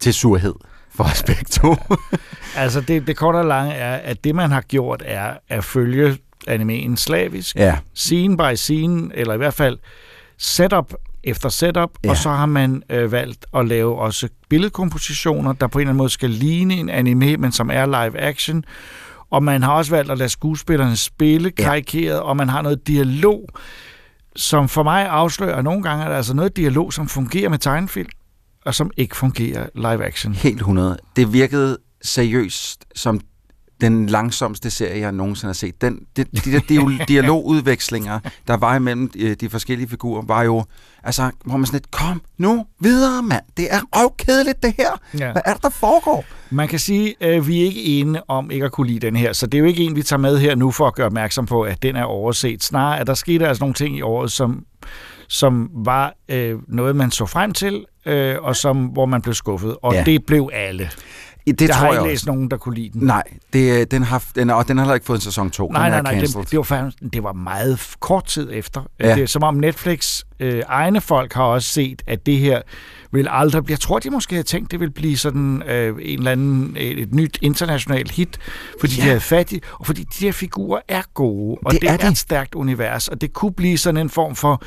[0.00, 0.54] til surhed
[0.94, 1.76] for os begge to.
[2.56, 6.18] Altså, det, det korte og lange er, at det, man har gjort, er at følge
[6.48, 7.78] animeen slavisk, Ja.
[7.94, 9.78] scene by scene, eller i hvert fald
[10.38, 10.94] setup
[11.24, 12.10] efter setup, ja.
[12.10, 15.98] og så har man øh, valgt at lave også billedkompositioner, der på en eller anden
[15.98, 18.64] måde skal ligne en anime, men som er live action.
[19.30, 21.64] Og man har også valgt at lade skuespillerne spille Ja.
[21.64, 23.48] karikeret, og man har noget dialog,
[24.36, 27.58] som for mig afslører, at nogle gange er der altså noget dialog, som fungerer med
[27.58, 28.08] tegnefilm,
[28.66, 30.34] og som ikke fungerer live action.
[30.34, 30.98] Helt 100.
[31.16, 33.20] Det virkede seriøst som
[33.80, 35.80] den langsomste serie, jeg nogensinde har set.
[35.82, 38.18] Den, de, de der dia- dialogudvekslinger,
[38.48, 40.64] der var imellem øh, de forskellige figurer, var jo,
[41.02, 43.42] altså, hvor man sådan lidt, kom nu videre, mand.
[43.56, 44.90] Det er røvkedeligt, det her.
[45.18, 45.32] Ja.
[45.32, 46.24] Hvad er det, der foregår?
[46.50, 49.32] Man kan sige, at vi er ikke enige om ikke at kunne lide den her,
[49.32, 51.46] så det er jo ikke en, vi tager med her nu for at gøre opmærksom
[51.46, 52.62] på, at den er overset.
[52.64, 54.64] Snarere, at der skete altså nogle ting i året, som,
[55.28, 59.76] som var øh, noget, man så frem til, øh, og som, hvor man blev skuffet.
[59.82, 60.02] Og ja.
[60.06, 60.90] det blev alle.
[61.46, 62.08] Det jeg tror har jeg ikke også.
[62.10, 63.06] læst nogen, der kunne lide den.
[63.06, 63.22] Nej,
[63.52, 65.70] det, øh, den har, den, og den har heller ikke fået en sæson 2.
[65.72, 68.82] Nej, den nej, nej, det, det, var faktisk, det var meget kort tid efter.
[69.00, 69.08] Ja.
[69.08, 69.14] Ja.
[69.14, 72.60] Det er som om Netflix øh, egne folk har også set, at det her
[73.12, 73.70] vil aldrig.
[73.70, 76.98] Jeg tror, de måske havde tænkt, det vil blive sådan øh, en eller anden, et,
[76.98, 78.38] et nyt internationalt hit,
[78.80, 79.02] fordi ja.
[79.02, 81.96] De havde fat i, og fordi de her figurer er gode, og Det det, er
[81.96, 84.62] det er et stærkt univers, og det kunne blive sådan en form for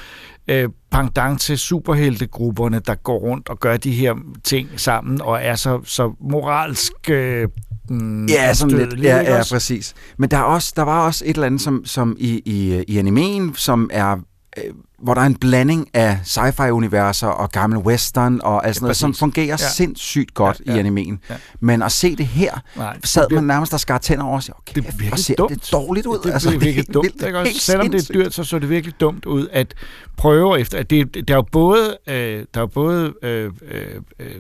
[0.48, 5.56] øh, pendant til superheltegrupperne, der går rundt og gør de her ting sammen, og er
[5.56, 6.94] så, så moralsk...
[7.10, 7.48] Øh,
[7.90, 9.04] mm, Ja, sådan lidt.
[9.04, 9.94] Ja, ja, præcis.
[10.18, 12.98] Men der, er også, der var også et eller andet, som, som i, i, i
[12.98, 14.18] animeen, som er
[14.58, 14.74] øh,
[15.04, 19.14] hvor der er en blanding af sci-fi-universer og gammel western og altså Ja, noget, som
[19.14, 19.58] fungerer Ja.
[19.58, 20.80] sindssygt godt Ja, i ja.
[20.80, 21.20] animeen.
[21.30, 21.36] Ja.
[21.60, 24.36] Men at se det her, Nej, sad det bliver- man nærmest og skar tænder over
[24.36, 25.50] og siger, okay, det hvor virkelig ser dumt.
[25.50, 26.18] det dårligt ud.
[26.24, 27.04] Det, altså, det, det virkelig dumt.
[27.06, 27.24] vildt.
[27.26, 27.40] Ikke?
[27.40, 28.26] Også, selvom det er sindssygt.
[28.26, 29.74] dyrt, så så det virkelig dumt ud at
[30.18, 30.78] prøve efter.
[30.78, 34.32] At det, der er jo både, øh, der er jo både øh, øh,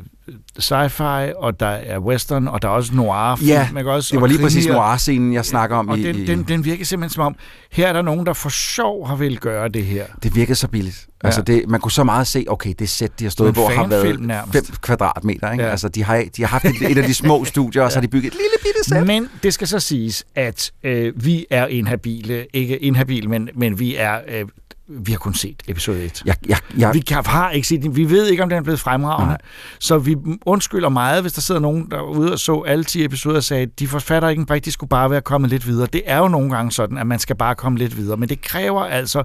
[0.59, 3.45] sci-fi, og der er western, og der er også noir.
[3.45, 5.89] Ja, man kan også, det var lige præcis noir-scenen, jeg snakker om.
[5.89, 7.35] Og i, den, i, den, den virker simpelthen som om,
[7.71, 10.05] her er der nogen, der for sjov har vil gøre det her.
[10.23, 11.07] Det virkede så billigt.
[11.23, 11.27] Ja.
[11.27, 13.87] Altså det, man kunne så meget se, okay, det sæt, de har stået på, har
[13.87, 14.67] været fanfilm nærmest.
[14.67, 15.51] 5 kvadratmeter.
[15.51, 15.63] Ikke?
[15.63, 15.69] Ja.
[15.69, 18.01] Altså, de har, de har haft et, et af de små studier, og så har
[18.01, 19.07] de bygget et lille bitte sæt.
[19.07, 22.45] Men det skal så siges, at øh, vi er inhabile.
[22.53, 24.19] Ikke inhabile, men, men vi er...
[24.27, 24.45] Øh,
[24.87, 26.21] vi har kun set episode 1.
[26.25, 27.95] Jeg, jeg, jeg, Vi kan, har ikke set den.
[27.95, 29.27] Vi ved ikke, om den er blevet fremragende.
[29.27, 29.37] Nej.
[29.79, 30.15] Så vi
[30.45, 33.87] undskylder meget, hvis der sidder nogen derude og så alle 10 episoder og sagde, de
[33.87, 35.87] forfatter ikke en brik, de skulle bare være kommet lidt videre.
[35.93, 38.17] Det er jo nogle gange sådan, at man skal bare komme lidt videre.
[38.17, 39.23] Men det kræver altså,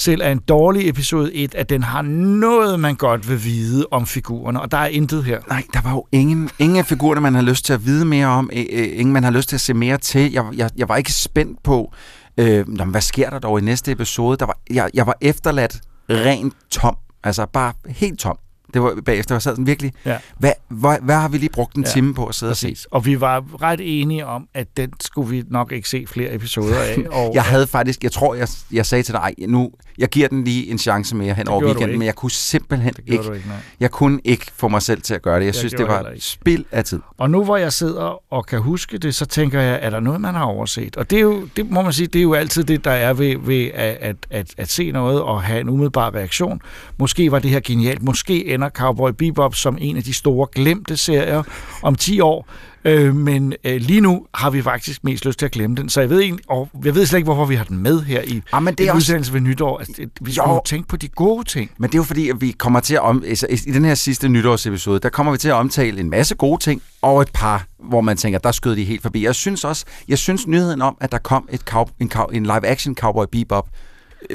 [0.00, 4.06] selv af en dårlig episode 1, at den har noget, man godt vil vide om
[4.06, 4.60] figurerne.
[4.60, 5.40] Og der er intet her.
[5.48, 8.26] Nej, der var jo ingen, ingen af figurerne, man har lyst til at vide mere
[8.26, 8.50] om.
[8.52, 10.32] Øh, øh, ingen, man har lyst til at se mere til.
[10.32, 11.92] Jeg, jeg, jeg var ikke spændt på,
[12.38, 14.36] øh, nå, hvad sker der dog i næste episode?
[14.36, 15.80] Der var, jeg, jeg var efterladt
[16.10, 16.96] rent tom.
[17.24, 18.38] Altså bare helt tom.
[18.74, 20.18] Det var bagefter, jeg sad sådan virkelig, Ja.
[20.38, 22.66] hvad, hvad, hvad har vi lige brugt en Ja, time på at sidde og se?
[22.66, 22.84] Præcis.
[22.84, 26.78] Og vi var ret enige om, at den skulle vi nok ikke se flere episoder
[26.80, 26.96] af.
[27.18, 29.70] Og, Jeg havde faktisk, jeg tror, jeg, jeg sagde til dig, "Ej, nu,
[30.00, 33.02] jeg giver den lige en chance mere hen over weekenden, men jeg kunne simpelthen Det
[33.06, 33.56] ikke, ikke, nej.
[33.80, 35.40] jeg kunne ikke få mig selv til at gøre det.
[35.40, 37.00] Jeg, Jeg synes, det var spild af tid.
[37.18, 40.20] Og nu hvor jeg sidder og kan huske det, så tænker jeg, er der noget,
[40.20, 40.96] man har overset?
[40.96, 43.12] Og det, er jo, det må man sige, det er jo altid det, der er
[43.12, 46.62] ved, ved at, at, at, at se noget og have en umiddelbar reaktion.
[46.98, 48.02] Måske var det her genialt.
[48.02, 51.42] Måske ender Cowboy Bebop som en af de store glemte serier
[51.82, 52.48] om 10 år.
[52.84, 55.88] Øh, men øh, lige nu har vi faktisk mest lyst til at glemme den.
[55.88, 58.22] Så jeg ved, egentlig, og jeg ved slet ikke, hvorfor vi har den med her
[58.22, 59.78] i Ah, men det er også- udsendelse ved nytår.
[59.78, 60.60] Altså, det, vi skal Jo.
[60.64, 61.70] tænke på de gode ting.
[61.78, 63.94] Men det er jo fordi, at vi kommer til at om, altså, i den her
[63.94, 67.66] sidste nytårsepisode, der kommer vi til at omtale en masse gode ting, og et par,
[67.88, 69.24] hvor man tænker, der skød de helt forbi.
[69.24, 72.42] Jeg synes også, jeg synes nyheden om, at der kom et cow, en, cow, en
[72.42, 73.68] live-action Cowboy Bebop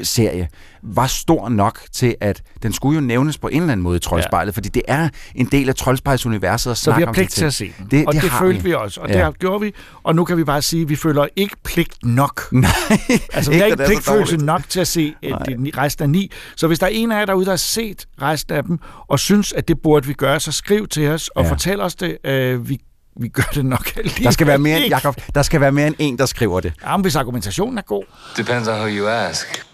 [0.04, 0.48] serie
[0.84, 4.00] var stor nok til, at den skulle jo nævnes på en eller anden måde i
[4.00, 4.56] Troldspejlet, ja.
[4.56, 7.74] fordi det er en del af Troldspejlsuniverset at Så vi har pligt til at se
[7.78, 7.88] den.
[7.92, 9.28] Det, og det, det følte vi også, og Ja.
[9.28, 9.74] det gjorde vi.
[10.04, 12.42] Og nu kan vi bare sige, at vi føler ikke pligt nok.
[12.52, 12.70] Nej,
[13.34, 16.32] Altså, vi har ikke pligtfølelse nok til at se øh, de, resten af ni.
[16.56, 19.20] Så hvis der er en af jer derude, der har set resten af dem, og
[19.20, 21.52] synes, at det burde vi gøre, så skriv til os og Ja.
[21.52, 22.18] fortæl os det.
[22.26, 22.80] Øh, vi,
[23.22, 24.90] vi gør det nok alligevel Der skal være mere, end.
[24.90, 26.74] Jacob, der skal være mere end en, der skriver det.
[26.86, 28.04] Jamen, hvis argumentationen er god.
[28.38, 29.66] Depends on who you ask.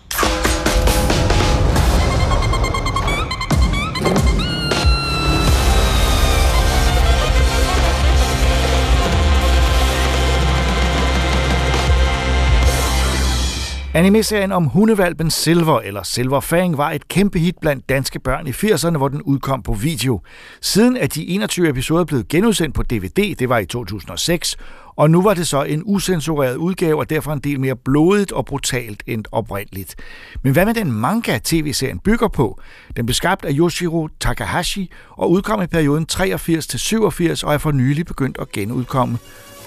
[13.94, 18.50] Anime-serien om hundevalpen Silver, eller Silver Fang, var et kæmpe hit blandt danske børn i
[18.50, 20.22] 80'erne, hvor den udkom på video.
[20.62, 24.58] Siden er de 21 episoder blevet genudsendt på DVD, det var i 2006,
[24.96, 28.46] og nu var det så en usensureret udgave, og derfor en del mere blodigt og
[28.46, 29.96] brutalt end oprindeligt.
[30.44, 32.62] Men hvad med den manga, tv-serien bygger på?
[32.98, 37.58] Den blev skabt af Yoshiro Takahashi og udkom i perioden 83 til 87 og er
[37.58, 39.18] for nylig begyndt at genudkomme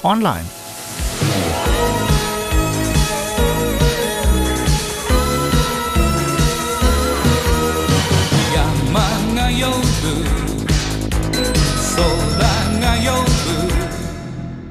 [0.03, 1.74] online.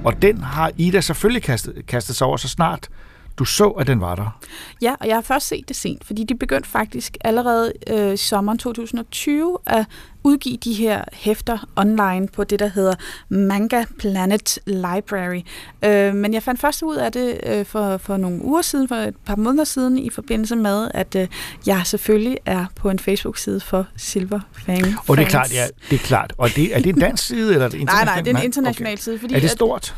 [0.05, 2.89] Og den har Ida selvfølgelig kastet, kastet sig over så snart
[3.37, 4.39] du så, at den var der.
[4.81, 8.17] Ja, og jeg har først set det sent, fordi de begyndte faktisk allerede øh, i
[8.17, 9.85] sommeren 2020 at
[10.23, 12.95] udgive de her hæfter online på det, der hedder
[13.29, 15.41] Manga Planet Library.
[15.85, 18.95] Øh, men jeg fandt først ud af det øh, for, for nogle uger siden, for
[18.95, 21.27] et par måneder siden, i forbindelse med, at øh,
[21.65, 25.95] jeg selvfølgelig er på en Facebook-side for Silver Fang Og det er klart, ja, det
[25.95, 26.33] er klart.
[26.37, 28.43] Og det, er det en dansk side, eller er det Nej, nej, det er en
[28.43, 28.57] international?
[28.93, 29.19] international side.
[29.19, 29.95] Fordi Er det at- stort?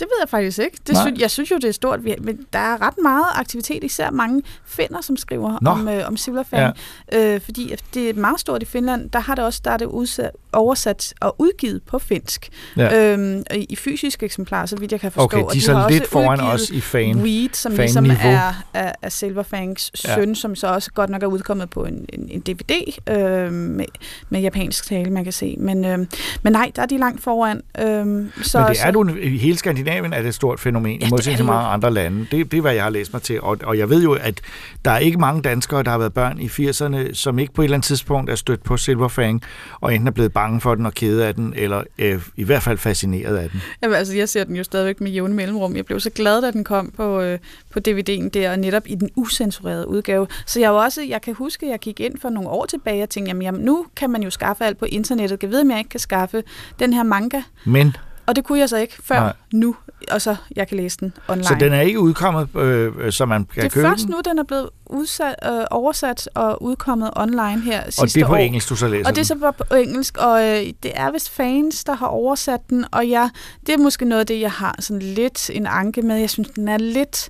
[0.00, 0.78] Det ved jeg faktisk ikke.
[0.86, 1.02] Det Nej.
[1.06, 2.00] synes, jeg synes jo, det er stort.
[2.20, 5.70] Men der er ret meget aktivitet, især mange finder, som skriver Nå.
[5.70, 6.74] om, øh, om Silverfang.
[7.12, 7.34] Ja.
[7.34, 9.10] Øh, fordi det er meget stort i Finland.
[9.10, 12.48] Der har det også der er det udsat, oversat og udgivet på finsk.
[12.76, 13.12] Ja.
[13.12, 15.24] Øhm, i, I fysisk eksemplar, så vidt jeg kan forstå.
[15.24, 18.02] Okay, de Og er så har lidt også foran os i fan- Weed, som fan-niveau.
[18.02, 20.14] ligesom er, er, er Silverfangs Ja.
[20.14, 23.84] søn, som så også godt nok er udkommet på en, en, en DVD øh, med,
[24.30, 25.56] med japansk tale, man kan se.
[25.58, 25.98] Men, øh,
[26.42, 27.56] men nej, der er de langt foran.
[27.78, 31.10] Øh, så, Men det er du, hele Skandinavien er det et stort fænomen, Ja, i
[31.10, 32.26] modsætning til mange andre lande.
[32.30, 33.40] Det, det er, hvad jeg har læst mig til.
[33.40, 34.40] Og, og jeg ved jo, at
[34.84, 37.64] der er ikke mange danskere, der har været børn i 80'erne, som ikke på et
[37.64, 39.42] eller andet tidspunkt er stødt på Silverfang,
[39.80, 42.62] og enten er blevet bange for den og kede af den, eller øh, i hvert
[42.62, 43.62] fald fascineret af den.
[43.82, 45.76] Jamen, altså, jeg ser den jo stadigvæk med jævne mellemrum.
[45.76, 47.38] Jeg blev så glad, da den kom på, øh,
[47.70, 50.26] på DVD'en der, og netop i den usensurerede udgave.
[50.46, 53.08] Så jeg også, jeg kan huske, at jeg gik ind for nogle år tilbage og
[53.08, 55.42] tænkte, jamen, jamen nu kan man jo skaffe alt på internettet.
[55.42, 56.42] Jeg ved, om jeg ikke kan skaffe
[56.78, 57.42] den her manga.
[57.64, 57.96] Men
[58.30, 59.32] Og det kunne jeg så ikke før Nej.
[59.52, 59.76] Nu,
[60.10, 61.44] og så jeg kan læse den online.
[61.44, 64.10] Så den er ikke udkommet, øh, så man kan det er købe først den?
[64.10, 68.26] nu, den er blevet udsat, øh, oversat og udkommet online her sidste Og det er
[68.26, 68.36] på år.
[68.36, 71.10] engelsk, du så læser Og det er så bare på engelsk, og øh, det er
[71.12, 73.30] vist fans, der har oversat den, og jeg,
[73.66, 76.16] det er måske noget af det, jeg har sådan lidt en anke med.
[76.16, 77.28] Jeg synes, den er lidt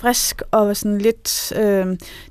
[0.00, 1.52] frisk og sådan lidt...
[1.56, 1.86] Øh,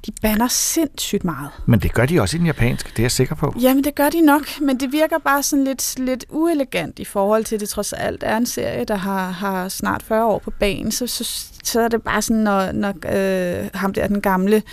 [0.05, 1.49] de banner sindssygt meget.
[1.65, 3.53] Men det gør de også i den japanske, det er jeg sikker på.
[3.61, 7.45] Jamen, det gør de nok, men det virker bare sådan lidt, lidt uelegant i forhold
[7.45, 10.91] til, det trods alt er en serie, der har, har snart 40 år på banen.
[10.91, 14.63] Så, så, så er det bare sådan, når, når øh, ham der, den gamle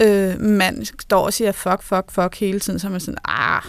[0.00, 3.62] øh, mand, står og siger fuck, fuck, fuck hele tiden, så er man sådan, ah...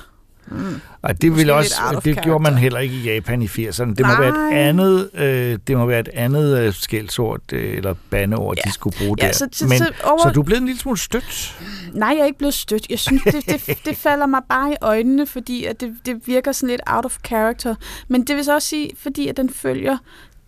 [0.47, 0.81] Mm.
[1.01, 3.93] Og det, vil også, det gjorde man heller ikke i Japan i 80'erne.
[3.93, 4.59] Det må være et Nej.
[4.59, 8.61] andet, øh, det må være et andet øh, skældsord øh, eller bandeord, ja.
[8.69, 9.33] de skulle bruge Ja, der.
[9.33, 11.59] så- så- Men, så over- så du er blevet en lille smule stødt.
[11.93, 12.87] Nej, jeg er ikke blevet stødt.
[12.89, 16.51] Jeg synes, det, det, det falder mig bare i øjnene, fordi at det, det virker
[16.51, 17.75] sådan lidt out of character.
[18.07, 19.97] Men det vil så også sige, fordi at den følger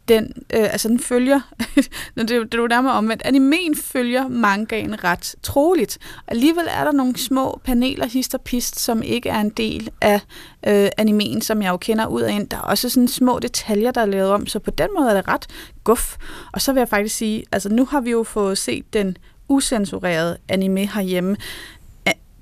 [0.07, 1.39] den, øh, altså den følger,
[2.17, 5.97] det, det er jo nærmere omvendt, animen følger mangaen ret troligt.
[6.27, 10.19] Alligevel er der nogle små paneler, hist og pist, som ikke er en del af
[10.67, 12.49] øh, animen, som jeg jo kender ud af ind.
[12.49, 15.13] Der er også sådan små detaljer, der er lavet om, så på den måde er
[15.13, 15.47] det ret
[15.83, 16.17] guf.
[16.53, 20.37] Og så vil jeg faktisk sige, altså nu har vi jo fået set den usensurerede
[20.49, 21.37] anime herhjemme.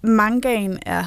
[0.02, 1.06] Mangaen er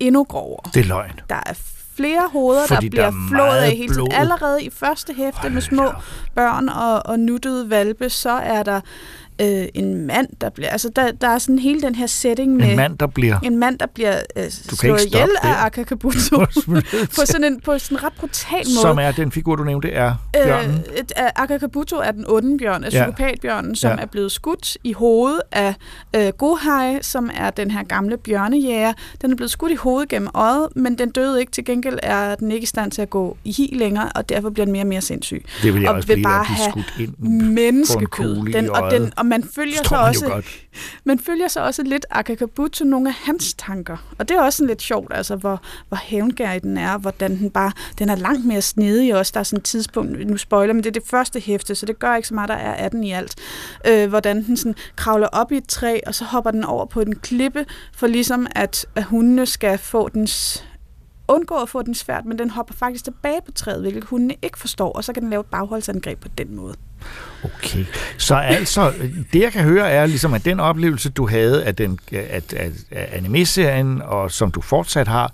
[0.00, 0.70] endnu grovere.
[0.74, 1.20] Det er løgn.
[1.28, 1.54] Der er
[1.96, 4.12] flere hoveder, Fordi der bliver der er flået af hele tiden.
[4.12, 5.92] Allerede i første hæfte med små
[6.34, 8.80] børn og, og nuttede valpe, så er der
[9.40, 10.68] øh, en mand, der bliver...
[10.70, 12.68] Altså, der, der er sådan hele den her setting med...
[12.70, 13.38] En mand, der bliver...
[13.40, 15.64] En mand, der bliver øh, slået ihjel stoppe af.
[15.66, 16.38] Akakabuto
[17.16, 18.80] på sådan en på sådan en ret brutal måde.
[18.82, 20.74] Som er den figur, du nævnte, er bjørnen.
[20.98, 21.04] Øh,
[21.36, 23.04] Akakabuto er den onde bjørn, altså Ja.
[23.04, 24.02] psykopatbjørnen, som Ja.
[24.02, 25.74] er blevet skudt i hovedet af
[26.16, 28.92] øh, Gohai, som er den her gamle bjørnejæger.
[29.22, 31.52] Den er blevet skudt i hovedet gennem øjet, men den døde ikke.
[31.52, 34.50] Til gengæld er den ikke i stand til at gå i hi længere, og derfor
[34.50, 35.44] bliver den mere og mere sindssyg.
[35.62, 37.14] Det vil jeg og også blive, bare have skudt ind
[37.54, 38.52] menneskekød.
[38.52, 40.66] Den, og, den, og man følger så også godt.
[41.04, 44.14] man følger så også lidt Akakabuto nogle af hans tanker.
[44.18, 47.50] Og det er også sådan lidt sjovt, altså hvor, hvor hævngærig den er, hvordan den
[47.50, 49.30] bare, den er langt mere snedig også.
[49.34, 51.98] Der er sådan et tidspunkt, nu spoiler, men det er det første hæfte, så det
[51.98, 53.34] gør ikke så meget, der er 18 i alt.
[53.88, 57.00] Øh, hvordan den sådan kravler op i et træ, og så hopper den over på
[57.00, 60.64] en klippe, for ligesom at, at hundene skal få dens
[61.28, 64.58] undgå at få den svært, men den hopper faktisk tilbage på træet, hvilket hundene ikke
[64.58, 66.74] forstår, og så kan den lave et bagholdsangreb på den måde.
[67.44, 67.84] Okay.
[68.18, 68.92] Så altså,
[69.32, 72.72] det jeg kan høre er ligesom, at den oplevelse, du havde af, den, at, at,
[72.90, 75.32] af anime-serien, og som du fortsat har,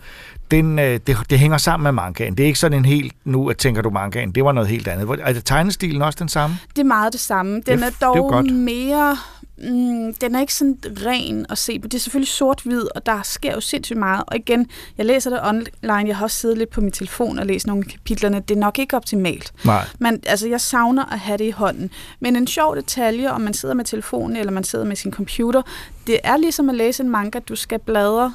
[0.51, 2.37] den, øh, det, det hænger sammen med mangaen.
[2.37, 4.89] Det er ikke sådan en helt, nu at tænker du mangaen, det var noget helt
[4.89, 5.21] andet.
[5.23, 6.57] Er det tegnestilen også den samme?
[6.77, 7.53] Det er meget det samme.
[7.55, 8.53] Den Det er- er det er dog godt.
[8.55, 9.17] mere...
[9.61, 11.89] Mm, den er ikke sådan ren at se på.
[11.89, 14.25] Det er selvfølgelig sort-hvid, og der sker jo sindssygt meget.
[14.27, 14.67] Og igen,
[14.99, 16.09] jeg læser det online.
[16.09, 18.41] Jeg har også siddet lidt på min telefon og læst nogle af kapitlerne.
[18.41, 19.53] Det er nok ikke optimalt.
[19.65, 19.87] Nej.
[19.99, 21.91] Men altså, jeg savner at have det i hånden.
[22.21, 25.63] Men en sjov detalje, om man sidder med telefonen, eller man sidder med sin computer,
[26.07, 28.35] det er ligesom at læse en manga, du skal bladre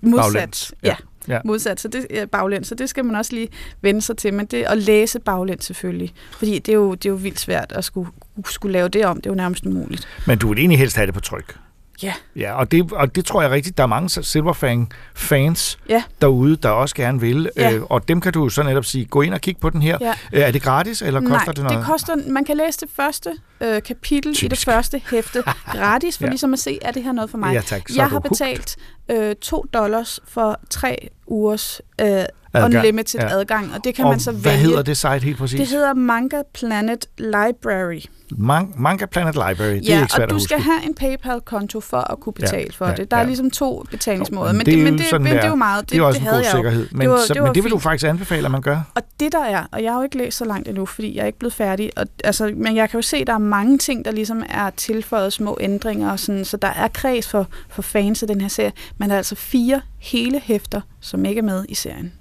[0.00, 0.32] modsat.
[0.32, 0.74] Baglæns.
[0.82, 0.88] Ja.
[0.88, 0.94] Ja.
[1.28, 1.40] Ja.
[1.44, 3.48] Modsat, så det er baglæns, så det skal man også lige
[3.80, 7.10] vende sig til, men det at læse baglæns selvfølgelig, fordi det er jo, det er
[7.10, 8.10] jo vildt svært at skulle,
[8.46, 10.08] skulle lave det om, det er jo nærmest umuligt.
[10.26, 11.58] Men du vil egentlig helst have det på tryk.
[12.02, 12.12] Ja.
[12.36, 16.02] Ja, og det, og det tror jeg rigtigt, der er mange Silverfang-fans Ja.
[16.22, 17.50] derude, der også gerne vil.
[17.56, 17.72] Ja.
[17.72, 19.98] Øh, og dem kan du så netop sige, gå ind og kig på den her.
[20.00, 20.14] Ja.
[20.32, 21.78] Øh, Er det gratis, eller koster Nej, det noget?
[21.78, 23.30] det koster, man kan læse det første
[23.60, 24.42] øh, kapitel Typisk.
[24.42, 25.42] i det første hæfte
[25.76, 26.30] gratis, for Ja.
[26.30, 27.54] ligesom at se, er det her noget for mig?
[27.54, 27.88] Ja, tak.
[27.88, 28.76] Så Jeg har betalt
[29.10, 32.74] øh, 2 dollars for tre ugers øh, Adgang.
[32.76, 33.28] unlimited Ja.
[33.38, 34.64] adgang, og det kan og man så hvad vælge.
[34.64, 35.58] hedder det site helt præcis?
[35.60, 38.00] Det hedder Manga Planet Library.
[38.36, 39.54] Man- Manga Planet Library.
[39.74, 42.44] det er Ja, ikke svært og du skal have en PayPal-konto for at kunne Ja,
[42.44, 43.10] betale for ja, det.
[43.10, 43.26] Der er ja.
[43.26, 45.48] ligesom to betalingsmåder, Men det det, er men jo det, men det det er er.
[45.48, 45.90] jo meget.
[45.90, 46.88] Det er også en havde god sikkerhed.
[46.92, 48.80] Men, det var, så, det var men det vil du faktisk anbefale, at man gør.
[48.94, 51.22] Og det der er, og jeg har jo ikke læst så langt endnu, fordi jeg
[51.22, 53.78] er ikke blevet færdig, og, altså, men jeg kan jo se, at der er mange
[53.78, 57.82] ting, der ligesom er tilføjet små ændringer, og sådan, så der er kreds for, for
[57.82, 61.42] fans af den her serie, men der er altså fire hele hæfter, som ikke er
[61.42, 62.12] med i serien.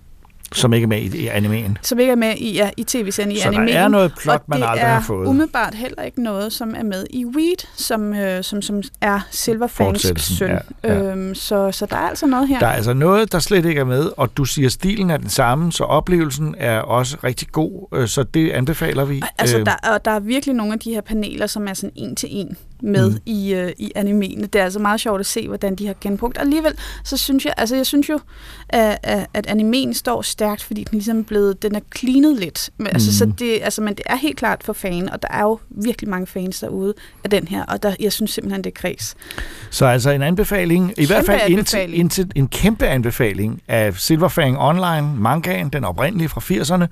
[0.54, 1.78] Som ikke er med i, i animeen.
[1.82, 3.78] Som ikke er med i, ja, i tv-serien i Så der animeen.
[3.78, 5.28] er noget plot, og man det aldrig er har fået.
[5.28, 10.24] umiddelbart heller ikke noget, som er med i Weed, som, øh, som, som er Silverfangs
[10.38, 10.50] søn.
[10.50, 11.02] ja, ja.
[11.02, 12.60] Øhm, så, så der er altså noget her.
[12.60, 15.30] Der er altså noget, der slet ikke er med, og du siger, stilen er den
[15.30, 19.22] samme, så oplevelsen er også rigtig god, øh, så det anbefaler vi.
[19.38, 21.92] Altså, Øh, der, og der er virkelig nogle af de her paneler, som er sådan
[21.96, 22.58] en til en.
[22.84, 23.14] Med Mm.
[23.14, 23.22] mm.
[23.26, 24.42] i, øh, i animene.
[24.46, 26.38] Det er altså meget sjovt at se, hvordan de har genbrugt.
[26.38, 26.74] Og alligevel,
[27.04, 28.20] så synes jeg, altså jeg synes jo,
[28.70, 28.98] at,
[29.34, 32.70] at- animen står stærkt, fordi den ligesom er blevet, den er cleanet lidt.
[32.78, 33.32] Men, altså, så Mm.
[33.32, 36.28] det, altså, men det er helt klart for fan, og der er jo virkelig mange
[36.28, 39.16] fans derude af den her, og der, jeg synes simpelthen, det er kreds.
[39.72, 45.16] Så altså en anbefaling, i hvert fald indtil, indtil en kæmpe anbefaling af Silverfang Online,
[45.18, 46.88] mangaen, den oprindelige fra 80'erne.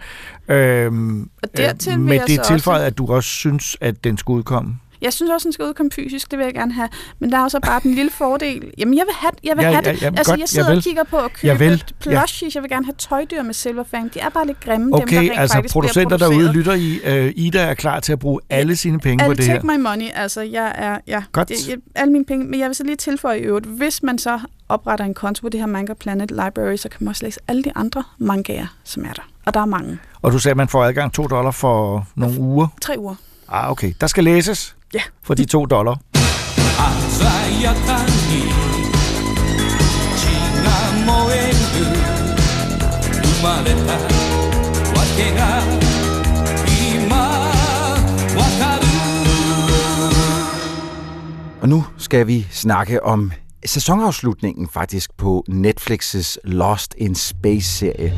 [0.54, 4.38] Øhm, Og dertil øh, med det tilføjet, også- at du også synes, at den skulle
[4.38, 4.76] udkomme.
[5.06, 6.89] Jeg synes også, den skal udkomme fysisk, det vil jeg gerne have.
[7.20, 8.72] Men der er også bare den lille fordel.
[8.78, 10.01] Jamen, jeg vil have, jeg vil Ja, have ja, det.
[10.01, 10.78] ja, altså, godt, jeg sidder javel.
[10.78, 12.56] og kigger på at købe Javel, et plushies.
[12.56, 14.14] Jeg vil gerne have tøjdyr med Silverfang.
[14.14, 16.99] De er bare lidt grimme, dem, der Okay, altså producenter derude lytter I.
[17.06, 19.53] Øh, Ida er klar til at bruge alle sine penge på I'll det her.
[19.56, 20.06] take my money.
[20.14, 20.97] Altså, jeg er...
[21.08, 21.49] Ja, Godt.
[21.49, 22.45] Det, jeg, alle mine penge.
[22.45, 24.39] Men jeg vil så lige tilføje i øvrigt, hvis man så
[24.70, 27.64] opretter en konto på det her Manga Planet Library, så kan man også læse alle
[27.64, 29.22] de andre mangaer, som er der.
[29.45, 29.97] Og der er mange.
[30.22, 32.68] Og du sagde, at man får adgang 2 dollar for nogle uger.
[32.82, 33.16] Tre uger.
[33.49, 33.93] Ah, okay.
[34.01, 35.02] Der skal læses Ja.
[35.24, 36.00] For de to dollar.
[36.88, 37.30] Altså,
[37.62, 38.54] jeg kan give
[40.22, 40.76] China
[41.06, 41.86] moenu
[43.30, 43.98] Umareta
[44.96, 45.52] Wake ga
[46.96, 47.26] Ima
[48.38, 48.96] Wakaru
[51.62, 53.32] Og nu skal vi snakke om
[53.66, 58.14] sæsonafslutningen faktisk på Netflix's Lost in Space-serie.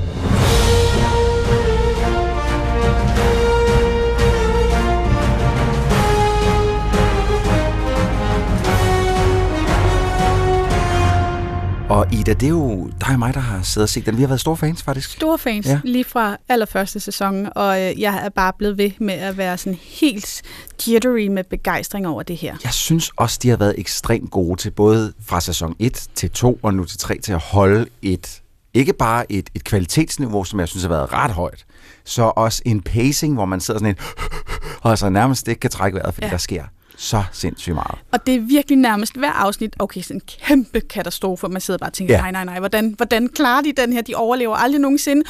[11.89, 14.17] Og Ida, det er jo dig og mig, der har siddet og set den.
[14.17, 15.11] Vi har været store fans, faktisk.
[15.11, 15.79] Store fans, Ja.
[15.83, 19.79] lige fra allerførste sæson, og øh, jeg er bare blevet ved med at være sådan
[19.81, 20.41] helt
[20.88, 22.55] jittery med begejstring over det her.
[22.63, 26.59] Jeg synes også, de har været ekstremt gode til både fra sæson 1 til 2
[26.63, 28.41] og nu til 3 til at holde et,
[28.73, 31.65] ikke bare et, et kvalitetsniveau, som jeg synes har været ret højt,
[32.05, 33.97] så også en pacing, hvor man sidder sådan en,
[34.81, 36.25] og så nærmest ikke kan trække vejret, fordi.
[36.25, 36.31] Ja.
[36.31, 36.63] der sker
[36.97, 37.95] så sindssygt meget.
[38.11, 41.77] Og det er virkelig nærmest hver afsnit, okay, sådan en kæmpe katastrofe, og man sidder
[41.77, 42.21] bare og tænker, Ja.
[42.21, 44.01] nej, nej, nej, hvordan, hvordan klarer de den her?
[44.01, 45.23] De overlever aldrig nogensinde.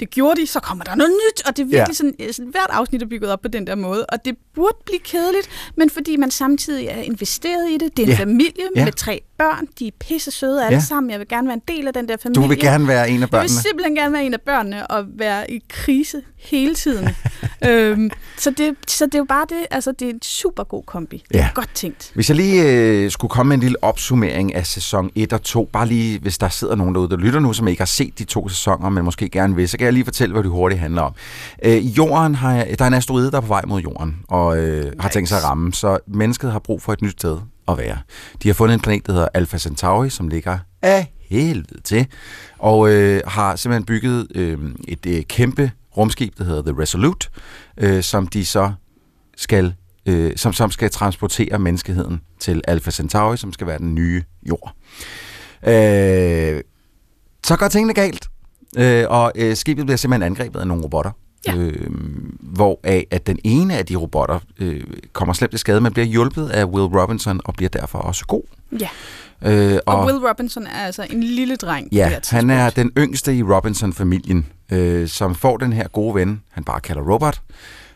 [0.00, 1.92] Det gjorde de, så kommer der noget nyt, og det er virkelig Ja.
[1.94, 4.98] sådan, sådan, hvert afsnit er bygget op på den der måde, og det burde blive
[5.00, 8.18] kedeligt, men fordi man samtidig er investeret i det, det er en ja.
[8.18, 8.84] familie Ja.
[8.84, 10.80] med tre børn, de er pisse søde alle Ja.
[10.80, 12.42] sammen, jeg vil gerne være en del af den der familie.
[12.42, 13.48] Du vil gerne være en af Jeg børnene.
[13.48, 17.08] vil simpelthen gerne være en af børnene og være i krise hele tiden.
[17.68, 20.82] øhm, så, det, så det er jo bare det, altså det er en super god
[20.86, 21.24] kombi.
[21.28, 21.48] Det Ja.
[21.54, 22.10] godt tænkt.
[22.14, 25.68] Hvis jeg lige øh, skulle komme med en lille opsummering af sæson 1 og 2,
[25.72, 28.24] bare lige hvis der sidder nogen derude, der lytter nu, som ikke har set de
[28.24, 31.02] to sæsoner, men måske gerne vil, så kan jeg lige fortælle, hvad det hurtigt handler
[31.02, 31.12] om.
[31.64, 34.92] Øh, jorden har, der er en asteroide, der er på vej mod jorden, og øh,
[35.00, 37.38] har tænkt sig at ramme, så mennesket har brug for et nyt sted
[37.72, 37.98] at være.
[38.42, 42.06] De har fundet en planet, der hedder Alpha Centauri, som ligger af helvede til,
[42.58, 44.58] og øh, har simpelthen bygget øh,
[44.88, 47.28] et øh, kæmpe rumskib, der hedder The Resolute,
[47.76, 48.72] øh, som de så
[49.36, 49.74] skal
[50.06, 54.74] øh, som, som skal transportere menneskeheden til Alpha Centauri, som skal være den nye jord.
[55.66, 56.60] Øh,
[57.44, 58.28] så går tingene galt,
[58.76, 61.10] øh, og øh, skibet bliver simpelthen angrebet af nogle robotter.
[61.46, 61.54] Ja.
[61.56, 61.86] Øh,
[62.40, 64.80] hvor af, at den ene af de robotter øh,
[65.12, 68.42] kommer slemt til skade, men bliver hjulpet af Will Robinson og bliver derfor også god.
[68.80, 68.88] Ja.
[69.44, 71.88] Øh, Og, og Will Robinson er altså en lille dreng.
[71.92, 76.64] Ja, han er den yngste i Robinson-familien, øh, som får den her gode ven, han
[76.64, 77.40] bare kalder Robert,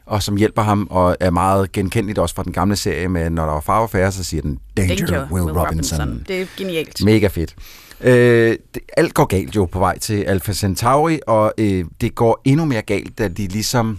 [0.06, 3.44] og som hjælper ham, og er meget genkendeligt også fra den gamle serie med, når
[3.46, 6.00] der var far og færre, så siger den, Danger, Danger Will, Will Robinson.
[6.00, 6.24] Robinson.
[6.28, 7.04] Det er genialt.
[7.04, 7.54] Mega fedt.
[8.00, 12.40] Øh, det, alt går galt jo på vej til Alpha Centauri, og øh, det går
[12.44, 13.98] endnu mere galt, da de ligesom...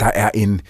[0.00, 0.60] Der er en,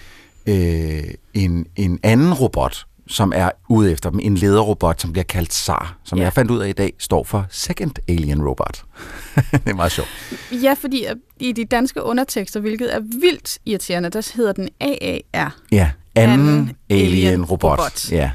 [0.47, 4.19] øh, en, en anden robot, som er ude efter dem.
[4.23, 6.23] En lederrobot, som bliver kaldt SAR, som Ja.
[6.23, 8.83] jeg fandt ud af i dag, står for Second Alien Robot.
[9.51, 10.09] det er meget sjovt.
[10.51, 15.55] Ja, fordi at i de danske undertekster, hvilket er vildt irriterende, der hedder den AAR.
[15.71, 17.79] Ja, anden, Anden alien, alien robot.
[17.79, 18.11] robot.
[18.11, 18.31] Ja.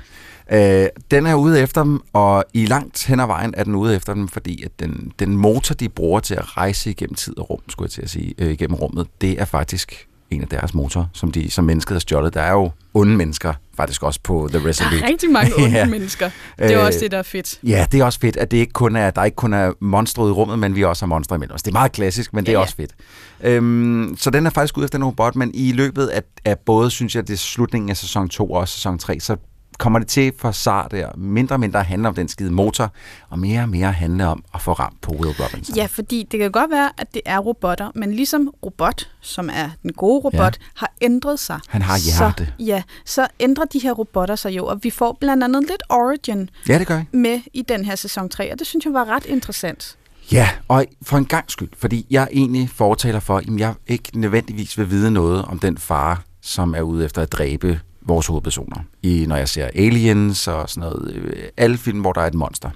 [0.52, 3.96] Øh, den er ude efter dem, og i langt hen ad vejen er den ude
[3.96, 7.50] efter dem, fordi at den, den motor, de bruger til at rejse igennem tid og
[7.50, 10.74] rum, skulle jeg til at sige, øh, igennem rummet, det er faktisk en af deres
[10.74, 12.34] motorer, som, de, som mennesket har stjålet.
[12.34, 14.96] Der er jo onde mennesker faktisk også på The Resolute.
[14.98, 15.86] Der er rigtig mange onde Ja.
[15.86, 16.30] mennesker.
[16.58, 17.58] Det er Øh, også det, der er fedt.
[17.62, 20.28] Ja, det er også fedt, at det ikke kun er, der ikke kun er monstre
[20.28, 21.62] i rummet, men vi også har monstre imellem os.
[21.62, 22.62] Det er meget klassisk, men det er Ja, ja.
[22.62, 22.90] også fedt.
[23.40, 26.90] Øhm, så den er faktisk ude efter en robot, men i løbet af, af både,
[26.90, 29.36] synes jeg, det er slutningen af sæson 2 og sæson 3, så
[29.78, 32.92] kommer det til for SAR der mindre og mindre at handle om den skide motor,
[33.28, 35.76] og mere og mere handle om at få ramt på Will Robinson.
[35.76, 39.70] Ja, fordi det kan godt være, at det er robotter, men ligesom robot, som er
[39.82, 40.64] den gode robot, ja.
[40.74, 41.60] har ændret sig.
[41.68, 42.44] Han har hjerte.
[42.44, 45.82] Så, ja, så ændrer de her robotter sig jo, og vi får blandt andet lidt
[45.88, 47.06] Origin Ja, det gør jeg.
[47.12, 49.96] med i den her sæson 3, og det synes jeg var ret interessant.
[50.32, 54.78] Ja, og for en gang skyld, fordi jeg egentlig fortaler for, at jeg ikke nødvendigvis
[54.78, 58.76] vil vide noget om den far, som er ude efter at dræbe vores hovedpersoner.
[59.02, 61.14] I, når jeg ser Aliens og sådan noget.
[61.14, 62.70] Øh, alle film, hvor der er et monster.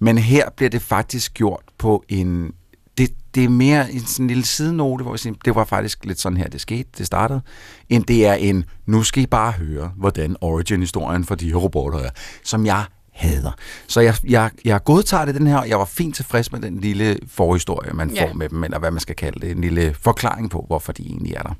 [0.00, 2.52] Men her bliver det faktisk gjort på en...
[2.98, 6.20] Det, det er mere en sådan lille sidenote, hvor jeg siger, det var faktisk lidt
[6.20, 7.40] sådan her, det skete, det startede,
[7.88, 11.98] end det er en, nu skal I bare høre, hvordan origin-historien for de her robotter
[11.98, 12.10] er,
[12.44, 12.84] som jeg
[13.20, 13.50] hader.
[13.86, 16.80] Så jeg, jeg, jeg godtager det den her, og jeg var fint tilfreds med den
[16.80, 18.24] lille forhistorie, man Ja.
[18.24, 21.02] får med dem, eller hvad man skal kalde det, en lille forklaring på, hvorfor de
[21.02, 21.52] egentlig er der.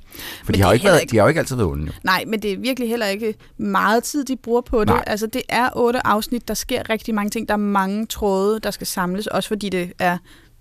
[0.45, 1.69] For Men de har, jo det ikke været, ikke- de har jo ikke altid været
[1.71, 1.87] onde.
[1.87, 1.93] Jo.
[2.05, 4.87] Nej, men det er virkelig heller ikke meget tid, de bruger på det.
[4.89, 5.05] Nej.
[5.07, 7.49] Altså, det er otte afsnit, der sker rigtig mange ting.
[7.49, 10.19] Der er mange tråde, der skal samles, også fordi det er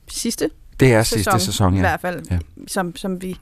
[0.07, 1.77] sidste Det er sidste sæson, ja.
[1.79, 2.35] I hvert fald, Ja.
[2.35, 2.39] ja.
[2.67, 3.37] som, som vi,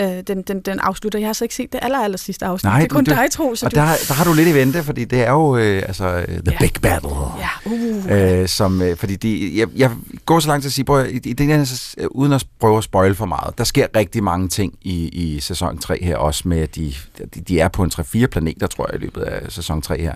[0.00, 1.18] øh, den, den, den afslutter.
[1.18, 2.64] Jeg har så ikke set det aller, aller sidste afsnit.
[2.70, 3.76] Nej, det er kun du- dig, Tro, så og du...
[3.76, 6.56] der, der har du lidt i vente, fordi det er jo øh, altså, øh, The
[6.60, 7.10] Big Battle.
[7.38, 8.40] Ja, uh.
[8.40, 9.90] Øh, som, øh, fordi de, jeg, jeg
[10.26, 12.78] går så langt til at sige, prøv, i, i den her, øh, uden at prøve
[12.78, 16.48] at spoil for meget, der sker rigtig mange ting i, i sæson 3 her, også
[16.48, 16.94] med, at de,
[17.34, 20.14] de, de er på en 3-4 planeter, tror jeg, i løbet af sæson 3 her.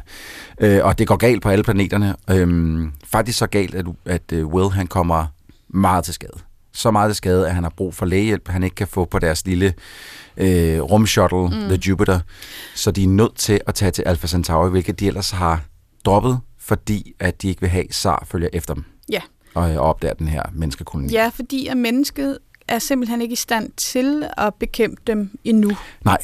[0.60, 2.14] Øh, og det går galt på alle planeterne.
[2.30, 5.26] Øh, faktisk så galt, at, at øh, Will han kommer
[5.68, 6.32] meget til skade.
[6.76, 9.18] Så meget til skade, at han har brug for lægehjælp, han ikke kan få på
[9.18, 9.74] deres lille
[10.36, 11.50] øh, rumshuttle, Mm.
[11.68, 12.20] The Jupiter.
[12.74, 15.60] Så de er nødt til at tage til Alpha Centauri, hvilket de ellers har
[16.04, 19.20] droppet, fordi at de ikke vil have, at SAR følger efter dem Ja.
[19.54, 21.12] og, og opdager den her menneskekoloni.
[21.12, 22.38] ja, fordi at mennesket
[22.68, 25.70] er simpelthen ikke i stand til at bekæmpe dem endnu.
[26.04, 26.18] Nej,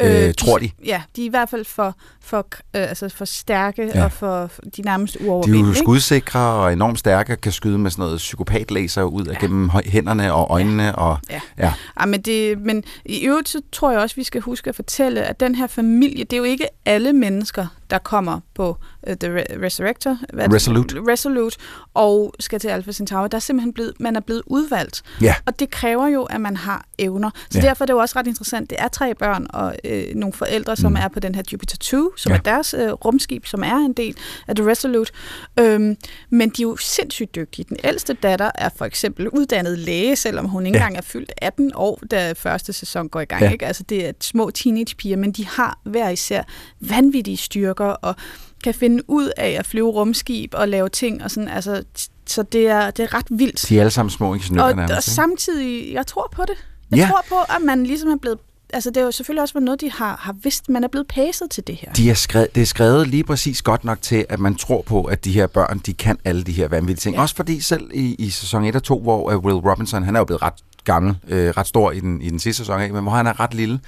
[0.00, 0.70] øh, tror de.
[0.84, 4.04] Ja, de er i hvert fald for, for, øh, altså for stærke Ja.
[4.04, 5.66] og for, de er nærmest De er uovervindelige.
[5.66, 9.80] jo skudsikre og enormt stærke kan skyde med sådan noget psykopatlaser ud af gennem hø-
[9.86, 10.94] hænderne og øjnene.
[10.96, 11.40] Og, Ja.
[11.58, 11.72] ja.
[12.00, 15.22] Ja, men, det, men i øvrigt så tror jeg også, vi skal huske at fortælle,
[15.22, 18.76] at den her familie, det er jo ikke alle mennesker, der kommer på
[19.08, 20.18] uh, The Re- Resurrector.
[20.32, 20.54] Hvad er det?
[20.56, 20.96] Resolute.
[21.08, 21.56] Resolute,
[21.94, 23.28] og skal til Alpha Centauri.
[23.28, 25.02] Der er simpelthen blevet, man er blevet udvalgt.
[25.20, 25.34] Ja.
[25.46, 27.30] Og det kræver jo, at man har evner.
[27.50, 27.64] Så Ja.
[27.68, 28.70] derfor er det jo også ret interessant.
[28.70, 30.96] Det er tre børn og øh, nogle forældre, som Mm.
[30.96, 32.38] er på den her Jupiter 2, som Ja.
[32.38, 34.16] er deres øh, rumskib, som er en del
[34.48, 35.12] af The Resolute.
[35.60, 35.96] Øhm,
[36.30, 37.64] men de er jo sindssygt dygtige.
[37.68, 40.82] Den ældste datter er for eksempel uddannet læge, selvom hun ikke Ja.
[40.84, 43.42] engang er fyldt 18 år, da første sæson går i gang.
[43.42, 43.50] Ja.
[43.50, 43.66] Ikke?
[43.66, 46.42] Altså, det er små teenagepiger, men de har hver især
[46.80, 48.16] vanvittige styrker og
[48.64, 51.24] kan finde ud af at flyve rumskib og lave ting.
[51.24, 51.82] Og sådan, altså,
[52.26, 53.66] så det er, det er ret vildt.
[53.68, 54.96] De er alle sammen små ingeniører og, nærmest.
[54.96, 56.54] og samtidig, jeg tror på det.
[56.90, 57.06] Jeg Ja.
[57.08, 58.38] tror på, at man ligesom er blevet...
[58.74, 61.50] Altså, det er jo selvfølgelig også noget, de har, har vidst, man er blevet pacet
[61.50, 61.92] til det her.
[61.92, 65.04] De er skrevet, det er skrevet lige præcis godt nok til, at man tror på,
[65.04, 67.16] at de her børn, de kan alle de her vanvittige ting.
[67.16, 67.22] Ja.
[67.22, 70.20] Også fordi selv i, i sæson 1 og 2, hvor uh, Will Robinson, han er
[70.20, 70.54] jo blevet ret
[70.84, 72.94] gammel, øh, ret stor i den, i den sidste sæson, ikke?
[72.94, 73.80] men hvor han er ret lille,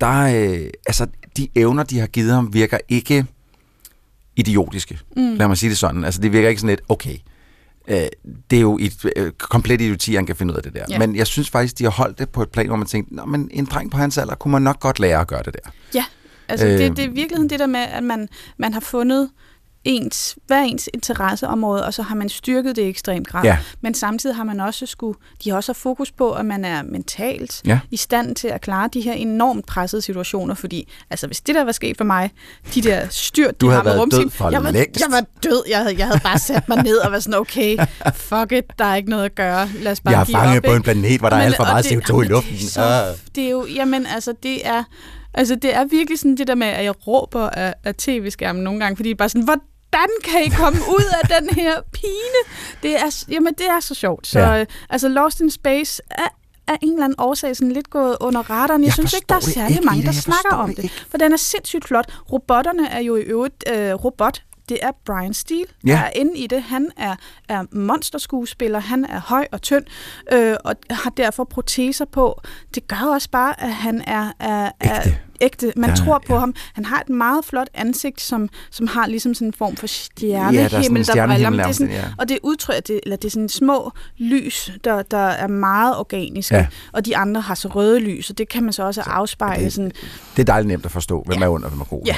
[0.00, 1.06] der øh, altså,
[1.38, 3.26] de evner, de har givet ham, virker ikke
[4.36, 4.98] idiotiske.
[5.16, 5.34] Mm.
[5.34, 6.04] Lad mig sige det sådan.
[6.04, 7.16] Altså, det virker ikke sådan lidt, okay,
[7.88, 7.96] øh,
[8.50, 10.84] det er jo et øh, komplet idioti, han kan finde ud af det der.
[10.90, 10.98] Ja.
[10.98, 13.24] Men jeg synes faktisk, de har holdt det på et plan, hvor man tænkte, Nå,
[13.24, 15.70] men en dreng på hans alder kunne man nok godt lære at gøre det der.
[15.94, 16.04] Ja,
[16.48, 16.72] altså Øh.
[16.72, 19.30] øh, det, det er i virkeligheden det der med, at man, man har fundet
[19.84, 23.44] ens, hver ens interesseområde, og så har man styrket det i ekstrem grad.
[23.44, 23.58] Ja.
[23.80, 27.62] Men samtidig har man også skulle, de har også fokus på, at man er mentalt
[27.66, 27.78] Ja.
[27.90, 31.64] i stand til at klare de her enormt pressede situationer, fordi altså hvis det der
[31.64, 32.30] var sket for mig,
[32.74, 35.00] de der styrt, Du de har med for jeg var, længst.
[35.00, 37.76] jeg var død, jeg havde, jeg havde bare sat mig ned og var sådan, okay,
[38.14, 40.56] fuck it, der er ikke noget at gøre, lad os bare Jeg er give fanget
[40.56, 42.52] op, på en planet, hvor der er alt for meget det- CO2 i luften.
[42.56, 43.16] Det er, så, Ah.
[43.34, 44.82] det er jo, jamen altså, det er,
[45.38, 48.80] altså, det er virkelig sådan det der med, at jeg råber af, af tv-skærmen nogle
[48.80, 52.40] gange, fordi det er bare sådan, hvordan kan I komme ud af den her pine?
[52.82, 54.26] Det er, jamen, det er så sjovt.
[54.26, 54.52] Så Ja.
[54.54, 54.64] ja.
[54.90, 56.26] altså, Lost in Space er
[56.68, 58.80] af en eller anden årsag sådan lidt gået under radaren.
[58.82, 60.82] Jeg, Jeg synes ikke, der er særlig ikke, mange, der snakker om det det.
[60.84, 60.94] ikke.
[61.10, 62.18] For den er sindssygt flot.
[62.32, 64.42] Robotterne er jo i øvrigt øh, robot.
[64.68, 65.92] Det er Brian Steele, Ja.
[65.92, 66.62] der er inde i det.
[66.62, 67.16] Han er,
[67.48, 69.84] er monsterskuespiller, han er høj og tynd,
[70.32, 72.40] øh, og har derfor proteser på.
[72.74, 75.18] Det gør også bare, at han er, er, er Ægte.
[75.40, 75.72] Ægte.
[75.76, 76.54] Man Ja, tror på ham.
[76.72, 80.54] Han har et meget flot ansigt, som, som har ligesom sådan en form for stjernehimmel,
[80.54, 81.02] Ja, der er der briller.
[81.04, 82.04] stjernehimmel det er nærmest, sådan, ja.
[82.18, 86.54] Og det udtrykker, det, eller det er sådan små lys, der, der er meget organiske,
[86.54, 86.60] Ja.
[86.60, 86.66] ja.
[86.92, 89.64] og de andre har så røde lys, og det kan man så også afspejle.
[89.64, 89.92] det- sådan,
[90.36, 91.44] Det er dejligt nemt at forstå, hvem ja.
[91.44, 92.02] er under, hvem er god.
[92.06, 92.14] Ja.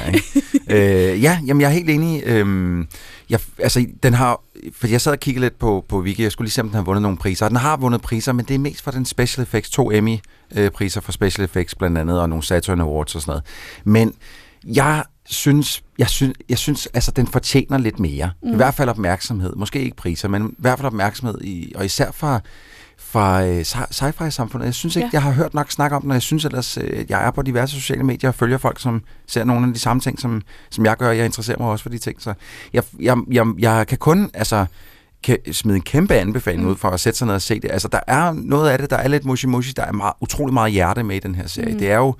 [0.70, 2.22] Øh, ja, jamen jeg er helt enig.
[2.26, 2.86] Øhm,
[3.30, 4.40] jeg, altså, den har,
[4.72, 6.74] for jeg sad og kiggede lidt på, på Wiki, jeg skulle lige se, om den
[6.76, 7.44] har vundet nogle priser.
[7.46, 9.90] Og den har vundet priser, men det er mest for den special effects, to
[10.52, 13.44] Emmy-priser for special effects blandt andet, og nogle Saturn Awards og sådan noget.
[13.84, 14.14] Men
[14.64, 18.30] jeg synes, jeg synes, jeg synes altså, den fortjener lidt mere.
[18.42, 18.52] Mm.
[18.52, 19.52] I hvert fald opmærksomhed.
[19.56, 22.40] Måske ikke priser, men i hvert fald opmærksomhed, i, og især fra
[23.02, 24.66] fra øh, sci- sci-fi-samfundet.
[24.66, 25.10] Jeg synes ikke, ja.
[25.12, 27.42] jeg har hørt nok snak om den, og jeg synes ellers, øh, jeg er på
[27.42, 30.84] diverse sociale medier og følger folk, som ser nogle af de samme ting, som, som
[30.84, 31.10] jeg gør.
[31.10, 32.34] Jeg interesserer mig også for de ting, så
[32.72, 34.66] jeg, jeg, jeg, jeg kan kun, altså,
[35.22, 36.70] kan smide en kæmpe anbefaling Mm.
[36.70, 37.70] ud for at sætte sig ned og se det.
[37.72, 40.72] Altså, der er noget af det, der er lidt mushi-mushi, der er meget, utrolig meget
[40.72, 41.72] hjerte med i den her serie.
[41.72, 41.78] Mm.
[41.78, 42.14] Det er jo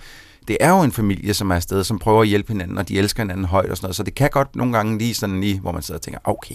[0.49, 2.99] det er jo en familie, som er afsted, som prøver at hjælpe hinanden, og de
[2.99, 3.97] elsker hinanden højt og sådan noget.
[3.97, 6.55] Så det kan godt nogle gange lige sådan lige, hvor man sidder og tænker, okay,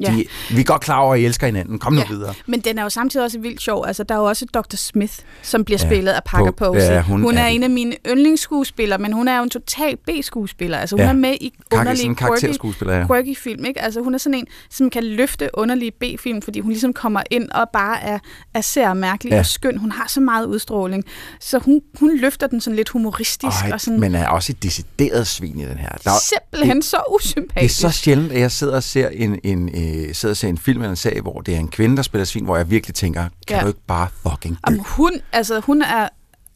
[0.00, 0.10] Ja.
[0.10, 1.78] de, vi er godt klar over, at I elsker hinanden.
[1.78, 2.34] Kom nu Ja, videre.
[2.46, 3.84] Men den er jo samtidig også vildt sjov.
[3.86, 4.76] Altså, der er jo også Dr.
[4.76, 6.80] Smith, som bliver Ja, spillet af Parker på- Posey.
[6.86, 9.96] ja, hun hun er, er- en af mine yndlingsskuespillere, men hun er jo en total
[9.96, 10.78] B-skuespiller.
[10.78, 11.08] Altså, hun Ja.
[11.08, 12.44] er med i underlige, en quirky,
[12.86, 13.06] ja.
[13.06, 13.64] quirky film.
[13.64, 13.82] Ikke?
[13.82, 17.50] Altså, hun er sådan en, som kan løfte underlige B-film, fordi hun ligesom kommer ind
[17.50, 18.18] og bare er,
[18.54, 19.38] er sær mærkelig Ja.
[19.38, 19.76] og skøn.
[19.78, 21.04] Hun har så meget udstråling.
[21.40, 23.56] Så hun, hun løfter den sådan lidt humoristisk.
[23.64, 25.88] Øj, og sådan, men er også et decideret svin i den her.
[26.04, 27.80] Der, simpelthen så det er usympatisk.
[27.80, 30.80] så sjældent, at jeg sidder og ser en, en, øh, sidder og ser en film
[30.80, 33.28] eller en serie, hvor det er en kvinde, der spiller svin, hvor jeg virkelig tænker,
[33.48, 33.62] kan Ja.
[33.62, 34.74] du ikke bare fucking dø?
[34.74, 36.08] Om hun, altså, hun er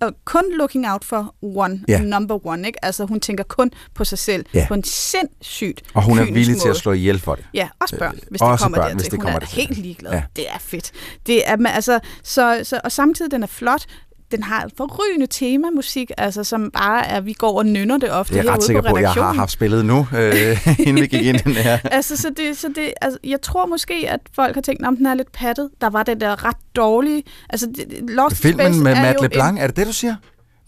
[0.05, 2.01] øh, kun looking out for one, Ja.
[2.01, 2.85] number one, ikke?
[2.85, 4.65] Altså, hun tænker kun på sig selv, Ja.
[4.69, 6.70] på en sindssygt Og hun er villig til måde.
[6.70, 7.44] at slå ihjel for det.
[7.55, 8.97] Ja, også børn, Øh, hvis det også kommer børn, dertil.
[8.97, 9.57] hvis det hun kommer er dertil.
[9.66, 10.12] helt ligeglad.
[10.12, 10.23] Ja.
[10.36, 10.93] Det er fedt.
[11.27, 13.85] Det er, altså, så, så, og samtidig, den er flot.
[14.31, 18.36] Den har et forrygende temamusik, altså, som bare er, vi går og nynner det ofte
[18.36, 21.27] Jeg er ret sikker på, at jeg har haft spillet nu, øh, inden vi gik
[21.27, 21.78] ind den her.
[21.97, 25.07] altså, så det, så det, altså, jeg tror måske, at folk har tænkt, om den
[25.07, 25.70] er lidt pattet.
[25.81, 27.23] Der var den der ret dårlige...
[27.51, 27.69] Altså,
[28.09, 30.16] Lost Filmen Space med Matt LeBlanc, En, er det det, du siger?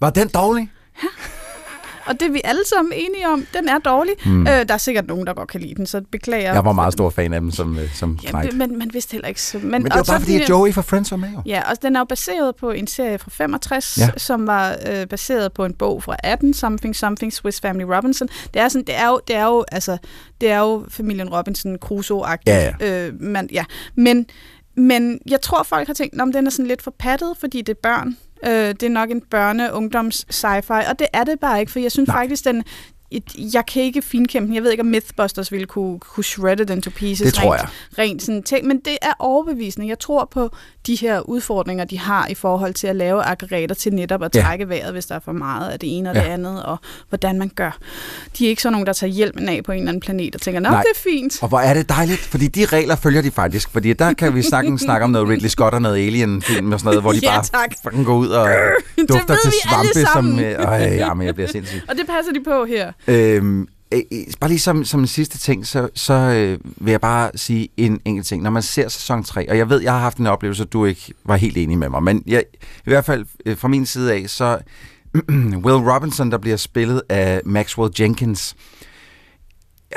[0.01, 0.71] Var den dårlig?
[2.07, 3.47] Og det er vi alle sammen enige om.
[3.55, 4.13] Den er dårlig.
[4.27, 4.41] Mm.
[4.41, 6.53] Øh, der er sikkert nogen, der godt kan lide den, så beklager.
[6.55, 8.57] Jeg var meget stor fan af dem som, øh, som Ja, knægt.
[8.57, 9.59] men man vidste heller ikke så.
[9.59, 11.43] Men, Men det var bare fordi, at Joey fra Friends var med jo.
[11.47, 14.05] Ja, og den er jo baseret på en serie fra 65, Ja.
[14.05, 14.11] ja.
[14.17, 18.29] som var øh, baseret på en bog fra 18, Something Something, Swiss Family Robinson.
[18.55, 19.97] Det er, sådan, det er, jo, det er, jo, altså,
[20.41, 22.43] det er jo familien Robinson, Crusoe-agtig.
[22.47, 23.65] Ja, Øh, man, ja.
[23.95, 24.27] Men,
[24.77, 27.69] men jeg tror, folk har tænkt, om den er sådan lidt for pattet, fordi det
[27.69, 28.17] er børn.
[28.47, 32.07] Øh, det er nok en børne-ungdoms-sci-fi, og det er det bare ikke, for jeg synes
[32.09, 32.17] Nej.
[32.17, 32.65] faktisk, den...
[33.11, 34.55] et- Jeg kan ikke finkæmpe den.
[34.55, 37.25] Jeg ved ikke, om Mythbusters ville kunne, kunne shredde den to pieces.
[37.27, 37.69] Det tror rent, jeg.
[37.99, 38.67] Rent sådan ting.
[38.67, 39.89] Men det er overbevisende.
[39.89, 40.51] Jeg tror på
[40.87, 44.43] de her udfordringer, de har i forhold til at lave aggregater til netop at Ja.
[44.43, 46.23] trække vejret, hvis der er for meget af det ene og Ja.
[46.23, 46.77] det andet, og
[47.09, 47.79] hvordan man gør.
[48.39, 50.41] De er ikke sådan nogen, der tager hjelmen af på en eller anden planet og
[50.41, 50.83] tænker, nå, Nej.
[50.83, 51.43] det er fint.
[51.43, 53.71] Og hvor er det dejligt, fordi de regler følger de faktisk.
[53.71, 56.89] Fordi der kan vi snakke, snakke om noget Ridley Scott og noget Alien-film og sådan
[56.89, 57.71] noget, hvor de Ja, bare tak.
[57.83, 58.49] fucking går ud og
[59.09, 60.39] dufter til svampe, som...
[60.39, 61.81] Øh, øj, jamen, jeg bliver sindssyg.
[61.89, 62.93] Og det passer de på her.
[63.07, 67.01] Øhm, øh, øh, bare lige som, som en sidste ting, så, så øh, vil jeg
[67.01, 68.43] bare sige en enkelt ting.
[68.43, 71.13] Når man ser sæson 3, og jeg ved, jeg har haft en oplevelse, du ikke
[71.25, 74.25] var helt enig med mig, men jeg, i hvert fald øh, fra min side af,
[74.31, 74.59] så
[75.65, 78.55] Will Robinson, der bliver spillet af Maxwell Jenkins,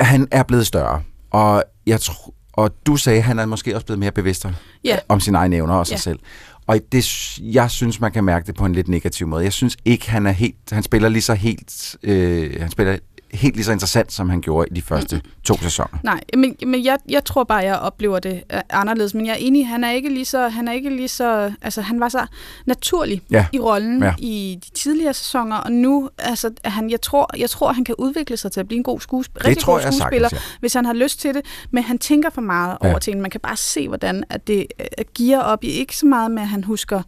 [0.00, 3.86] han er blevet større, og jeg tror, og du sagde, at han er måske også
[3.86, 4.46] blevet mere bevidst
[4.84, 4.98] Ja.
[5.08, 5.98] om sine egne evner og sig Ja.
[6.00, 6.18] selv.
[6.66, 9.44] Og det, jeg synes, man kan mærke det på en lidt negativ måde.
[9.44, 12.98] Jeg synes ikke, han er helt, han spiller lige så helt, øh, han spiller
[13.32, 15.98] helt lige så interessant, som han gjorde i de første to sæsoner.
[16.02, 19.14] Nej, men, men jeg, jeg tror bare, jeg oplever det øh, anderledes.
[19.14, 21.80] Men jeg er enig, han er ikke lige så, han er ikke lige så, altså
[21.80, 22.26] han var så
[22.66, 23.46] naturlig Ja.
[23.52, 24.14] i rollen Ja.
[24.18, 28.36] i de tidligere sæsoner, og nu, altså han, jeg tror, jeg tror, han kan udvikle
[28.36, 30.38] sig til at blive en god skuespiller, rigtig tror god jeg sagtens, skuespiller, ja.
[30.60, 32.88] hvis han har lyst til det, men han tænker for meget Ja.
[32.90, 33.22] over tingene.
[33.22, 36.42] Man kan bare se, hvordan at det øh, giver op i ikke så meget med,
[36.42, 37.02] at han husker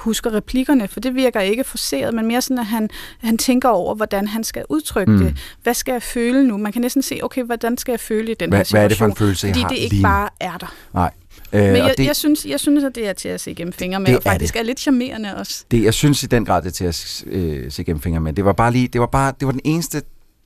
[0.00, 2.88] husker replikkerne, for det virker ikke forceret, men mere sådan, at han,
[3.20, 5.18] han tænker over, hvordan han skal udtrykke Mm.
[5.18, 5.36] det.
[5.62, 6.56] Hvad skal jeg føle nu?
[6.56, 8.76] Man kan næsten se, okay, hvordan skal jeg føle i den Hvad- her situation?
[8.78, 10.74] hvad er det for en følelse, jeg Fordi har det ikke lige bare er der.
[10.94, 11.10] Nej.
[11.52, 13.72] Øh, Men jeg, det, jeg, synes, jeg synes, at det er til at se gennem
[13.72, 14.60] fingre med, Det og er faktisk det.
[14.60, 15.64] er lidt charmerende også.
[15.70, 18.32] det, jeg synes i den grad, det er til at øh, se gennem fingre med.
[18.32, 19.98] Det var bare lige, det var bare, det var den eneste,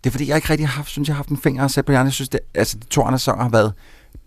[0.04, 1.70] det er fordi, jeg ikke rigtig har haft, synes, jeg har haft en finger at
[1.70, 2.06] sætte på hjernen.
[2.06, 3.72] Jeg synes, det, altså de to andre sæsoner har været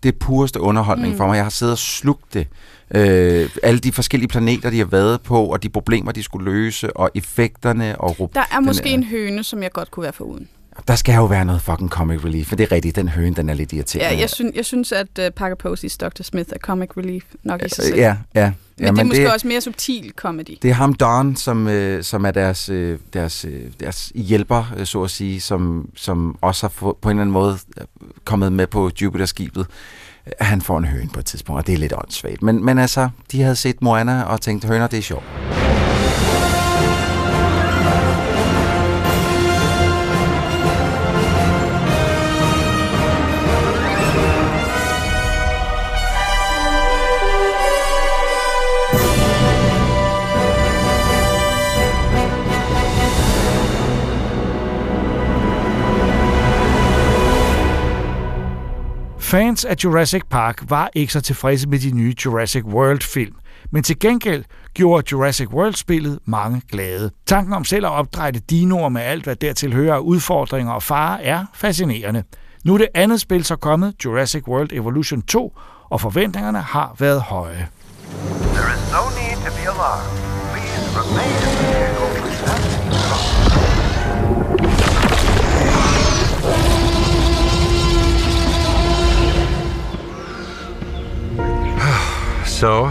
[0.02, 1.16] det pureste underholdning Mm.
[1.18, 1.34] for mig.
[1.36, 2.46] Jeg har siddet og slugt det.
[2.94, 6.96] Øh, alle de forskellige planeter, de har været på, og de problemer, de skulle løse,
[6.96, 10.48] og effekterne, og Der er den måske en høne, som jeg godt kunne være foruden.
[10.88, 13.48] Der skal jo være noget fucking comic relief, for det er rigtigt, den høne, den
[13.48, 14.14] er lidt irriterende.
[14.14, 16.22] Ja, jeg, synes, jeg synes, at uh, Parker Posey's Dr.
[16.22, 17.94] Smith er comic relief nok i sig selv.
[17.94, 18.52] Øh, ja, ja.
[18.76, 19.32] Men ja, det er måske det...
[19.32, 20.58] også mere subtil comedy.
[20.62, 24.86] Det er ham, Don, som, øh, som er deres, øh, deres, øh, deres hjælper, øh,
[24.86, 27.84] så at sige, som, som også har få, på en eller anden måde øh,
[28.24, 29.66] kommet med på Jupiter-skibet.
[30.40, 32.42] Han får en høne på et tidspunkt, og det er lidt åndssvagt.
[32.42, 35.24] Men, men altså, de havde set Moana og tænkt, høner, det er sjovt.
[59.28, 63.34] Fans af Jurassic Park var ikke så tilfredse med de nye Jurassic World-film,
[63.72, 64.44] men til gengæld
[64.74, 67.10] gjorde Jurassic World-spillet mange glade.
[67.26, 71.18] Tanken om selv at opdrætte dinoer med alt, hvad dertil hører af udfordringer og farer,
[71.22, 72.22] er fascinerende.
[72.64, 75.58] Nu er det andet spil så kommet, Jurassic World Evolution 2,
[75.90, 77.68] og forventningerne har været høje.
[78.54, 80.10] There is no need to be alarmed.
[80.52, 81.57] Please remain
[92.58, 92.90] So,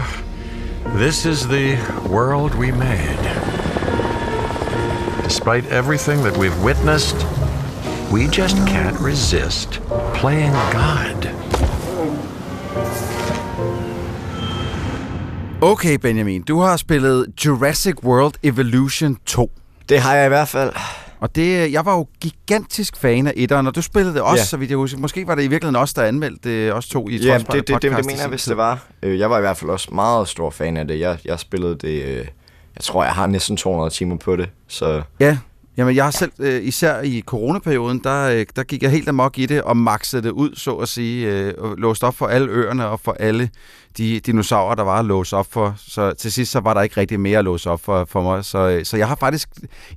[0.96, 1.76] this is the
[2.08, 3.18] world we made.
[5.24, 7.16] Despite everything that we've witnessed,
[8.10, 9.82] we just can't resist
[10.14, 11.26] playing God.
[15.62, 19.50] Okay, Benjamin, du har spillet Jurassic World Evolution 2.
[19.88, 20.72] Det har jeg i hvert fald.
[21.20, 24.44] Og det, jeg var jo gigantisk fan af etteren, og du spillede det også, Ja.
[24.44, 24.98] så vidt jeg husker.
[24.98, 27.68] Måske var det i virkeligheden også, der anmeldte det, os to i Ja, det, det,
[27.68, 28.86] det, det mener jeg, hvis det var.
[29.02, 31.00] Øh, Jeg var i hvert fald også meget stor fan af det.
[31.00, 32.02] Jeg, jeg spillede det...
[32.02, 32.16] øh,
[32.76, 34.48] Jeg tror, jeg har næsten 200 timer på det.
[34.68, 35.38] Så Ja,
[35.76, 39.38] jamen jeg har selv, øh, især i coronaperioden, der, øh, der gik jeg helt amok
[39.38, 42.48] i det og maxede det ud, så at sige, øh, og låste op for alle
[42.48, 43.50] øerne og for alle
[43.98, 45.74] de dinosaurer, der var at låse op for.
[45.78, 48.44] Så til sidst, så var der ikke rigtig mere at låse op for, for mig.
[48.44, 49.48] Så, øh, så jeg har faktisk,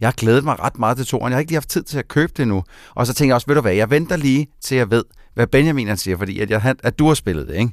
[0.02, 1.32] jeg har glædet mig ret meget til toren.
[1.32, 2.64] Jeg har ikke lige haft tid til at købe det nu.
[2.96, 5.04] Og så tænker jeg også, ved du hvad, jeg venter lige til jeg ved,
[5.34, 7.72] hvad Benjamin han siger, fordi at, jeg, at du har spillet det, ikke?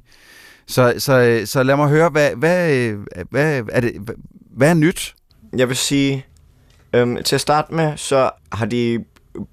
[0.66, 2.98] Så, så, øh, så lad mig høre, hvad, hvad, øh,
[3.30, 4.14] hvad, er det, hvad,
[4.56, 5.14] hvad er nyt?
[5.56, 6.24] jeg vil sige...
[6.92, 9.04] Øhm, til at starte med, så har de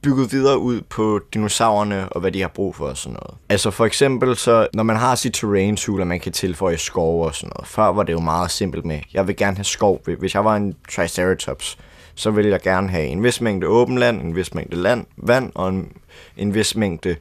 [0.01, 3.37] bygget videre ud på dinosaurerne og hvad de har brug for og sådan noget.
[3.49, 7.25] Altså for eksempel, så når man har sit terrain tool, og man kan tilføje skov
[7.25, 7.67] og sådan noget.
[7.67, 10.01] Før var det jo meget simpelt med, jeg vil gerne have skov.
[10.19, 11.77] Hvis jeg var en Triceratops,
[12.15, 15.51] så ville jeg gerne have en vis mængde åben land, en vis mængde land, vand
[15.55, 15.91] og en,
[16.37, 17.15] en vis mængde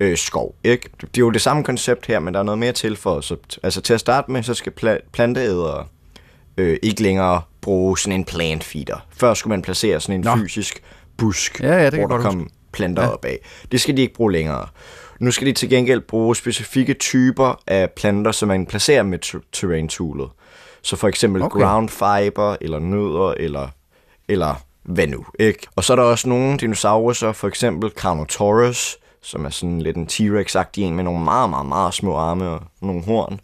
[0.00, 0.54] øh, skov.
[0.64, 0.88] Ikke?
[1.00, 3.32] Det er jo det samme koncept her, men der er noget mere til for os.
[3.62, 5.84] Altså til at starte med, så skal pla- planteædere
[6.56, 9.06] øh, ikke længere bruge sådan en plant feeder.
[9.10, 10.34] Før skulle man placere sådan en Nå.
[10.34, 10.42] Nå.
[10.42, 10.82] fysisk
[11.26, 13.08] busk, Ja, ja, det hvor der kom planter Ja.
[13.08, 13.38] op af.
[13.72, 14.66] Det skal de ikke bruge længere.
[15.20, 19.38] Nu skal de til gengæld bruge specifikke typer af planter, som man placerer med ter-
[19.52, 20.28] terrain toolet.
[20.82, 21.60] Så for eksempel Okay.
[21.60, 23.68] ground fiber, eller nødder, eller,
[24.28, 25.66] eller hvad nu, ikke?
[25.76, 30.06] Og så er der også nogle dinosaurer, for eksempel Carnotaurus, som er sådan lidt en
[30.12, 33.40] T-Rex-agtig en med nogle meget, meget, meget små arme og nogle horn,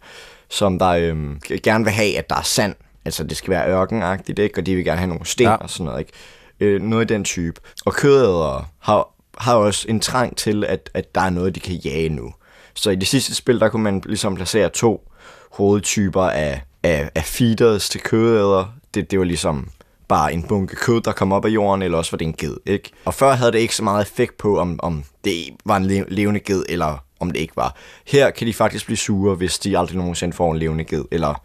[0.49, 2.75] som der øhm, gerne vil have, at der er sand.
[3.05, 4.59] Altså, det skal være ørkenagtigt, ikke?
[4.59, 5.55] Og de vil gerne have nogle sten ja.
[5.55, 6.11] og sådan noget, ikke?
[6.59, 7.61] Øh, noget i den type.
[7.85, 9.07] Og kødædere har,
[9.37, 12.33] har også en trang til, at, at der er noget, de kan jage nu.
[12.73, 15.11] Så i det sidste spil, der kunne man ligesom placere to
[15.51, 18.73] hovedtyper af, af, af feeders til kødæder.
[18.93, 19.69] Det, det var ligesom
[20.07, 22.57] bare en bunke kød, der kom op af jorden, eller også var det en ged,
[22.65, 22.91] ikke?
[23.05, 25.33] Og før havde det ikke så meget effekt på, om, om det
[25.65, 27.75] var en levende ged, eller om det ikke var.
[28.07, 31.41] Her kan de faktisk blive sure, hvis de aldrig nogensinde får en levende ged, eller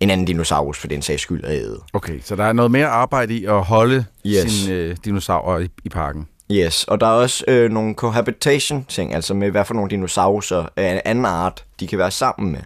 [0.00, 1.80] en anden dinosaurus for den sags skyld at æde.
[1.92, 4.52] Okay, så der er noget mere arbejde i at holde Yes.
[4.52, 6.28] sine øh, dinosaurer i, i parken.
[6.52, 10.92] Yes, og der er også øh, nogle cohabitation-ting, altså med hvad for nogle dinosaurer af
[10.92, 12.60] en anden art, de kan være sammen med.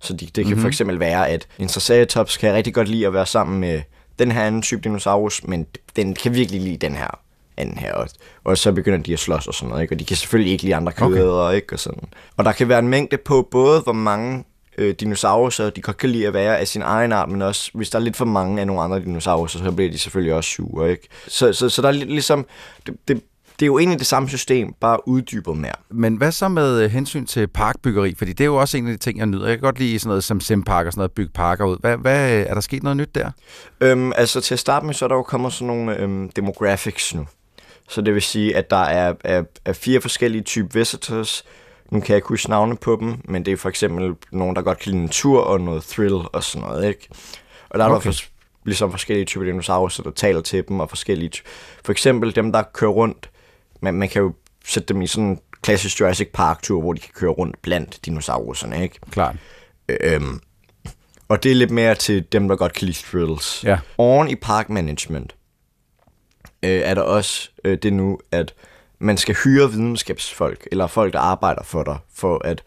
[0.00, 0.48] Så de, det kan Mhm.
[0.50, 0.60] mm-hmm.
[0.60, 3.82] for eksempel være, at en Triceratops kan rigtig godt lide at være sammen med
[4.18, 5.66] den her anden type dinosaurus, men
[5.96, 7.18] den kan virkelig lide den her
[7.56, 7.92] anden her.
[7.92, 8.08] Og,
[8.44, 9.94] og så begynder de at slås og sådan noget, ikke?
[9.94, 11.06] og de kan selvfølgelig ikke lide andre Okay.
[11.06, 11.72] kødædere, ikke?
[11.72, 12.02] Og, sådan.
[12.36, 14.44] og der kan være en mængde på både, hvor mange
[14.78, 17.90] øh, dinosaurer, de godt kan lide at være af sin egen art, men også hvis
[17.90, 20.90] der er lidt for mange af nogle andre dinosaurer, så bliver de selvfølgelig også sure,
[20.90, 21.08] ikke?
[21.28, 22.46] Så, så, så der er ligesom,
[22.86, 23.22] det, det,
[23.60, 25.74] det er jo egentlig det samme system, bare uddybet mere.
[25.90, 28.14] Men hvad så med øh, hensyn til parkbyggeri?
[28.18, 29.46] Fordi det er jo også en af de ting, jeg nyder.
[29.46, 31.76] Jeg kan godt lide sådan noget som Simpark og sådan noget, bygge parker ud.
[31.80, 33.30] Hvad, hvad, er der sket noget nyt der?
[33.80, 37.14] Øhm, altså til at starte med, så er der jo kommet sådan nogle øhm, demographics
[37.14, 37.26] nu.
[37.88, 41.44] Så det vil sige, at der er, er, er fire forskellige typer visitors.
[41.90, 44.62] Nu kan jeg ikke huske navne på dem, men det er for eksempel nogen, der
[44.62, 47.08] godt kan lide en tur og noget thrill og sådan noget, ikke?
[47.68, 47.96] Og der er Okay.
[47.96, 48.10] okay.
[48.10, 48.24] der for,
[48.64, 51.30] ligesom forskellige typer dinosaurer, der taler til dem, og forskellige
[51.84, 53.30] For eksempel dem, der kører rundt.
[53.80, 54.34] Man, man kan jo
[54.64, 58.82] sætte dem i sådan en klassisk Jurassic Park-tur, hvor de kan køre rundt blandt dinosaurerne,
[58.82, 58.98] ikke?
[59.10, 59.36] Klart.
[59.88, 60.40] Øhm,
[61.28, 63.64] og det er lidt mere til dem, der godt kan lide thrills.
[63.64, 63.78] Ja.
[63.98, 65.34] Oven i park management
[66.62, 68.54] øh, er der også øh, det nu, at
[68.98, 72.62] man skal hyre videnskabsfolk, eller folk, der arbejder for dig, for at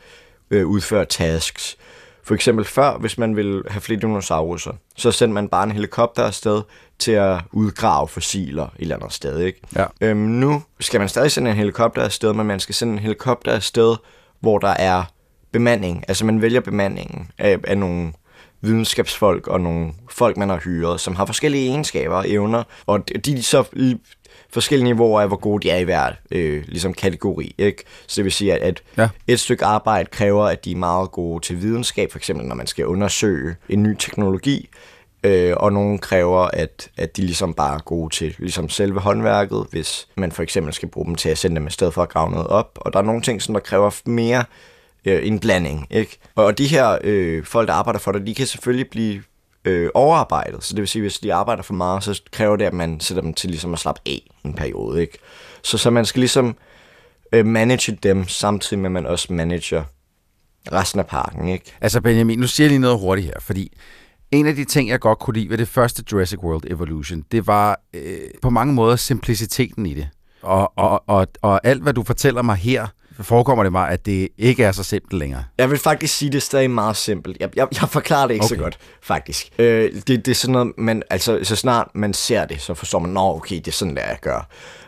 [0.51, 1.77] øh, udføre tasks.
[2.23, 6.23] For eksempel før, hvis man ville have flere dinosaurer, så sendte man bare en helikopter
[6.23, 6.61] afsted
[6.99, 9.39] til at udgrave fossiler et eller andet sted.
[9.39, 9.61] Ikke?
[9.76, 9.85] Ja.
[10.01, 13.51] Øhm, nu skal man stadig sende en helikopter afsted, men man skal sende en helikopter
[13.51, 13.95] afsted,
[14.39, 15.03] hvor der er
[15.51, 16.03] bemanding.
[16.07, 18.14] Altså man vælger bemandingen af, af nogle
[18.61, 23.43] videnskabsfolk og nogle folk, man har hyret, som har forskellige egenskaber og evner, og de
[23.43, 23.64] så
[24.53, 27.55] forskellige niveauer af, hvor gode de er i hver øh, ligesom kategori.
[27.57, 27.84] Ikke?
[28.07, 29.09] Så det vil sige, at, at Ja.
[29.27, 32.67] et stykke arbejde kræver, at de er meget gode til videnskab, for eksempel når man
[32.67, 34.69] skal undersøge en ny teknologi,
[35.23, 39.65] øh, og nogle kræver, at, at de ligesom bare er gode til ligesom selve håndværket,
[39.71, 42.31] hvis man for eksempel skal bruge dem til at sende dem afsted for at grave
[42.31, 42.69] noget op.
[42.81, 44.43] Og der er nogle ting, som der kræver mere
[45.05, 45.88] øh, en blanding.
[45.89, 46.17] Ikke?
[46.35, 49.23] Og de her øh, folk, der arbejder for det, de kan selvfølgelig blive
[49.65, 50.64] øh, overarbejdet.
[50.64, 53.22] Så det vil sige, hvis de arbejder for meget, så kræver det, at man sætter
[53.22, 55.02] dem til ligesom at slappe af en periode.
[55.02, 55.18] Ikke?
[55.64, 56.57] Så, så man skal ligesom
[57.31, 59.84] øh, manage dem, samtidig med, at man også manager
[60.72, 61.48] resten af parken.
[61.48, 61.65] Ikke?
[61.81, 63.77] Altså Benjamin, nu siger jeg lige noget hurtigt her, fordi
[64.31, 67.48] en af de ting, jeg godt kunne lide ved det første Jurassic World Evolution, det
[67.48, 70.10] var øh, på mange måder simpliciteten i det.
[70.41, 72.88] Og, og, og, og alt, hvad du fortæller mig her,
[73.21, 75.43] forekommer det mig, at det ikke er så simpelt længere.
[75.57, 77.37] Jeg vil faktisk sige, det er stadig meget simpelt.
[77.39, 78.55] Jeg, jeg, jeg forklarer det ikke okay.
[78.55, 79.49] så godt, faktisk.
[79.59, 82.99] Øh, det, det er sådan noget, man, altså så snart man ser det, så forstår
[82.99, 84.47] man, nå okay, det er sådan, der jeg gør.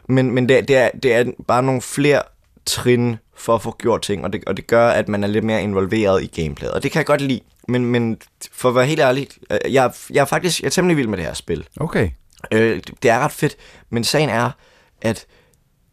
[0.10, 2.22] Men, men det, det, er, det er bare nogle flere
[2.66, 5.46] trin for at få gjort ting, og det, og det gør, at man er lidt
[5.46, 6.74] mere involveret i gameplayet.
[6.74, 7.42] Og det kan jeg godt lide.
[7.68, 8.18] Men, men
[8.52, 11.18] for at være helt ærlig, øh, jeg, jeg er faktisk jeg er temmelig vild med
[11.18, 11.68] det her spil.
[11.80, 12.10] Okay.
[12.52, 13.56] Øh, det, det er ret fedt,
[13.90, 14.52] men sagen er,
[15.02, 15.26] at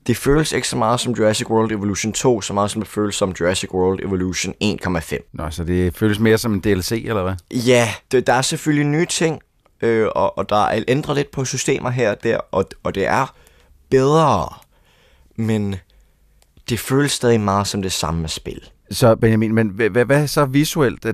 [0.08, 3.14] det føles ikke så meget som Jurassic World Evolution 2, så meget som det føles
[3.14, 5.30] som Jurassic World Evolution 1,5.
[5.32, 7.34] Nå, så det føles mere som en DLC, eller hvad?
[7.66, 9.40] Ja, det, der er selvfølgelig nye ting,
[9.82, 13.06] øh, og, og der er ændret lidt på systemer her og der, og, og det
[13.06, 13.34] er
[13.90, 14.48] bedre,
[15.36, 15.76] men
[16.68, 18.60] det føles stadig meget som det samme spil.
[18.90, 21.02] Så Benjamin, men hvad, hvad så visuelt?
[21.02, 21.12] Der,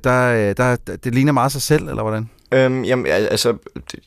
[0.53, 2.31] der, det ligner meget sig selv, eller hvordan?
[2.53, 3.57] Øhm, jamen, altså,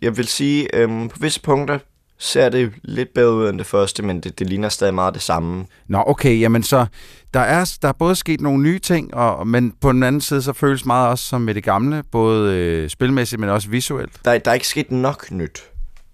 [0.01, 1.79] jeg vil sige, øhm, på visse punkter
[2.19, 5.21] ser det lidt bedre ud end det første, men det, det ligner stadig meget det
[5.21, 5.65] samme.
[5.87, 6.85] Nå, okay, jamen så,
[7.33, 10.41] der er, der er både sket nogle nye ting, og, men på den anden side,
[10.41, 14.11] så føles meget også som med det gamle, både øh, spilmæssigt, men også visuelt.
[14.25, 15.63] Der, der er ikke sket nok nyt.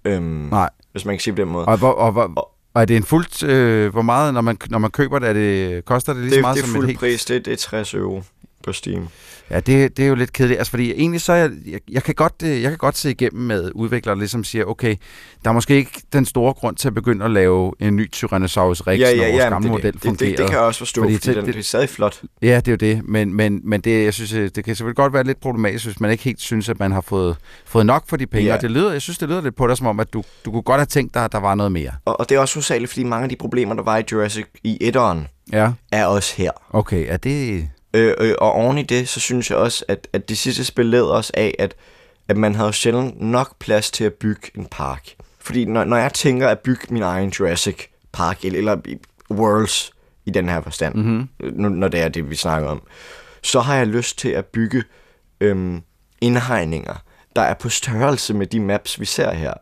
[0.06, 0.70] Øhm, Nej.
[0.92, 1.66] Hvis man kan sige på den måde.
[1.66, 4.78] Og, og, og, og, og er det en fuldt, øh, hvor meget, når man, når
[4.78, 6.84] man køber det, er det, koster det lige det, så meget det er som fuld
[6.84, 7.00] et helt?
[7.00, 8.24] pris, det, det er 60 euro
[8.64, 9.08] på Steam.
[9.50, 12.16] Ja, det, det er jo lidt kedeligt, altså fordi egentlig så, jeg, jeg, jeg, kan
[12.16, 14.96] godt, øh, jeg kan godt se igennem med udviklere, der ligesom siger, okay,
[15.44, 18.82] der er måske ikke den store grund til at begynde at lave en ny Tyrannosaurus
[18.82, 20.30] Rex, ja, ja, når vores ja, gamle det, model det, fungerer.
[20.30, 22.22] Det, det, kan jeg også forstå, fordi, fordi den, det, det er stadig flot.
[22.42, 24.96] Ja, det er jo det, men, men, men det, jeg synes, øh, det kan selvfølgelig
[24.96, 27.36] godt være lidt problematisk, hvis man ikke helt synes, at man har fået,
[27.66, 28.56] fået nok for de penge, Ja.
[28.56, 30.52] og det lyder, jeg synes, det lyder lidt på dig som om, at du, du
[30.52, 31.92] kunne godt have tænkt dig, at der var noget mere.
[32.06, 34.46] Og, og det er også hovedsageligt, fordi mange af de problemer, der var i Jurassic
[34.64, 35.72] i etteren, Ja.
[35.92, 36.52] er også her.
[36.70, 37.70] Okay, er det...
[37.94, 40.86] Øh, øh, og oven i det, så synes jeg også, at, at det sidste spil
[40.86, 41.76] led os af, at,
[42.28, 45.10] at man havde sjældent nok plads til at bygge en park.
[45.40, 47.78] Fordi når, når jeg tænker at bygge min egen Jurassic
[48.14, 48.78] Park, eller, eller
[49.32, 49.92] Worlds
[50.26, 51.30] i den her forstand, Mhm.
[51.54, 52.82] nu, når det er det, vi snakker om,
[53.42, 54.84] så har jeg lyst til at bygge
[55.42, 55.82] øhm,
[56.22, 56.96] indhegninger,
[57.36, 59.54] der er på størrelse med de maps, vi ser her.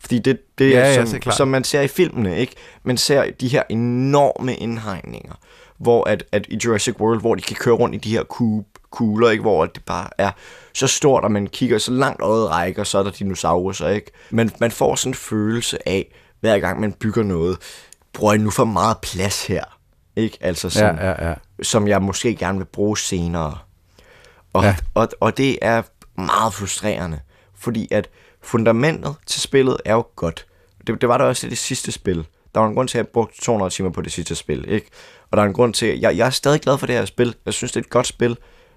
[0.00, 1.36] Fordi det, det Ja, er, ja, som, klart.
[1.36, 2.52] som man ser i filmene, ikke?
[2.82, 5.34] Man ser de her enorme indhegninger,
[5.78, 8.22] hvor at, at i Jurassic World, hvor de kan køre rundt i de her
[8.90, 9.42] kugler, ikke?
[9.42, 10.30] hvor det bare er
[10.74, 14.10] så stort, og man kigger så langt øjet rækker, så er der dinosaurer, ikke?
[14.30, 17.58] Men man får sådan en følelse af, hver gang man bygger noget,
[18.12, 19.64] bruger jeg nu for meget plads her?
[20.16, 20.38] Ikke?
[20.40, 21.34] Altså som, Ja, ja, ja.
[21.62, 23.58] som jeg måske gerne vil bruge senere.
[24.52, 24.76] Og, ja.
[24.94, 25.82] og, og det er
[26.20, 27.20] meget frustrerende,
[27.58, 28.08] fordi at
[28.42, 30.46] fundamentet til spillet er jo godt.
[30.86, 32.26] Det, det var der også i det sidste spil.
[32.54, 34.86] Der var en grund til, at jeg brugte 200 timer på det sidste spil, ikke?
[35.30, 37.04] Og der er en grund til, at jeg, jeg er stadig glad for det her
[37.04, 37.34] spil.
[37.46, 38.36] Jeg synes, det er et godt spil,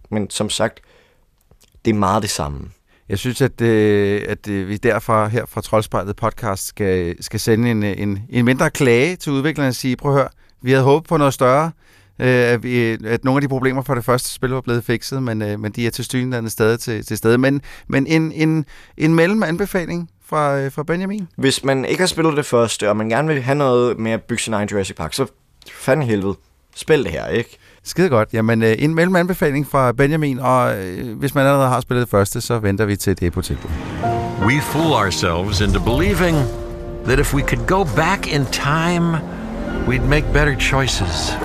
[0.10, 0.80] men som sagt,
[1.86, 2.70] det er meget det samme.
[3.10, 7.72] Jeg synes, at, øh, at øh, vi derfor her fra Troldspejlet podcast skal, skal sende
[7.72, 10.30] en, en, en mindre klage til udviklerne og sige, prøv at høre,
[10.62, 11.72] vi havde håbet på noget større,
[12.20, 15.24] øh, at, vi, at nogle af de problemer for det første spil var blevet fikset,
[15.24, 17.38] men, øh, men de er til synligheden stadig til, til stede.
[17.38, 18.66] Men, men en, en,
[18.98, 21.28] en mellemanbefaling fra, øh, fra Benjamin?
[21.38, 24.24] Hvis man ikke har spillet det første, og man gerne vil have noget med at
[24.24, 25.26] bygge sin egen Jurassic Park, så
[25.70, 26.36] fanden helvede,
[26.76, 27.58] spil det her, ikke?
[27.84, 28.30] Skide godt.
[28.34, 32.42] Jamen, øh, en mellemanbefaling fra Benjamin, og øh, hvis man allerede har spillet det første,
[32.42, 33.70] så venter vi til det på tilbud.
[34.46, 36.38] We fool ourselves into believing
[37.06, 39.18] that if we could go back in time,
[39.88, 41.38] we'd make better choices,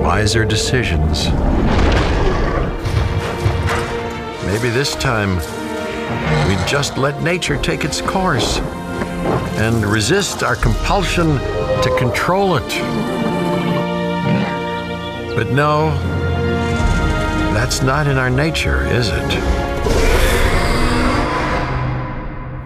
[0.00, 1.30] wiser decisions.
[4.46, 5.30] Maybe this time,
[6.48, 8.60] we'd just let nature take its course
[9.58, 11.38] and resist our compulsion
[11.82, 12.70] to control it.
[15.36, 15.90] But no,
[17.54, 19.58] that's not in our nature, is it?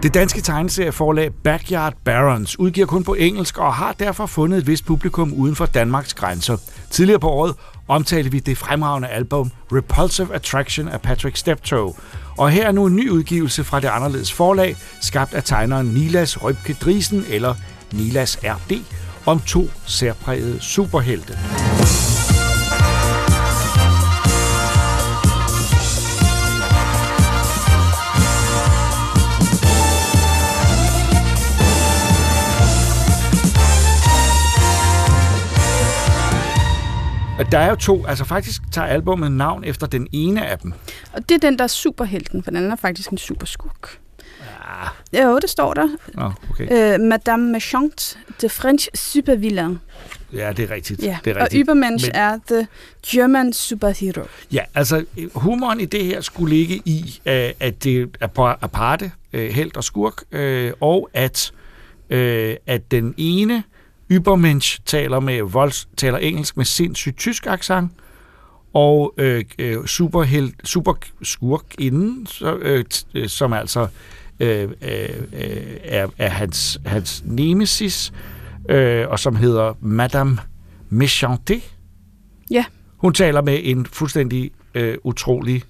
[0.03, 4.85] Det danske tegneserieforlag Backyard Barons udgiver kun på engelsk og har derfor fundet et vist
[4.85, 6.57] publikum uden for Danmarks grænser.
[6.89, 7.55] Tidligere på året
[7.87, 11.93] omtalte vi det fremragende album Repulsive Attraction af Patrick Steptoe.
[12.37, 16.43] Og her er nu en ny udgivelse fra det anderledes forlag, skabt af tegneren Nilas
[16.43, 17.55] Røbke Drisen eller
[17.91, 18.71] Nilas RD,
[19.25, 21.37] om to særprægede superhelte.
[37.53, 40.73] der er jo to, altså faktisk tager albumet navn efter den ene af dem.
[41.13, 44.02] Og det er den, der er superhelten, for den er faktisk en superskurk.
[45.13, 45.23] Ja.
[45.23, 45.87] Jo, det står der.
[46.13, 46.93] Nå, okay.
[46.93, 49.79] Øh, Madame Méchante, the French supervillain.
[50.33, 51.03] Ja, det er rigtigt.
[51.03, 51.17] Ja.
[51.25, 51.61] Det er Og rigtigt.
[51.69, 52.67] Übermensch Men- er the
[53.07, 54.21] German superhero.
[54.51, 59.11] Ja, altså humoren i det her skulle ligge i, øh, at det er på aparte,
[59.33, 61.51] øh, held og skurk, øh, og at,
[62.67, 63.63] at den ene
[64.13, 67.91] Übermensch taler, med volds, taler engelsk med sindssygt tysk accent,
[68.73, 69.45] og øh,
[69.85, 72.83] superheld, superskurk inden, så, øh,
[73.27, 73.87] som altså
[74.39, 78.13] øh, øh, øh, er, er hans, hans nemesis,
[78.69, 80.37] øh, og som hedder Madame
[80.91, 81.61] Méchanté.
[82.51, 82.65] Ja.
[82.97, 85.63] Hun taler med en fuldstændig øh, utrolig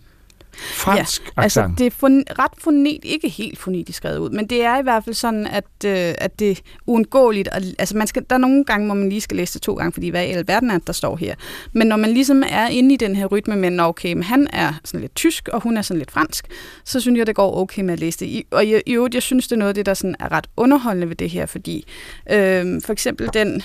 [0.55, 1.77] fransk ja, altså accent.
[1.77, 5.03] det er fon, ret fonet, ikke helt fonetisk skrevet ud, men det er i hvert
[5.03, 6.55] fald sådan, at, øh, at det er
[6.87, 7.49] uundgåeligt.
[7.51, 9.73] At, altså man skal, der er nogle gange, hvor man lige skal læse det to
[9.73, 11.35] gange, fordi hvad i alverden er der står her.
[11.73, 14.47] Men når man ligesom er inde i den her rytme med, "Nå, okay, men han
[14.53, 16.47] er sådan lidt tysk, og hun er sådan lidt fransk,
[16.85, 18.25] så synes jeg, det går okay med at læse det.
[18.25, 20.31] I, og i, i øvrigt, jeg synes, det er noget af det, der sådan er
[20.31, 21.85] ret underholdende ved det her, fordi
[22.31, 23.63] øh, for eksempel den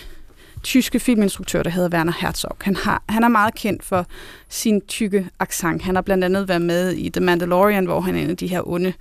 [0.62, 2.56] tyske filminstruktør, der hedder Werner Herzog.
[2.62, 4.06] Han, har, han er meget kendt for
[4.48, 5.82] sin tykke accent.
[5.82, 8.46] Han har blandt andet været med i The Mandalorian, hvor han er en af de
[8.46, 8.92] her onde,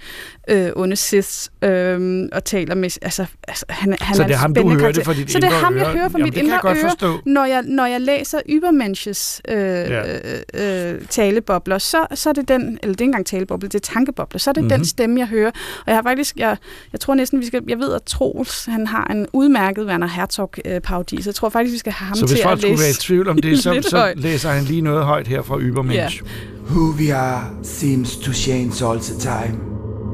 [0.48, 2.98] øh, onde Siths, øh, og taler med...
[3.02, 4.94] Altså, altså, han, han Så er det er en ham, du hører karakter.
[5.00, 5.92] det fra dit Så det er ham, jeg øre?
[5.94, 7.20] hører fra Jamen, mit indre øre, forstå.
[7.26, 10.18] når jeg, når jeg læser Übermensches øh, Ja.
[10.54, 13.76] øh, øh, talebobler, så, så er det den, eller det er ikke engang talebobler, det
[13.76, 14.74] er tankebobler, så er det mm-hmm.
[14.74, 14.80] Mhm.
[14.80, 15.52] den stemme, jeg hører.
[15.80, 16.58] Og jeg har faktisk, jeg,
[16.92, 21.22] jeg tror næsten, vi skal, jeg ved, at Troels, han har en udmærket Werner Herzog-parodi,
[21.22, 22.82] så jeg tror faktisk, vi skal have ham Så til hvis folk at skulle læse
[22.84, 24.20] være i tvivl om det, så, lidt så højt.
[24.20, 26.22] læser han lige noget højt her fra Übermensch.
[26.70, 29.58] Who we are seems to change all the time.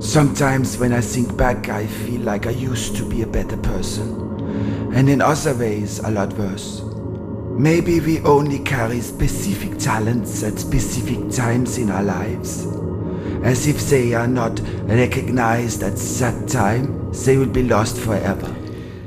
[0.02, 4.08] Sometimes when I think back, I feel like I used to be a better person.
[4.96, 6.84] And in other ways, a lot worse.
[7.60, 12.68] Maybe we only carry specific talents at specific times in our lives.
[13.44, 16.88] As if they are not recognized at that time,
[17.26, 18.50] they will be lost forever.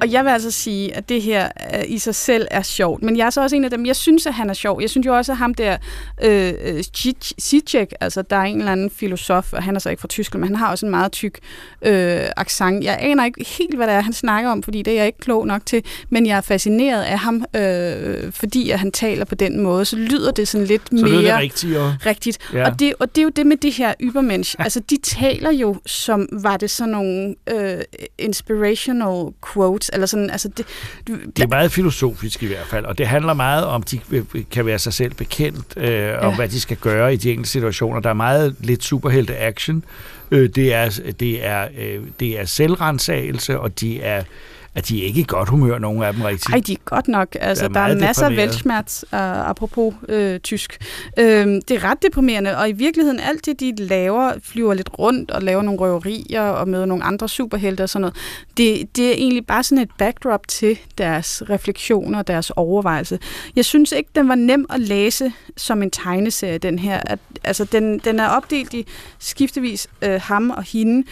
[0.00, 3.02] Og jeg vil altså sige, at det her øh, i sig selv er sjovt.
[3.02, 4.80] Men jeg er så også en af dem, jeg synes, at han er sjov.
[4.80, 5.76] Jeg synes jo også, at ham der,
[6.24, 6.82] øh, øh,
[7.40, 10.40] Zizek, altså der er en eller anden filosof, og han er så ikke fra Tyskland,
[10.40, 11.38] men han har også en meget tyk
[11.82, 12.84] øh, accent.
[12.84, 15.18] Jeg aner ikke helt, hvad det er, han snakker om, fordi det er jeg ikke
[15.18, 19.34] klog nok til, men jeg er fascineret af ham, øh, fordi at han taler på
[19.34, 21.22] den måde, så lyder det sådan lidt Så mere...
[21.22, 21.96] det rigtigere.
[22.06, 22.38] Rigtigt.
[22.52, 22.70] Ja.
[22.70, 24.54] Og, det, og det er jo det med de her Übermensch.
[24.64, 27.78] altså, de taler jo som, var det sådan nogle øh,
[28.18, 30.66] inspirational quotes, eller sådan, altså det...
[31.06, 34.00] Det er meget filosofisk i hvert fald, og det handler meget om, de
[34.50, 36.16] kan være sig selv bekendt, øh, ja.
[36.16, 38.00] og hvad de skal gøre i de enkelte situationer.
[38.00, 39.84] Der er meget lidt superhelte action.
[40.30, 44.22] Øh, det, er, det, er, øh, det er selvrensagelse, og de er,
[44.76, 46.54] at de er ikke i godt humør, nogen af dem rigtigt.
[46.54, 47.36] Ej, de er godt nok.
[47.40, 49.08] Altså, Der er er, der er masser af velschmerz, uh,
[49.48, 50.78] apropos øh, tysk.
[51.18, 55.30] Øhm, det er ret deprimerende, og i virkeligheden alt det, de laver, flyver lidt rundt
[55.30, 58.16] og laver nogle røverier og møder nogle andre superhelte og sådan noget,
[58.56, 63.18] det, det er egentlig bare sådan et backdrop til deres refleksioner og deres overvejelse.
[63.56, 67.00] Jeg synes ikke, den var nem at læse som en tegneserie, den her.
[67.06, 68.86] At, altså, den, den er opdelt i
[69.18, 71.06] skiftevis øh, ham og hende,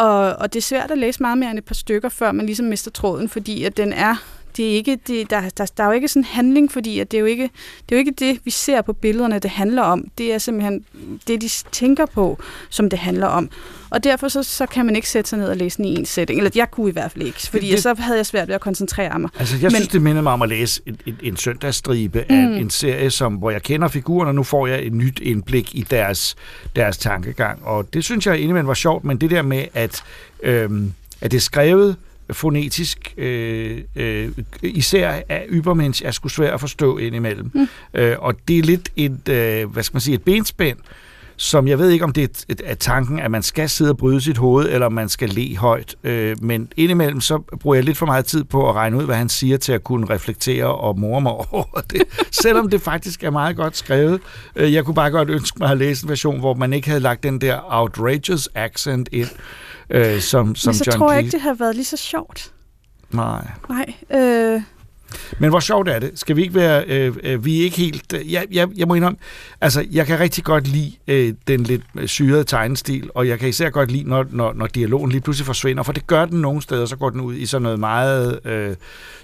[0.00, 2.46] og, og det er svært at læse meget mere end et par stykker, før man
[2.46, 4.16] ligesom mister tråden, fordi at den er
[4.56, 7.10] det er ikke, det, der, der, der er jo ikke sådan en handling, fordi at
[7.10, 7.42] det, er jo ikke,
[7.88, 10.08] det er jo ikke det, vi ser på billederne, det handler om.
[10.18, 10.84] Det er simpelthen
[11.26, 12.38] det, de tænker på,
[12.70, 13.50] som det handler om.
[13.90, 16.06] Og derfor så, så kan man ikke sætte sig ned og læse den i en
[16.06, 16.40] sætning.
[16.40, 18.60] Eller jeg kunne i hvert fald ikke, fordi Det- så havde jeg svært ved at
[18.60, 19.30] koncentrere mig.
[19.38, 22.34] Altså, jeg Men, synes, det minder mig om at læse en, en, en søndagsstribe mm.
[22.36, 25.74] af en serie, som, hvor jeg kender figurerne, og nu får jeg et nyt indblik
[25.74, 26.36] i deres,
[26.76, 27.64] deres tankegang.
[27.64, 30.02] Og det synes jeg indimellem var sjovt, men det der med, at,
[30.42, 31.96] øhm, at det er skrevet
[32.32, 34.28] fonetisk, øh, øh,
[34.62, 37.50] især af Übermensch, er sgu svært at forstå indimellem.
[37.54, 37.68] Mm.
[37.94, 40.78] Øh, og det er lidt et, øh, hvad skal man sige, et benspænd,
[41.40, 44.20] som jeg ved ikke, om det er, er tanken, at man skal sidde og bryde
[44.20, 45.96] sit hoved, eller om man skal le højt.
[46.04, 49.16] Øh, men indimellem, så bruger jeg lidt for meget tid på at regne ud, hvad
[49.16, 52.02] han siger, til at kunne reflektere og morme over det.
[52.42, 54.20] Selvom det faktisk er meget godt skrevet.
[54.56, 57.00] Øh, jeg kunne bare godt ønske mig at læst en version, hvor man ikke havde
[57.00, 59.28] lagt den der outrageous accent ind,
[59.90, 61.26] øh, som, som Men så John tror jeg Cleese.
[61.26, 62.52] ikke, det har været lige så sjovt.
[63.10, 63.46] Nej.
[63.68, 63.94] Nej.
[64.20, 64.62] Øh,
[65.38, 66.10] Men hvor sjovt er det?
[66.14, 66.84] Skal vi ikke være...
[66.86, 68.12] Øh, øh, vi er ikke helt...
[68.12, 69.18] Øh, jeg, jeg, jeg må indrømme...
[69.60, 73.48] Altså, jeg kan rigtig godt lide øh, den lidt øh, syrede tegnestil, og jeg kan
[73.48, 76.62] især godt lide, når, når, når dialogen lige pludselig forsvinder, for det gør den nogle
[76.62, 78.76] steder, så går den ud i sådan noget meget øh,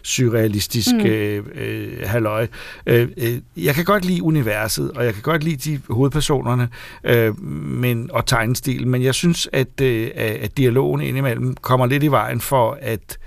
[0.02, 1.06] surrealistisk Mm.
[1.06, 2.46] øh, øh, halløj.
[2.86, 6.68] Øh, øh, jeg kan godt lide universet, og jeg kan godt lide de hovedpersonerne
[7.04, 12.06] øh, men, og tegnestilen, men jeg synes, at, øh, at dialogen indimellem kommer lidt i
[12.06, 13.18] vejen for, at,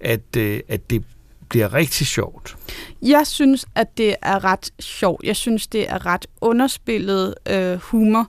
[0.00, 1.04] at, øh, at det
[1.48, 2.56] bliver rigtig sjovt.
[3.02, 5.24] Jeg synes, at det er ret sjovt.
[5.24, 8.26] Jeg synes, det er ret underspillet øh, humor.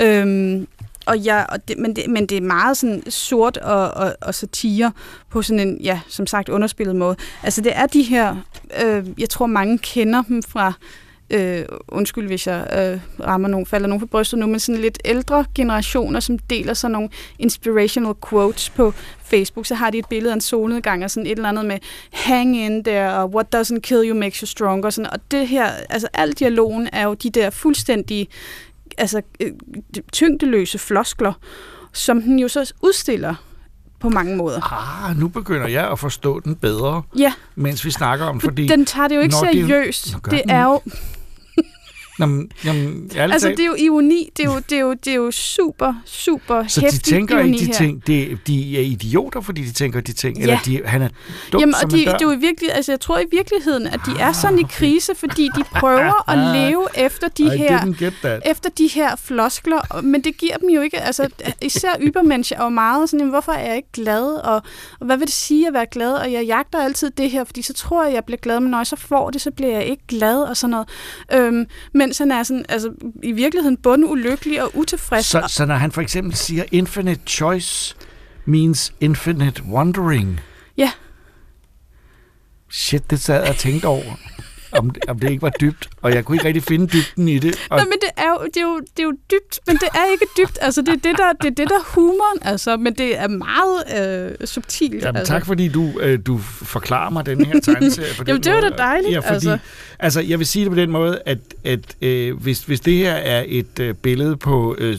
[0.00, 0.68] Øhm,
[1.06, 4.34] og jeg, og det, men, det, men det er meget sådan sort og, og, og
[4.34, 4.92] satire
[5.30, 7.16] på sådan en, ja, som sagt, underspillet måde.
[7.42, 8.36] Altså det er de her,
[8.84, 10.72] øh, jeg tror mange kender dem fra,
[11.32, 12.66] øh, undskyld hvis jeg
[13.20, 16.74] øh, rammer nogen, falder nogen på brystet nu, men sådan lidt ældre generationer, som deler
[16.74, 18.92] sådan nogle inspirational quotes på
[19.24, 21.78] Facebook, så har de et billede af en solnedgang og sådan et eller andet med
[22.12, 25.66] hang in there, og what doesn't kill you makes you stronger, sådan, og det her,
[25.90, 28.28] altså al dialogen er jo de der fuldstændig
[28.98, 29.50] altså, øh,
[30.12, 31.32] tyngdeløse floskler,
[31.92, 33.34] som den jo så udstiller
[34.00, 34.72] på mange måder.
[35.08, 37.32] Ah, nu begynder jeg at forstå den bedre, Ja.
[37.54, 38.66] mens vi snakker om, fordi...
[38.66, 40.16] Den tager det jo ikke er seriøst.
[40.22, 40.80] Gør Det den er jo...
[42.26, 44.30] Men, jamen, ærligt Altså, det er jo ironi.
[44.36, 47.58] Det er jo, det er jo, det er jo super, super Så de tænker ikke
[47.58, 47.72] de her.
[47.72, 50.42] ting, de, de er idioter, fordi de tænker de ting, Ja.
[50.42, 51.08] eller de, han er
[51.52, 54.00] dum Jamen, som og de, det er jo virkelig, altså jeg tror i virkeligheden, at
[54.06, 58.70] de er sådan i krise, fordi de prøver at leve efter de I her efter
[58.70, 61.28] de her floskler, men det giver dem jo ikke, altså
[61.62, 64.54] især Übermensch er jo meget sådan, jamen, hvorfor er jeg ikke glad, og,
[65.00, 67.62] og hvad vil det sige at være glad, og jeg jagter altid det her, fordi
[67.62, 69.84] så tror jeg, jeg bliver glad, men når jeg så får det, så bliver jeg
[69.86, 70.88] ikke glad, og sådan noget.
[71.32, 71.66] Øhm,
[72.12, 75.26] mens han er sådan, altså i virkeligheden bunden ulykkelig og utilfreds.
[75.26, 77.96] Så, så når han for eksempel siger, infinite choice
[78.44, 80.40] means infinite wondering.
[80.76, 80.92] Ja.
[82.70, 84.18] Shit, det sad jeg og tænkte over,
[84.72, 85.88] om, om det ikke var dybt.
[86.02, 87.66] Og jeg kunne ikke rigtig finde dybden i det.
[87.70, 89.88] Og Nå, men det er, jo, det, er jo, det er jo dybt, men det
[89.94, 90.58] er ikke dybt.
[90.60, 93.28] Altså, det er det, der, det er det, der er humoren, altså, men det er
[93.28, 95.02] meget øh, subtilt.
[95.04, 95.32] Jamen, altså.
[95.32, 98.14] tak fordi du, øh, du forklarer mig den her tegneserie.
[98.18, 99.58] På Jamen, det var da dejligt, Ja, fordi, altså.
[99.98, 100.20] altså.
[100.20, 103.44] jeg vil sige det på den måde, at, at øh, hvis, hvis det her er
[103.46, 104.98] et øh, billede på øh,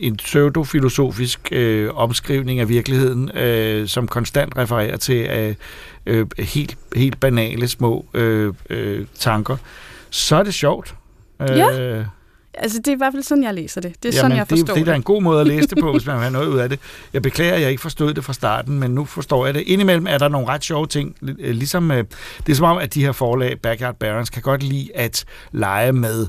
[0.00, 5.54] en pseudofilosofisk øh, omskrivning af virkeligheden, øh, som konstant refererer til øh,
[6.06, 9.56] øh, helt, helt banale små øh, øh, tanker,
[10.10, 10.94] så er det sjovt.
[11.40, 12.04] Ja.
[12.58, 14.02] Altså, det er i hvert fald sådan, jeg læser det.
[14.02, 15.78] Det er sådan, jeg det, forstår det er da en god måde at læse det
[15.80, 16.80] på, hvis man vil have noget ud af det.
[17.12, 19.60] Jeg beklager, at jeg ikke forstod det fra starten, men nu forstår jeg det.
[19.60, 21.16] Indimellem er der nogle ret sjove ting.
[21.22, 22.04] øh, Ligesom, øh,
[22.46, 25.92] det er som om, at de her forlag, Backyard Barons, kan godt lide at lege
[25.92, 26.26] med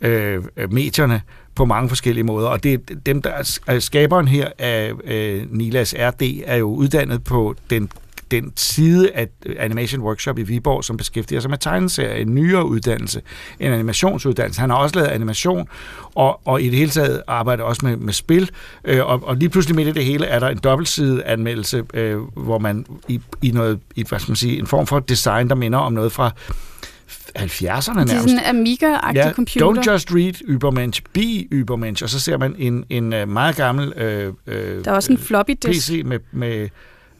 [0.00, 1.22] øh, øh, medierne
[1.58, 2.48] på mange forskellige måder.
[2.48, 6.66] Og det er dem, der er er skaberen her af øh, Nilas RD, er jo
[6.74, 7.90] uddannet på den
[8.30, 12.64] den side af øh, Animation Workshop i Viborg, som beskæftiger sig med tegneserier, en nyere
[12.64, 13.22] uddannelse,
[13.60, 14.60] en animationsuddannelse.
[14.60, 15.68] Han har også lavet animation,
[16.14, 18.50] og, og i det hele taget arbejder også med, med spil.
[18.84, 22.18] Øh, og, og lige pludselig midt i det hele er der en dobbeltside anmeldelse, øh,
[22.36, 25.54] hvor man i, i noget, i, hvad skal man sige, en form for design, der
[25.54, 26.30] minder om noget fra
[27.08, 28.10] 70'erne Det er nærmest.
[28.12, 29.82] sådan en Amiga-agtig computer.
[29.82, 32.02] Don't just read Übermensch, be Übermensch.
[32.02, 35.18] Og så ser man en, en øh, meget gammel øh, øh, Der er også en
[35.18, 35.88] floppy disk.
[35.88, 36.68] PC med, med,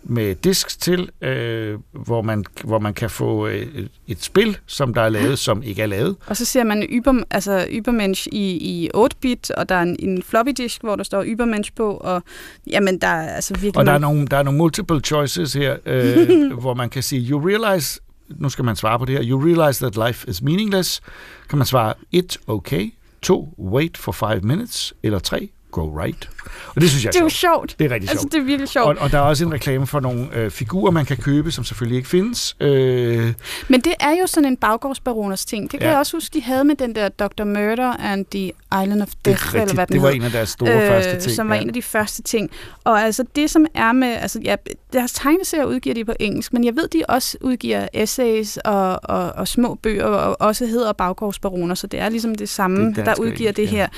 [0.02, 4.94] med disk til, øh, hvor, man, hvor man kan få øh, et, et spil, som
[4.94, 6.16] der er lavet, som ikke er lavet.
[6.26, 10.22] Og så ser man Über, altså Übermensch i, i 8-bit, og der er en, en
[10.22, 12.22] floppy disk, hvor der står Übermensch på, og
[12.70, 13.76] jamen, der er altså virkelig...
[13.76, 17.30] Og der er, nogle, der er nogle multiple choices her, øh, hvor man kan sige,
[17.30, 21.00] you realize, nu skal man svare på det her, you realize that life is meaningless.
[21.48, 22.90] Kan man svare 1, okay,
[23.22, 26.30] 2, wait for 5 minutes, eller 3, go right.
[26.74, 27.76] Og det synes jeg er, Det er jo sjovt.
[27.78, 28.32] Det er rigtig Altså, sjovt.
[28.32, 28.86] det er virkelig sjovt.
[28.86, 31.64] Og, og der er også en reklame for nogle øh, figurer, man kan købe, som
[31.64, 32.56] selvfølgelig ikke findes.
[32.60, 33.32] Øh,
[33.68, 35.62] Men det er jo sådan en baggårdsbaroners ting.
[35.62, 35.90] Det kan Ja.
[35.90, 37.44] jeg også huske, de havde med den der Dr.
[37.44, 38.52] Murder and the
[38.82, 39.74] Island of Death, eller rigtigt.
[39.74, 40.16] hvad den Det var hed.
[40.16, 41.60] en af deres store første ting, Som var ja.
[41.60, 42.50] en af de første ting.
[42.84, 44.08] Og altså det, som er med...
[44.08, 44.56] Altså, ja,
[44.92, 49.32] deres tegneserier udgiver de på engelsk, men jeg ved, de også udgiver essays og, og,
[49.32, 53.04] og små bøger, og også hedder baggårdsbaroner, så det er ligesom det samme, Det er
[53.04, 53.88] der udgiver engelsk, det her.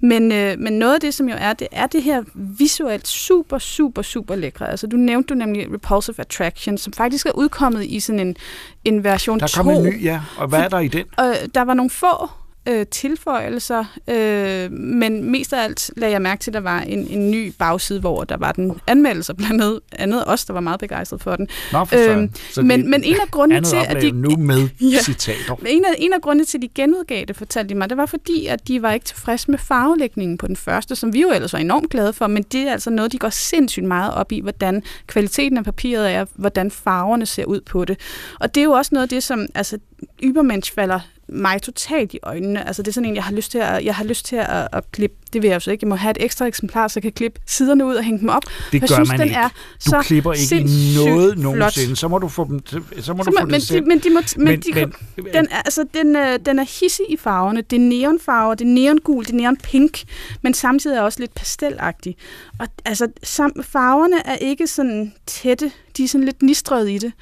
[0.00, 3.58] Men, øh, men noget af det, som jo er, det er det her visuelt super,
[3.58, 4.70] super, super lækre.
[4.70, 8.36] Altså du nævnte du nemlig Repulsive Attraction, som faktisk er udkommet i sådan en,
[8.84, 9.62] en version der 2.
[9.62, 10.20] kom en ny, ja.
[10.38, 11.06] Og hvad er der i den?
[11.16, 12.30] Og der var nogle få
[12.68, 17.06] øh, tilføjelser, øh, men mest af alt lagde jeg mærke til, at der var en,
[17.10, 21.22] en ny bagside, hvor der var den anmeldelse, blandt andet, os, der var meget begejstret
[21.22, 21.48] for den.
[21.72, 22.28] Nå, for.
[22.52, 24.10] Så men, det- men en af grundene til, at de...
[24.10, 25.02] nu med Ja.
[25.02, 25.54] citater.
[25.66, 28.06] En af, en af grundene til, at de genudgav det, fortalte de mig, det var
[28.06, 31.52] fordi, at de var ikke tilfredse med farvelægningen på den første, som vi jo ellers
[31.52, 34.40] var enormt glade for, men det er altså noget, de går sindssygt meget op i,
[34.40, 38.00] hvordan kvaliteten af papiret er, hvordan farverne ser ud på det.
[38.40, 39.78] Og det er jo også noget af det, som altså,
[40.22, 42.66] Übermensch falder mig totalt i øjnene.
[42.66, 44.68] Altså det er sådan en, jeg har lyst til at, jeg har lyst til at,
[44.72, 45.84] at klippe det vil jeg altså ikke.
[45.84, 48.28] Jeg må have et ekstra eksemplar, så jeg kan klippe siderne ud og hænge dem
[48.28, 48.42] op.
[48.44, 49.36] Det jeg gør synes, man den ikke.
[49.36, 49.54] Er Du
[49.90, 50.70] så klipper ikke
[51.04, 51.42] noget flot.
[51.44, 51.96] nogensinde.
[51.96, 53.98] Så må du få dem til, så må Så du må- få men, de, men,
[53.98, 54.92] de må, men, Men- de, men-
[55.34, 57.60] den, er, altså, den, øh, den er hissig i farverne.
[57.60, 60.02] Det er neonfarver, det er neongul, det er neonpink,
[60.42, 62.16] men samtidig er også lidt pastelagtig.
[62.60, 67.12] Og altså, sam, farverne er ikke sådan tætte, de er sådan lidt nistrede i det.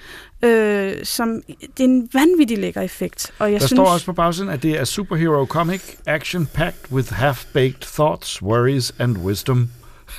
[0.45, 3.33] Øh, som, det er en vanvittig lækker effekt.
[3.39, 7.12] Og jeg Der synes, står også på bagsiden, at det er superhero comic, action-packed with
[7.12, 9.70] half-baked thoughts, worries and wisdom.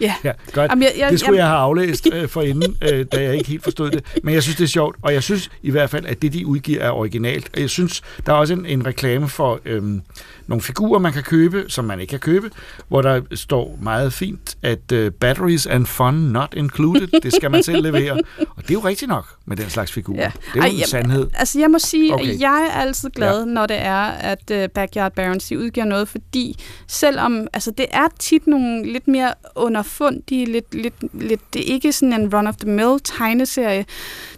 [0.00, 0.14] Ja.
[0.24, 0.70] ja godt.
[0.70, 3.34] Jamen, jeg- jeg- det skulle jeg- jeg have aflæst øh, for inden, øh, da jeg
[3.36, 4.04] ikke helt forstod det.
[4.22, 6.46] Men jeg synes, det er sjovt, og jeg synes i hvert fald, at det, de
[6.46, 7.50] udgiver, er originalt.
[7.54, 10.02] Og jeg synes, der er også en, en reklame for øhm,
[10.48, 12.50] nogle figurer, man kan købe, som man ikke kan købe,
[12.88, 17.20] hvor der står meget fint, at øh, batteries and fun not included.
[17.22, 18.12] Det skal man selv levere.
[18.56, 20.20] Og det er jo rigtigt nok med den slags figurer.
[20.22, 20.30] Ja.
[20.36, 21.26] Det er jo Ej, en jeg- sandhed.
[21.34, 22.28] Altså, jeg må sige, Okay.
[22.34, 23.44] at jeg er altid glad, Ja.
[23.44, 28.08] når det er, at uh, Backyard Barons de udgiver noget, fordi selvom, altså det er
[28.18, 33.84] tit nogle lidt mere underfundige, lidt, lidt, lidt, det er ikke sådan en run-of-the-mill tegneserie.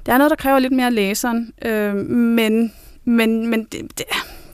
[0.06, 2.72] Der er noget, der kræver lidt mere læseren, øh, men,
[3.04, 4.04] men, men det, det,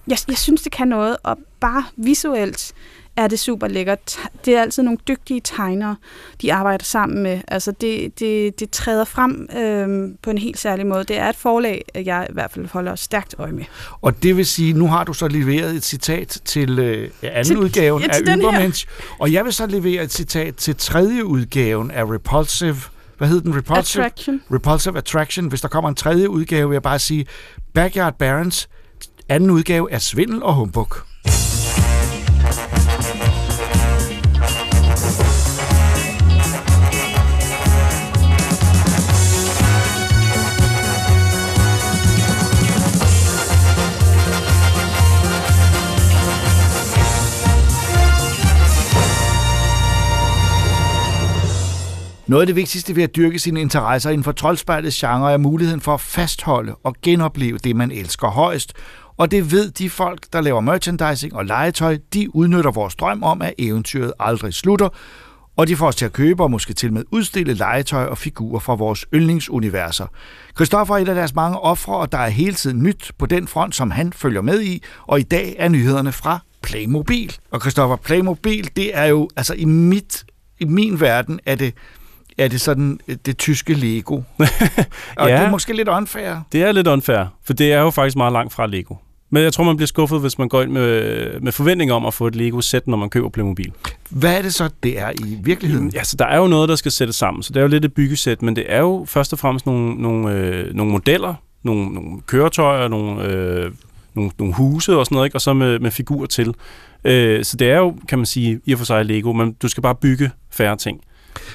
[0.08, 2.72] jeg, jeg synes, det kan noget, og bare visuelt
[3.16, 4.18] er det super lækkert.
[4.44, 5.96] Det er altid nogle dygtige tegnere,
[6.42, 7.40] de arbejder sammen med.
[7.48, 11.04] Altså det, det, det træder frem øh, på en helt særlig måde.
[11.04, 13.64] Det er et forlag, jeg i hvert fald holder stærkt øje med.
[14.00, 17.58] Og det vil sige, nu har du så leveret et citat til øh, anden Til-
[17.58, 18.36] udgaven ja, af til her.
[18.36, 18.86] Übermensch,
[19.18, 22.76] og jeg vil så levere et citat til tredje udgaven af Repulsive
[23.18, 23.56] hvad hed den?
[23.56, 24.42] Repulsive Attraction.
[24.52, 25.46] Repulsive Attraction.
[25.48, 27.26] Hvis der kommer en tredje udgave, vil jeg bare sige,
[27.74, 28.68] Backyard Barons
[29.28, 30.94] anden udgave er svindel og humbug.
[52.28, 55.80] Noget af det vigtigste ved at dyrke sine interesser inden for troldspejlets genre er muligheden
[55.80, 58.72] for at fastholde og genopleve det, man elsker højst.
[59.16, 63.43] Og det ved de folk, der laver merchandising og legetøj, de udnytter vores drøm om,
[63.43, 64.88] at eventyret aldrig slutter,
[65.56, 68.60] og de får os til at købe og måske til med udstille legetøj og figurer
[68.60, 70.06] fra vores yndlingsuniverser.
[70.56, 73.48] Christoffer er et af deres mange ofre, og der er hele tiden nyt på den
[73.48, 77.36] front, som han følger med i, og i dag er nyhederne fra Playmobil.
[77.51, 80.24] Og Christoffer, Playmobil, det er jo, altså i, mit,
[80.60, 81.74] i min verden, er det,
[82.38, 84.14] er det sådan øh, det tyske Lego.
[85.16, 85.36] og Ja.
[85.36, 86.40] det er måske lidt unfair.
[86.52, 88.94] Det er lidt unfair, for det er jo faktisk meget langt fra Lego.
[89.30, 92.14] Men jeg tror, man bliver skuffet, hvis man går ind med, med forventning om at
[92.14, 93.72] få et Lego-sæt, når man køber Playmobil.
[94.10, 95.90] Hvad er det så, det er i virkeligheden?
[95.94, 97.42] Ja, så der er jo noget, der skal sættes sammen.
[97.42, 99.94] Så det er jo lidt et byggesæt, men det er jo først og fremmest nogle,
[100.02, 103.70] nogle, øh, nogle modeller, nogle, nogle køretøjer, nogle, øh,
[104.14, 105.36] nogle, nogle huse og sådan noget, ikke?
[105.36, 106.54] og så med, med figurer til.
[107.04, 109.68] Øh, så det er jo, kan man sige, i og for sig Lego, men du
[109.68, 111.00] skal bare bygge færre ting.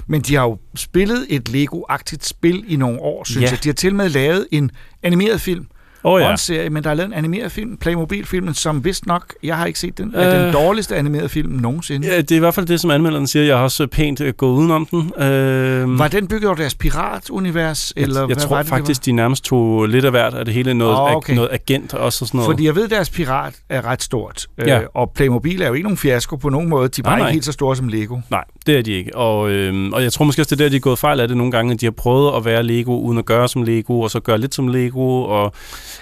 [0.07, 3.49] Men de har jo spillet et Lego-agtigt spil i nogle år, synes Ja.
[3.52, 3.64] jeg.
[3.64, 4.72] De har til med lavet en
[5.03, 5.65] animeret film.
[6.03, 6.36] Åh, ja.
[6.36, 9.80] Serie, men der er lavet en animeret film, Playmobil-filmen, som vist nok, jeg har ikke
[9.80, 10.53] set den, er den Øh.
[10.53, 12.07] dårligste animerede film nogensinde.
[12.07, 13.45] Ja, det er i hvert fald det, som anmelderen siger.
[13.45, 15.23] Jeg har også pænt øh, gået udenom den.
[15.23, 17.94] Øh, Var den bygget over deres piratunivers?
[17.95, 20.45] jeg, eller jeg hvad tror var det, faktisk, de nærmest tog lidt af hvert af
[20.45, 20.73] det hele.
[20.73, 21.36] Noget, oh, okay.
[21.36, 22.48] noget agent også og sådan noget.
[22.52, 24.48] Fordi jeg ved, at deres pirat er ret stort.
[24.57, 24.80] Ja.
[24.82, 26.88] Øh, og Playmobil er jo ikke nogen fiasko på nogen måde.
[26.90, 27.28] De er bare Nej, nej.
[27.28, 28.18] ikke helt så store som Lego.
[28.30, 29.16] Nej, det er de ikke.
[29.18, 31.28] Og, øhm, og jeg tror måske også, det er der, de er gået fejl af
[31.28, 34.00] det nogle gange, at de har prøvet at være Lego, uden at gøre som Lego,
[34.00, 35.54] og så gøre lidt som Lego, og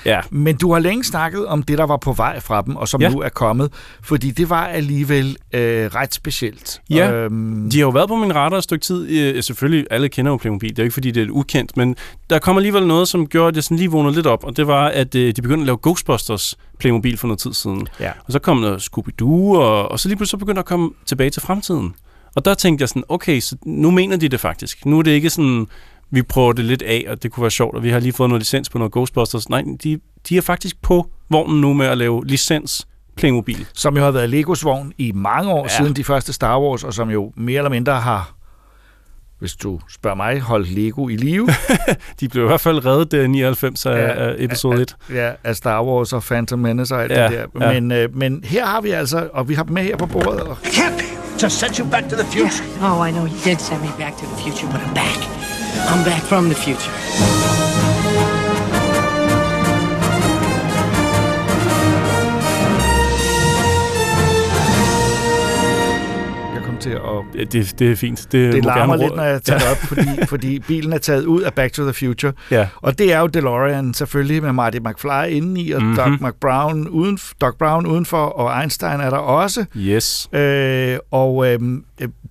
[0.05, 0.19] ja.
[0.29, 3.01] Men du har længe snakket om det, der var på vej fra dem, og som
[3.01, 3.09] Ja.
[3.09, 3.69] nu er kommet.
[4.03, 6.81] Fordi det var alligevel øh, ret specielt.
[6.89, 9.09] Ja, Øhm, de har jo været på min radar et stykke tid.
[9.09, 10.69] Øh, selvfølgelig, alle kender jo Playmobil.
[10.69, 11.95] Det er jo ikke, fordi det er ukendt, men
[12.29, 14.67] der kom alligevel noget, som gjorde, at jeg sådan lige vågnede lidt op, og det
[14.67, 17.87] var, at øh, de begyndte at lave Ghostbusters Playmobil for noget tid siden.
[17.99, 18.11] Ja.
[18.27, 19.25] Og så kom noget Scooby-Doo,
[19.55, 21.93] og, og så lige pludselig så begyndte der at komme tilbage til fremtiden.
[22.35, 24.85] Og der tænkte jeg sådan, okay, så nu mener de det faktisk.
[24.85, 25.67] Nu er det ikke sådan,
[26.11, 28.29] vi prøver det lidt af, og det kunne være sjovt, og vi har lige fået
[28.29, 29.49] noget licens på noget Ghostbusters.
[29.49, 29.99] Nej, de,
[30.29, 32.87] de er faktisk på vognen nu med at lave licens
[33.17, 33.65] Playmobil.
[33.73, 35.77] som jo har været Legos vogn i mange år Ja.
[35.77, 38.33] siden de første Star Wars, og som jo mere eller mindre har,
[39.39, 41.47] hvis du spørger mig, holdt Lego i live.
[42.19, 44.95] De blev i hvert fald reddet der i 99 af, Ja, af episode 1.
[45.13, 47.65] ja, af Star Wars og Phantom Menace og alt Ja, det der.
[47.73, 47.73] ja.
[47.81, 50.41] Men, øh, men her har vi altså, og vi har dem med her på bordet.
[50.41, 51.03] Og Happy
[51.39, 52.65] to send you back to the future.
[52.81, 55.17] Oh, I know you did send me back to the future, but I'm back.
[55.89, 57.68] I'm back from the future.
[66.79, 66.99] Til at...
[67.35, 68.27] Ja, det, det er fint.
[68.31, 71.41] Det, Det larmer lidt, når jeg tager det op, fordi, fordi bilen er taget ud
[71.41, 72.33] af Back to the Future.
[72.51, 72.67] Ja.
[72.75, 75.89] Og det er jo DeLorean selvfølgelig med Marty McFly indeni, og Mhm.
[75.91, 76.19] mm-hmm.
[76.19, 79.65] Doc, McBrown uden, Doc Brown udenfor, og Einstein er der også.
[79.77, 80.29] Yes.
[80.33, 81.59] Øh, og øh,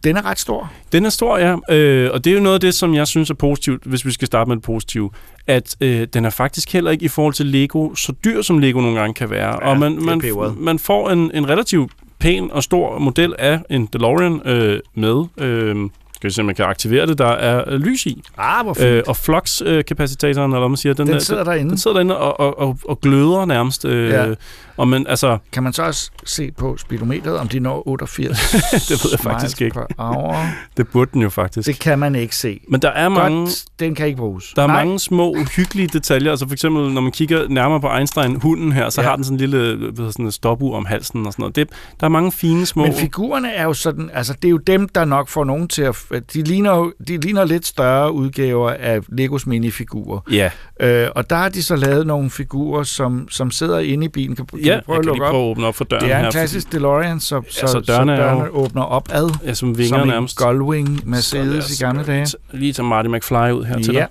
[0.05, 0.73] den er ret stor.
[0.93, 1.75] Den er stor, ja.
[1.77, 4.11] Øh, og det er jo noget af det, som jeg synes er positivt, hvis vi
[4.11, 5.11] skal starte med det positive.
[5.47, 8.81] At øh, den er faktisk heller ikke i forhold til Lego så dyr, som Lego
[8.81, 9.57] nogle gange kan være.
[9.59, 10.21] og man, man,
[10.57, 15.25] man får en, en relativt pæn og stor model af en DeLorean øh, med...
[15.39, 15.77] Øh,
[16.15, 17.19] skal vi se, om man kan aktivere det.
[17.19, 18.23] Der er øh, lys i.
[18.39, 18.87] Ah, hvor fint.
[18.87, 21.71] Øh, og flux-kapacitatoren, eller hvad man siger, den, Den der- sidder derinde.
[21.71, 23.85] Den sidder derinde og, og, og, og gløder nærmest.
[23.85, 24.35] Øh, Ja.
[24.79, 28.39] Og man, altså, Kan man så også se på speedometeret, om de når 88
[28.89, 29.81] det ved jeg faktisk ikke.
[30.77, 31.67] Det burde den jo faktisk.
[31.69, 32.61] Det kan man ikke se.
[32.69, 33.41] Men der er mange...
[33.41, 34.53] Godt, den kan ikke bruges.
[34.57, 34.85] Der er Nej.
[34.85, 36.31] mange små, hyggelige detaljer.
[36.31, 39.09] Altså for eksempel, når man kigger nærmere på Einstein, hunden her, så Ja.
[39.09, 41.57] har den sådan en lille sådan en stopur om halsen og sådan noget.
[41.57, 41.69] Det,
[42.01, 42.83] der er mange fine små...
[42.85, 45.83] Men figurerne er jo sådan, altså det er jo dem, der nok får nogen til
[45.83, 45.97] at...
[46.35, 50.21] De ligner jo de ligner lidt større udgaver af Legos minifigurer.
[50.31, 50.51] Ja.
[50.81, 54.37] Øh, og der har de så lavet nogle figurer, som, som sidder inde i bilen.
[54.37, 55.47] Kan, kan Ja, du prøve at lukke lige prøve op?
[55.47, 57.73] at åbne op for døren Det er en her, klassisk DeLorean, så, så, Ja, så
[57.73, 59.31] så dørene jo- dørene åbner opad.
[59.45, 60.41] Ja, som vinger som nærmest.
[60.41, 62.27] en Gullwing Mercedes i gamle dage.
[62.53, 63.99] Lige tage Marty McFly ud her til Ja.
[64.01, 64.09] dig.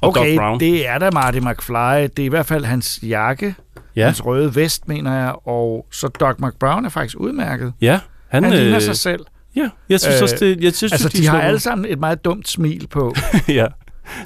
[0.00, 0.60] Og Okay, Brown.
[0.60, 2.02] det er da Marty McFly.
[2.16, 3.54] Det er i hvert fald hans jakke,
[3.96, 4.04] Ja.
[4.04, 5.34] hans røde vest, mener jeg.
[5.48, 7.72] Og så Doc McBrown er faktisk udmærket.
[7.80, 9.20] Ja, han, Han, ligner øh, sig selv.
[9.56, 12.24] Ja, jeg synes også, det- jeg synes, altså, de de, har alle sammen et meget
[12.24, 13.14] dumt smil på.
[13.48, 13.66] ja,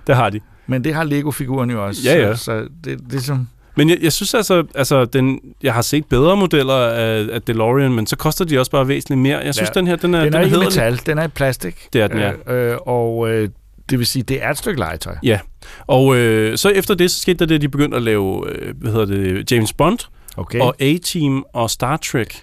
[0.06, 0.40] det har de.
[0.66, 2.00] Men det har Lego-figuren jo også.
[2.04, 2.34] Ja, ja.
[2.34, 3.48] Så, så det, det er som...
[3.76, 7.92] Men jeg, jeg synes altså, altså den, jeg har set bedre modeller af, af DeLorean,
[7.92, 9.38] men så koster de også bare væsentligt mere.
[9.38, 9.80] Jeg synes, Ja.
[9.80, 10.66] den her, den er, den er ikke i hæderlig.
[10.66, 11.88] metal, den er i plastik.
[11.92, 12.32] Det er den, ja.
[12.54, 13.48] Øh, øh, og øh,
[13.90, 15.14] det vil sige, det er et stykke legetøj.
[15.22, 15.38] Ja,
[15.86, 18.74] og øh, så efter det, så skete der det, at de begyndte at lave, øh,
[18.80, 19.98] hvad hedder det, James Bond,
[20.36, 20.60] Okay.
[20.60, 22.42] og A-Team og Star Trek.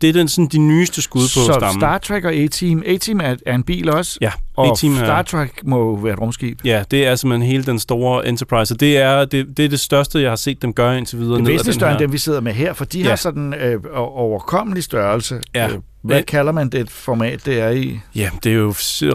[0.00, 1.80] Det er den, sådan, de nyeste skud på så stammen.
[1.80, 2.82] Star Trek og A-Team.
[2.86, 4.18] A-Team er, er en bil også.
[4.20, 6.60] Ja, og A-Team er- Star Trek må være et rumskib.
[6.64, 9.80] Ja, det er simpelthen hele den store Enterprise, og det er det, det, er det
[9.80, 11.34] største, jeg har set dem gøre indtil videre.
[11.38, 13.08] Det er væsentligt større end dem, vi sidder med her, for de Ja.
[13.08, 15.40] har sådan øh, overkommelig størrelse.
[15.54, 15.68] Ja.
[15.68, 18.00] Øh, hvad Men- kalder man det format, det er i?
[18.14, 18.68] Ja, det er jo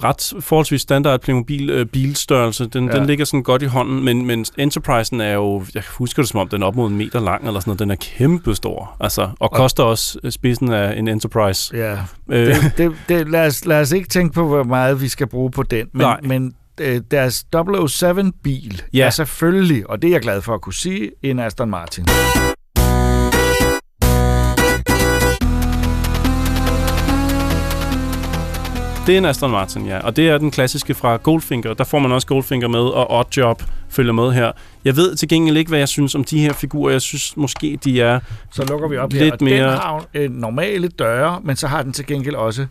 [0.03, 2.65] ret forholdsvis standard Playmobil øh, bilstørrelse.
[2.67, 2.97] Den, Ja.
[2.97, 6.39] den ligger sådan godt i hånden, men, men Enterprisen er jo, jeg husker det som
[6.39, 7.79] om, den er op mod en meter lang eller sådan noget.
[7.79, 11.77] Den er kæmpe stor, altså, og, og Og- koster også øh, spidsen af en Enterprise.
[11.77, 11.97] Ja.
[12.31, 15.27] Øh, Det, det, det, lad, os, lad os ikke tænke på, hvor meget vi skal
[15.27, 15.87] bruge på den.
[15.93, 16.19] Men, Nej.
[16.23, 19.05] men øh, deres 007-bil Ja.
[19.05, 22.05] er selvfølgelig, og det er jeg glad for at kunne sige, en Aston Martin.
[29.05, 29.99] Det er en Aston Martin, ja.
[29.99, 31.73] Og det er den klassiske fra Goldfinger.
[31.73, 34.51] Der får man også Goldfinger med, og Oddjob følger med her.
[34.85, 36.91] Jeg ved til gengæld ikke, hvad jeg synes om de her figurer.
[36.91, 38.19] Jeg synes måske, de er
[38.51, 39.71] Så lukker vi op lidt her, og mere...
[39.71, 42.67] den har øh, normale døre, men så har den til gengæld også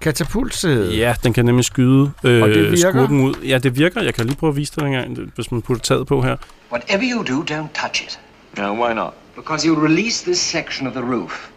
[0.00, 0.96] katapultsæde.
[0.96, 2.90] Ja, den kan nemlig skyde øh, Og det virker?
[2.90, 3.34] skurken ud.
[3.44, 4.02] Ja, det virker.
[4.02, 6.36] Jeg kan lige prøve at vise dig en gang, hvis man putter taget på her.
[6.72, 8.20] Whatever you do, don't touch it.
[8.58, 9.12] No, why not?
[9.36, 11.50] Because you'll release this section of the roof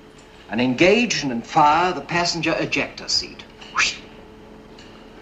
[0.52, 3.46] and engage and fire the passenger ejector seat.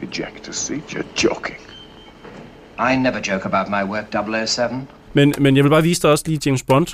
[0.01, 0.81] Ejector seat?
[0.89, 1.57] You're joking.
[2.79, 4.05] I never joke about my work,
[4.47, 4.87] 007.
[5.13, 6.87] Men, men jeg vil bare vise dig også lige James Bond.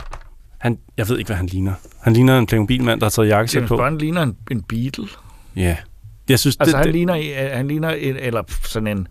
[0.58, 1.74] Han, jeg ved ikke, hvad han ligner.
[2.02, 3.78] Han ligner en Playmobil-mand, der har taget jakkesæt James på.
[3.78, 5.08] Bond ligner en, en Beatle.
[5.56, 5.78] Ja.
[6.30, 9.08] Jeg synes, Altså, det, han, det, ligner, øh, han ligner en, eller sådan en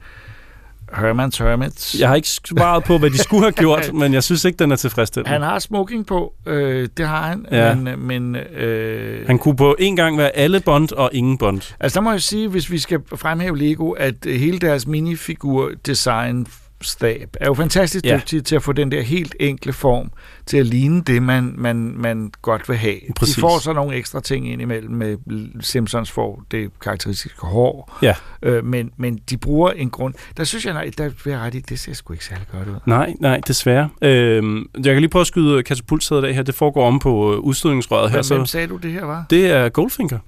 [0.94, 1.96] Herman's Hermits.
[2.00, 4.72] jeg har ikke svaret på, hvad de skulle have gjort, men jeg synes ikke, den
[4.72, 5.30] er tilfredsstillende.
[5.30, 7.74] Han har smoking på, øh, det har han, Ja.
[7.74, 11.74] men, men øh, Han kunne på en gang være alle Bond og ingen Bond.
[11.80, 16.46] Altså, der må jeg sige, hvis vi skal fremhæve Lego, at øh, hele deres minifigur-design
[16.82, 18.16] stab er jo fantastisk Ja.
[18.16, 20.10] dygtige til at få den der helt enkle form
[20.46, 22.96] til at ligne det, man, man, man godt vil have.
[23.16, 23.34] Præcis.
[23.34, 25.16] De får så nogle ekstra ting ind imellem med
[25.60, 28.14] Simpsons får det karakteristiske hår, Ja.
[28.42, 30.14] øh, men, men de bruger en grund.
[30.36, 32.68] Der synes jeg, nej, der vil jeg ret i, det ser sgu ikke særlig godt
[32.68, 32.74] ud.
[32.86, 33.88] Nej, nej, desværre.
[34.02, 36.42] Øhm, jeg kan lige prøve at skyde katapultsædet af her.
[36.42, 38.22] Det foregår om på øh, udstødningsrøret her.
[38.28, 39.24] Hvem, hvem sagde du det her var?
[39.30, 40.18] Det er Goldfinger.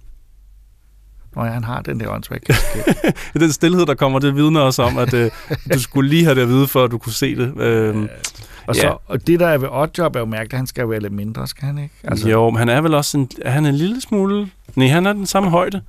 [1.37, 2.51] Nå ja, han har den der åndssvagt.
[3.35, 5.31] Den stillhed, der kommer, det vidner også om, at øh,
[5.75, 7.61] du skulle lige have det at vide, at du kunne se det.
[7.61, 8.09] Øhm,
[8.67, 11.13] og, så, og det, der er ved Oddjob, er jo mærkeligt, han skal være lidt
[11.13, 11.95] mindre, skal han ikke?
[12.05, 12.29] Altså.
[12.29, 14.49] Jo, men han er vel også en, er han en lille smule...
[14.77, 15.83] Nej, han er den samme højde.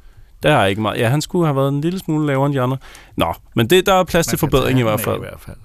[0.44, 1.00] Der er ikke meget.
[1.00, 2.78] Ja, han skulle have været en lille smule lavere end de andre.
[3.18, 5.16] Nå, men det, der er plads til Man forbedring i hvert fald.
[5.16, 5.56] i hvert fald.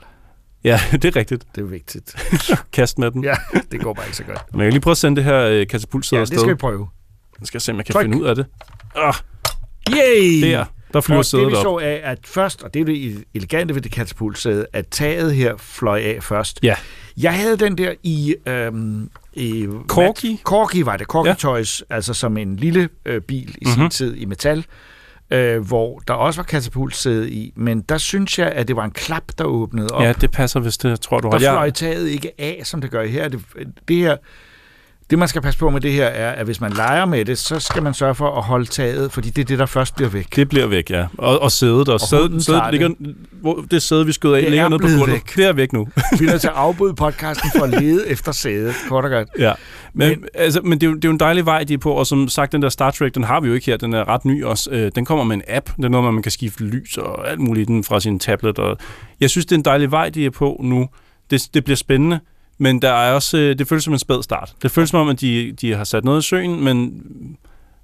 [0.65, 1.44] Ja, det er rigtigt.
[1.55, 2.15] Det er vigtigt.
[2.73, 3.24] Kast med den.
[3.24, 3.35] Ja,
[3.73, 4.43] det går bare ikke så godt.
[4.52, 6.36] Men jeg kan lige prøve at sende det her øh, katapultsæde Ja, afsted.
[6.36, 6.89] det skal vi prøve.
[7.40, 8.05] Jeg skal se, om jeg kan Tryk.
[8.05, 8.47] finde ud af det.
[8.97, 9.15] Ah,
[9.89, 10.43] Yay!
[10.43, 13.24] Der, der flyver og sædet det vi så af, at først, og det er det
[13.35, 16.61] elegante ved det katapultsæde, at taget her fløj af først.
[16.62, 16.74] Ja.
[17.16, 18.35] Jeg havde den der i...
[18.47, 20.40] Øhm, i Corgi?
[20.44, 21.07] Corgi var det.
[21.07, 21.35] Corgi Ja.
[21.35, 23.82] Toys, altså som en lille øh, bil i mm-hmm.
[23.82, 23.90] Mhm.
[23.90, 24.65] sin tid i metal,
[25.31, 27.52] øh, hvor der også var katapultsæde i.
[27.57, 30.02] Men der synes jeg, at det var en klap, der åbnede op.
[30.02, 31.39] Ja, det passer, hvis det tror du Der har.
[31.39, 33.28] fløj Jeg, taget ikke af, som det gør her.
[33.28, 33.40] Det,
[33.89, 34.16] det her.
[35.11, 37.39] Det, man skal passe på med det her, er, at hvis man leger med det,
[37.39, 40.09] så skal man sørge for at holde taget, fordi det er det, der først bliver
[40.09, 40.37] væk.
[40.37, 41.07] det bliver væk, ja.
[41.19, 41.89] Og, og sædet.
[41.89, 42.91] Og, Og sædet, sædet ligger,
[43.32, 45.09] hvor det sæde, vi skød af, Det er ligger nede på gulvet.
[45.09, 45.37] væk.
[45.37, 45.89] Det er væk nu.
[46.20, 49.28] Vi er nødt til at afbryde podcasten for at lede efter sædet, kort og godt.
[49.39, 49.53] Ja,
[49.95, 51.78] men, men, altså, men det, er jo, det er jo en dejlig vej, de er
[51.78, 53.93] på, og som sagt, den der Star Trek, den har vi jo ikke her, den
[53.93, 54.70] er ret ny også.
[54.70, 57.41] Øh, den kommer med en app, det er noget, man kan skifte lys og alt
[57.41, 58.77] muligt den fra sin tablet, og
[59.20, 60.89] jeg synes, det er en dejlig vej, de er på nu.
[61.31, 62.20] Det, det bliver spændende,
[62.61, 64.55] men der er også, øh, det føles som en spæd start.
[64.62, 67.03] Det føles som om, at de, de har sat noget i søen, men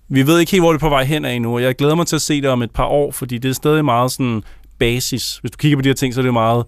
[0.09, 1.95] vi ved ikke helt, hvor det er på vej hen af endnu, og jeg glæder
[1.95, 4.43] mig til at se det om et par år, fordi det er stadig meget sådan
[4.79, 5.37] basis.
[5.37, 6.65] Hvis du kigger på de her ting, så er det meget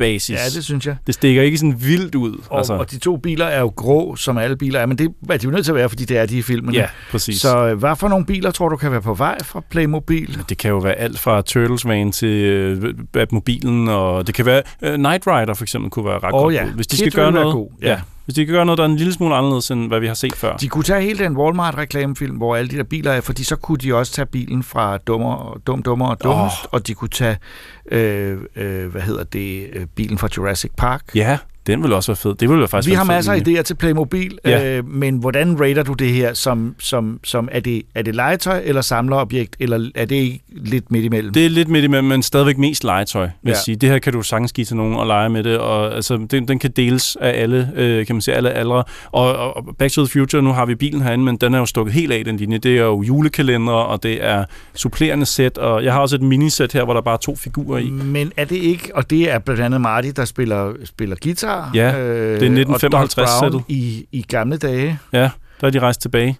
[0.00, 0.38] basis.
[0.38, 0.96] Ja, det synes jeg.
[1.06, 2.40] Det stikker ikke sådan vildt ud.
[2.48, 2.74] Og, altså.
[2.74, 5.44] og de to biler er jo grå, som alle biler er, men det er de
[5.44, 6.76] jo nødt til at være, fordi det er de i filmene.
[6.76, 7.40] Ja, præcis.
[7.40, 10.38] Så øh, hvad for nogle biler tror du kan være på vej fra Playmobil?
[10.48, 14.62] Det kan jo være alt fra Turtles van til øh, Batmobilen, og det kan være...
[14.82, 16.64] Øh, Knight Rider for eksempel kunne være ret Åh godt ja.
[16.64, 17.52] Hvis de Kid skal gøre noget...
[17.52, 17.88] god, ja.
[17.88, 18.00] ja.
[18.30, 20.14] Hvis de kan gøre noget, der er en lille smule anderledes, end hvad vi har
[20.14, 20.56] set før.
[20.56, 23.78] De kunne tage hele den Walmart-reklamefilm, hvor alle de der biler er, fordi så kunne
[23.78, 26.68] de også tage bilen fra Dummer, Dum, Dummer og Dummest, oh.
[26.72, 27.36] og de kunne tage,
[27.90, 31.02] øh, øh, hvad hedder det, øh, bilen fra Jurassic Park.
[31.14, 32.34] Ja, den vil også være fed.
[32.34, 34.76] Det vil faktisk Vi være har masser af idéer til Playmobil, Ja.
[34.78, 36.34] øh, men hvordan rater du det her?
[36.34, 40.90] Som, som, som er, det, er det legetøj eller samlerobjekt, eller er det ikke lidt
[40.90, 41.32] midt imellem?
[41.32, 43.48] Det er lidt midt imellem, men stadigvæk mest legetøj, vil ja.
[43.50, 43.76] jeg sige.
[43.76, 46.48] Det her kan du sagtens give til nogen og lege med det, og altså, den,
[46.48, 48.84] den kan deles af alle, øh, kan man sige, alle aldre.
[49.12, 51.58] Og, og og Back to the Future, nu har vi bilen herinde, men den er
[51.58, 52.58] jo stukket helt af, den linje.
[52.58, 56.72] Det er jo julekalender, og det er supplerende sæt, og jeg har også et minisæt
[56.72, 57.90] her, hvor der bare er to figurer i.
[57.90, 61.59] Men er det ikke, og det er blandt andet Marty, der spiller, spiller guitar.
[61.74, 63.64] Ja, det er 1955 og Doc Brown sættet.
[63.76, 64.98] i, i gamle dage.
[65.12, 65.30] Ja,
[65.60, 66.38] der er de rejst tilbage.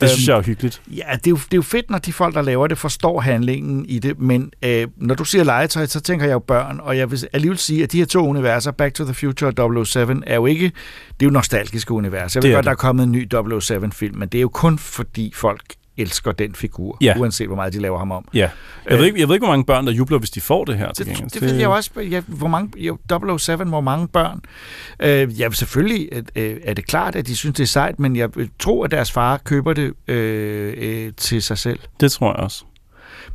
[0.00, 0.82] Det Øhm, synes jeg er hyggeligt.
[0.86, 3.20] Ja, det er, jo, det er jo fedt, når de folk, der laver det, forstår
[3.20, 6.96] handlingen i det, men øh, når du siger legetøj, så tænker jeg jo børn, og
[6.98, 10.22] jeg vil alligevel sige, at de her to universer, Back to the Future og 007,
[10.26, 10.72] er jo ikke, det
[11.20, 12.40] er jo nostalgiske universer.
[12.42, 15.32] Jeg ved godt, der er kommet en ny 007-film, men det er jo kun fordi
[15.36, 15.62] folk
[15.98, 17.14] elsker den figur, Ja.
[17.18, 18.28] uanset hvor meget de laver ham om.
[18.34, 18.50] Ja.
[18.90, 20.78] Jeg ved, ikke, jeg ved ikke, hvor mange børn, der jubler, hvis de får det
[20.78, 21.30] her til Det, gengæld.
[21.30, 21.90] det ved jeg også.
[22.00, 22.98] Ja, hvor mange, jo,
[23.38, 24.40] 007, hvor mange børn?
[25.00, 28.28] Øh, ja, selvfølgelig øh, er det klart, at de synes, det er sejt, men jeg
[28.36, 31.78] vil tro, at deres far køber det øh, øh, til sig selv.
[32.00, 32.64] Det tror jeg også.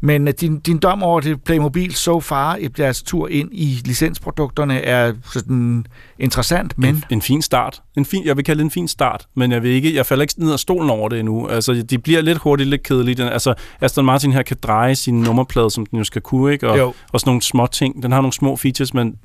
[0.06, 3.82] Men øh, din, din dom over det Playmobil so far i deres tur ind i
[3.86, 5.86] licensprodukterne er sådan
[6.20, 6.96] interessant, men...
[6.96, 7.82] En, en fin start.
[7.98, 10.22] En fin, jeg vil kalde det en fin start, men jeg vil ikke, jeg falder
[10.22, 11.48] ikke ned af stolen over det endnu.
[11.48, 13.16] Altså, de bliver lidt hurtigt lidt kedelige.
[13.16, 16.70] Den, altså, Aston Martin her kan dreje sin nummerplade, som den jo skal kunne, ikke?
[16.70, 16.94] Og, Jo.
[17.12, 18.04] og sådan nogle små ting.
[18.04, 19.16] Den har nogle små features, men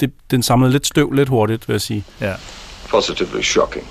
[0.00, 2.04] det, den samler lidt støv lidt hurtigt, vil jeg sige.
[2.20, 2.34] Ja.
[2.90, 3.86] Positively shocking.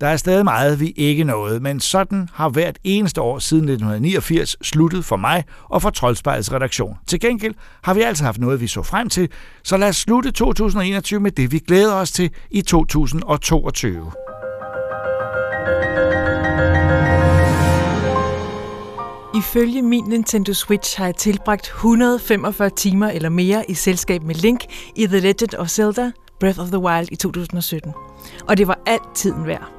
[0.00, 4.56] Der er stadig meget, vi ikke nåede, men sådan har hvert eneste år siden 1989
[4.62, 6.96] sluttet for mig og for Troldspejlets redaktion.
[7.06, 9.28] Til gengæld har vi altså haft noget, vi så frem til,
[9.62, 14.12] så lad os slutte 2021 med det, vi glæder os til i 2022.
[19.34, 24.60] Ifølge min Nintendo Switch har jeg tilbragt 145 timer eller mere i selskab med Link
[24.96, 26.10] i The Legend of Zelda
[26.40, 27.92] Breath of the Wild i 2017.
[28.48, 29.75] Og det var alt tiden værd.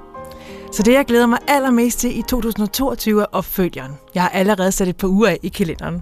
[0.71, 3.91] Så det, jeg glæder mig allermest til i 2022 er opfølgeren.
[4.15, 6.01] Jeg har allerede sat et par uger af i kalenderen.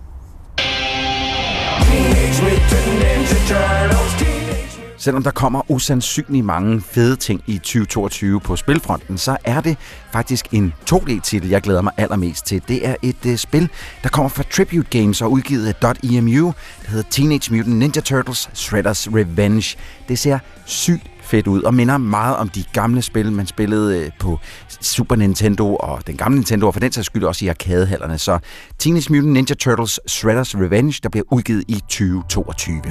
[4.98, 9.78] Selvom der kommer usandsynligt mange fede ting i 2022 på spilfronten, så er det
[10.12, 12.62] faktisk en 2D-titel, jeg glæder mig allermest til.
[12.68, 13.70] Det er et uh, spil,
[14.04, 16.54] der kommer fra Tribute Games og udgivet af .emu.
[16.82, 19.78] Det hedder Teenage Mutant Ninja Turtles Shredder's Revenge.
[20.08, 24.12] Det ser sygt fedt ud og minder meget om de gamle spil, man spillede øh,
[24.20, 24.40] på
[24.82, 28.18] Super Nintendo og den gamle Nintendo, og for den sags skyld også i arkadehallerne.
[28.18, 28.40] Så
[28.80, 32.82] Teenage Mutant Ninja Turtles Shredder's Revenge, der bliver udgivet i 2022.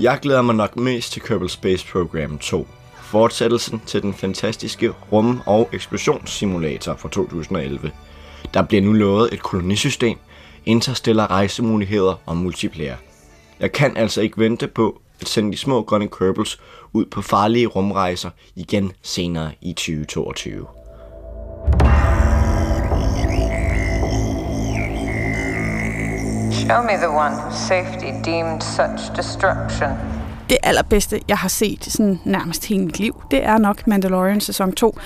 [0.00, 2.66] Jeg glæder mig nok mest til Kerbal Space Program 2.
[3.02, 7.90] Fortsættelsen til den fantastiske rum- og eksplosionssimulator fra 2011.
[8.54, 10.18] Der bliver nu lovet et kolonisystem,
[10.66, 12.96] interstellar rejsemuligheder og multiplayer.
[13.60, 16.60] Jeg kan altså ikke vente på at sende de små grønne Kerbals
[16.92, 20.66] ud på farlige rumrejser igen senere i 2022.
[26.52, 30.19] Show me the one whose safety deemed such destruction
[30.50, 34.72] det allerbedste, jeg har set sådan nærmest hele mit liv, det er nok Mandalorian sæson
[34.72, 34.98] 2.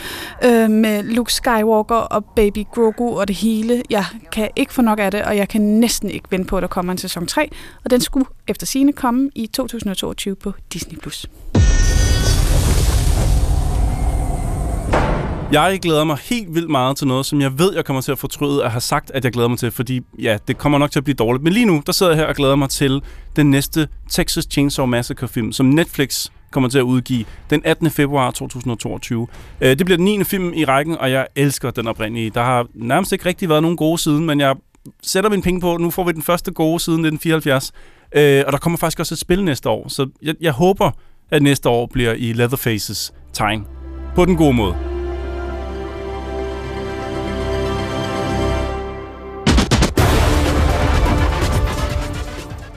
[0.45, 3.83] Øh, med Luke Skywalker og Baby Grogu og det hele.
[3.91, 6.63] Jeg kan ikke få nok af det, og jeg kan næsten ikke vente på, at
[6.63, 7.51] der kommer en sæson 3.
[7.85, 10.97] Og den skulle efter sine komme i 2022 på Disney+.
[15.53, 18.19] Jeg glæder mig helt vildt meget til noget, som jeg ved, jeg kommer til at
[18.19, 21.01] fortryde at have sagt, at jeg glæder mig til, fordi ja, det kommer nok til
[21.01, 21.45] at blive dårligt.
[21.45, 23.03] Men lige nu, der sidder jeg her og glæder mig til
[23.37, 27.91] den næste Texas Chainsaw Massacre film, som Netflix kommer til at udgive den 18.
[27.91, 29.27] februar 2022.
[29.61, 30.25] Øh, det bliver den 9.
[30.25, 32.31] film i rækken, og jeg elsker den oprindelige.
[32.31, 34.57] Der har nærmest ikke rigtig været nogen gode siden, men jeg
[35.03, 37.73] sætter min penge på, nu får vi den første gode siden 1974.
[38.17, 40.91] Øh, og der kommer faktisk også et spil næste år, så jeg, jeg håber,
[41.31, 43.67] at næste år bliver i Leatherfaces tegn.
[44.15, 44.94] På den gode måde.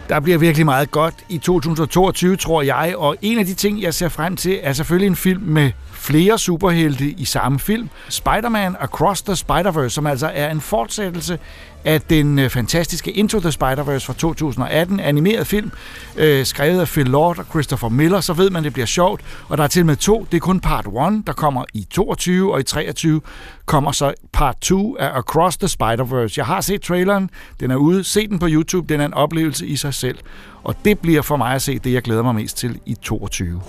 [0.09, 3.93] Der bliver virkelig meget godt i 2022, tror jeg, og en af de ting, jeg
[3.93, 5.71] ser frem til, er selvfølgelig en film med
[6.07, 7.89] flere superhelte i samme film.
[8.09, 11.39] Spider-Man Across the Spider-Verse, som altså er en fortsættelse
[11.85, 15.71] af den øh, fantastiske Into the Spider-Verse fra 2018, animeret film,
[16.17, 19.21] øh, skrevet af Phil Lord og Christopher Miller, så ved man, det bliver sjovt.
[19.49, 20.27] Og der er til med to.
[20.31, 23.21] Det er kun part 1, der kommer i 22, og i 23
[23.65, 26.33] kommer så part 2 af Across the Spider-Verse.
[26.37, 27.29] Jeg har set traileren,
[27.59, 28.03] den er ude.
[28.03, 30.17] Se den på YouTube, den er en oplevelse i sig selv.
[30.63, 33.61] Og det bliver for mig at se det, jeg glæder mig mest til i 22.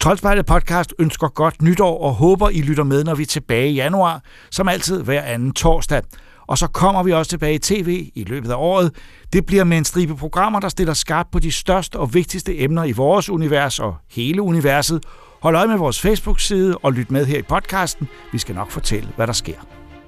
[0.00, 3.74] Troldspejlet podcast ønsker godt nytår og håber, I lytter med, når vi er tilbage i
[3.74, 6.02] januar, som altid hver anden torsdag.
[6.46, 8.94] Og så kommer vi også tilbage i tv i løbet af året.
[9.32, 12.84] Det bliver med en stribe programmer, der stiller skarpt på de største og vigtigste emner
[12.84, 15.04] i vores univers og hele universet.
[15.42, 18.08] Hold øje med vores Facebook-side og lyt med her i podcasten.
[18.32, 19.54] Vi skal nok fortælle, hvad der sker.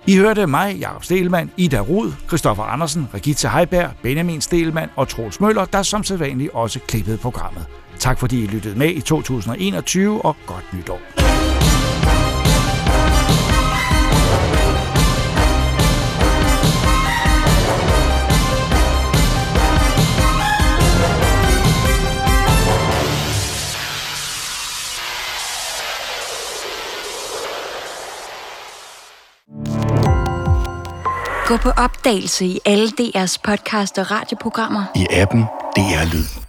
[0.06, 5.40] I hørte mig, Jakob Stelmann, Ida Rud, Christoffer Andersen, Regitze Heiberg, Benjamin Stelmann og Troels
[5.40, 7.66] Møller, der som sædvanligt også klippede programmet.
[8.00, 11.00] Tak fordi I lyttede med i 2021, og godt nytår.
[31.46, 34.84] Gå på opdagelse i alle DR's podcast og radioprogrammer.
[34.96, 35.42] I appen
[35.76, 36.39] DR Lyd.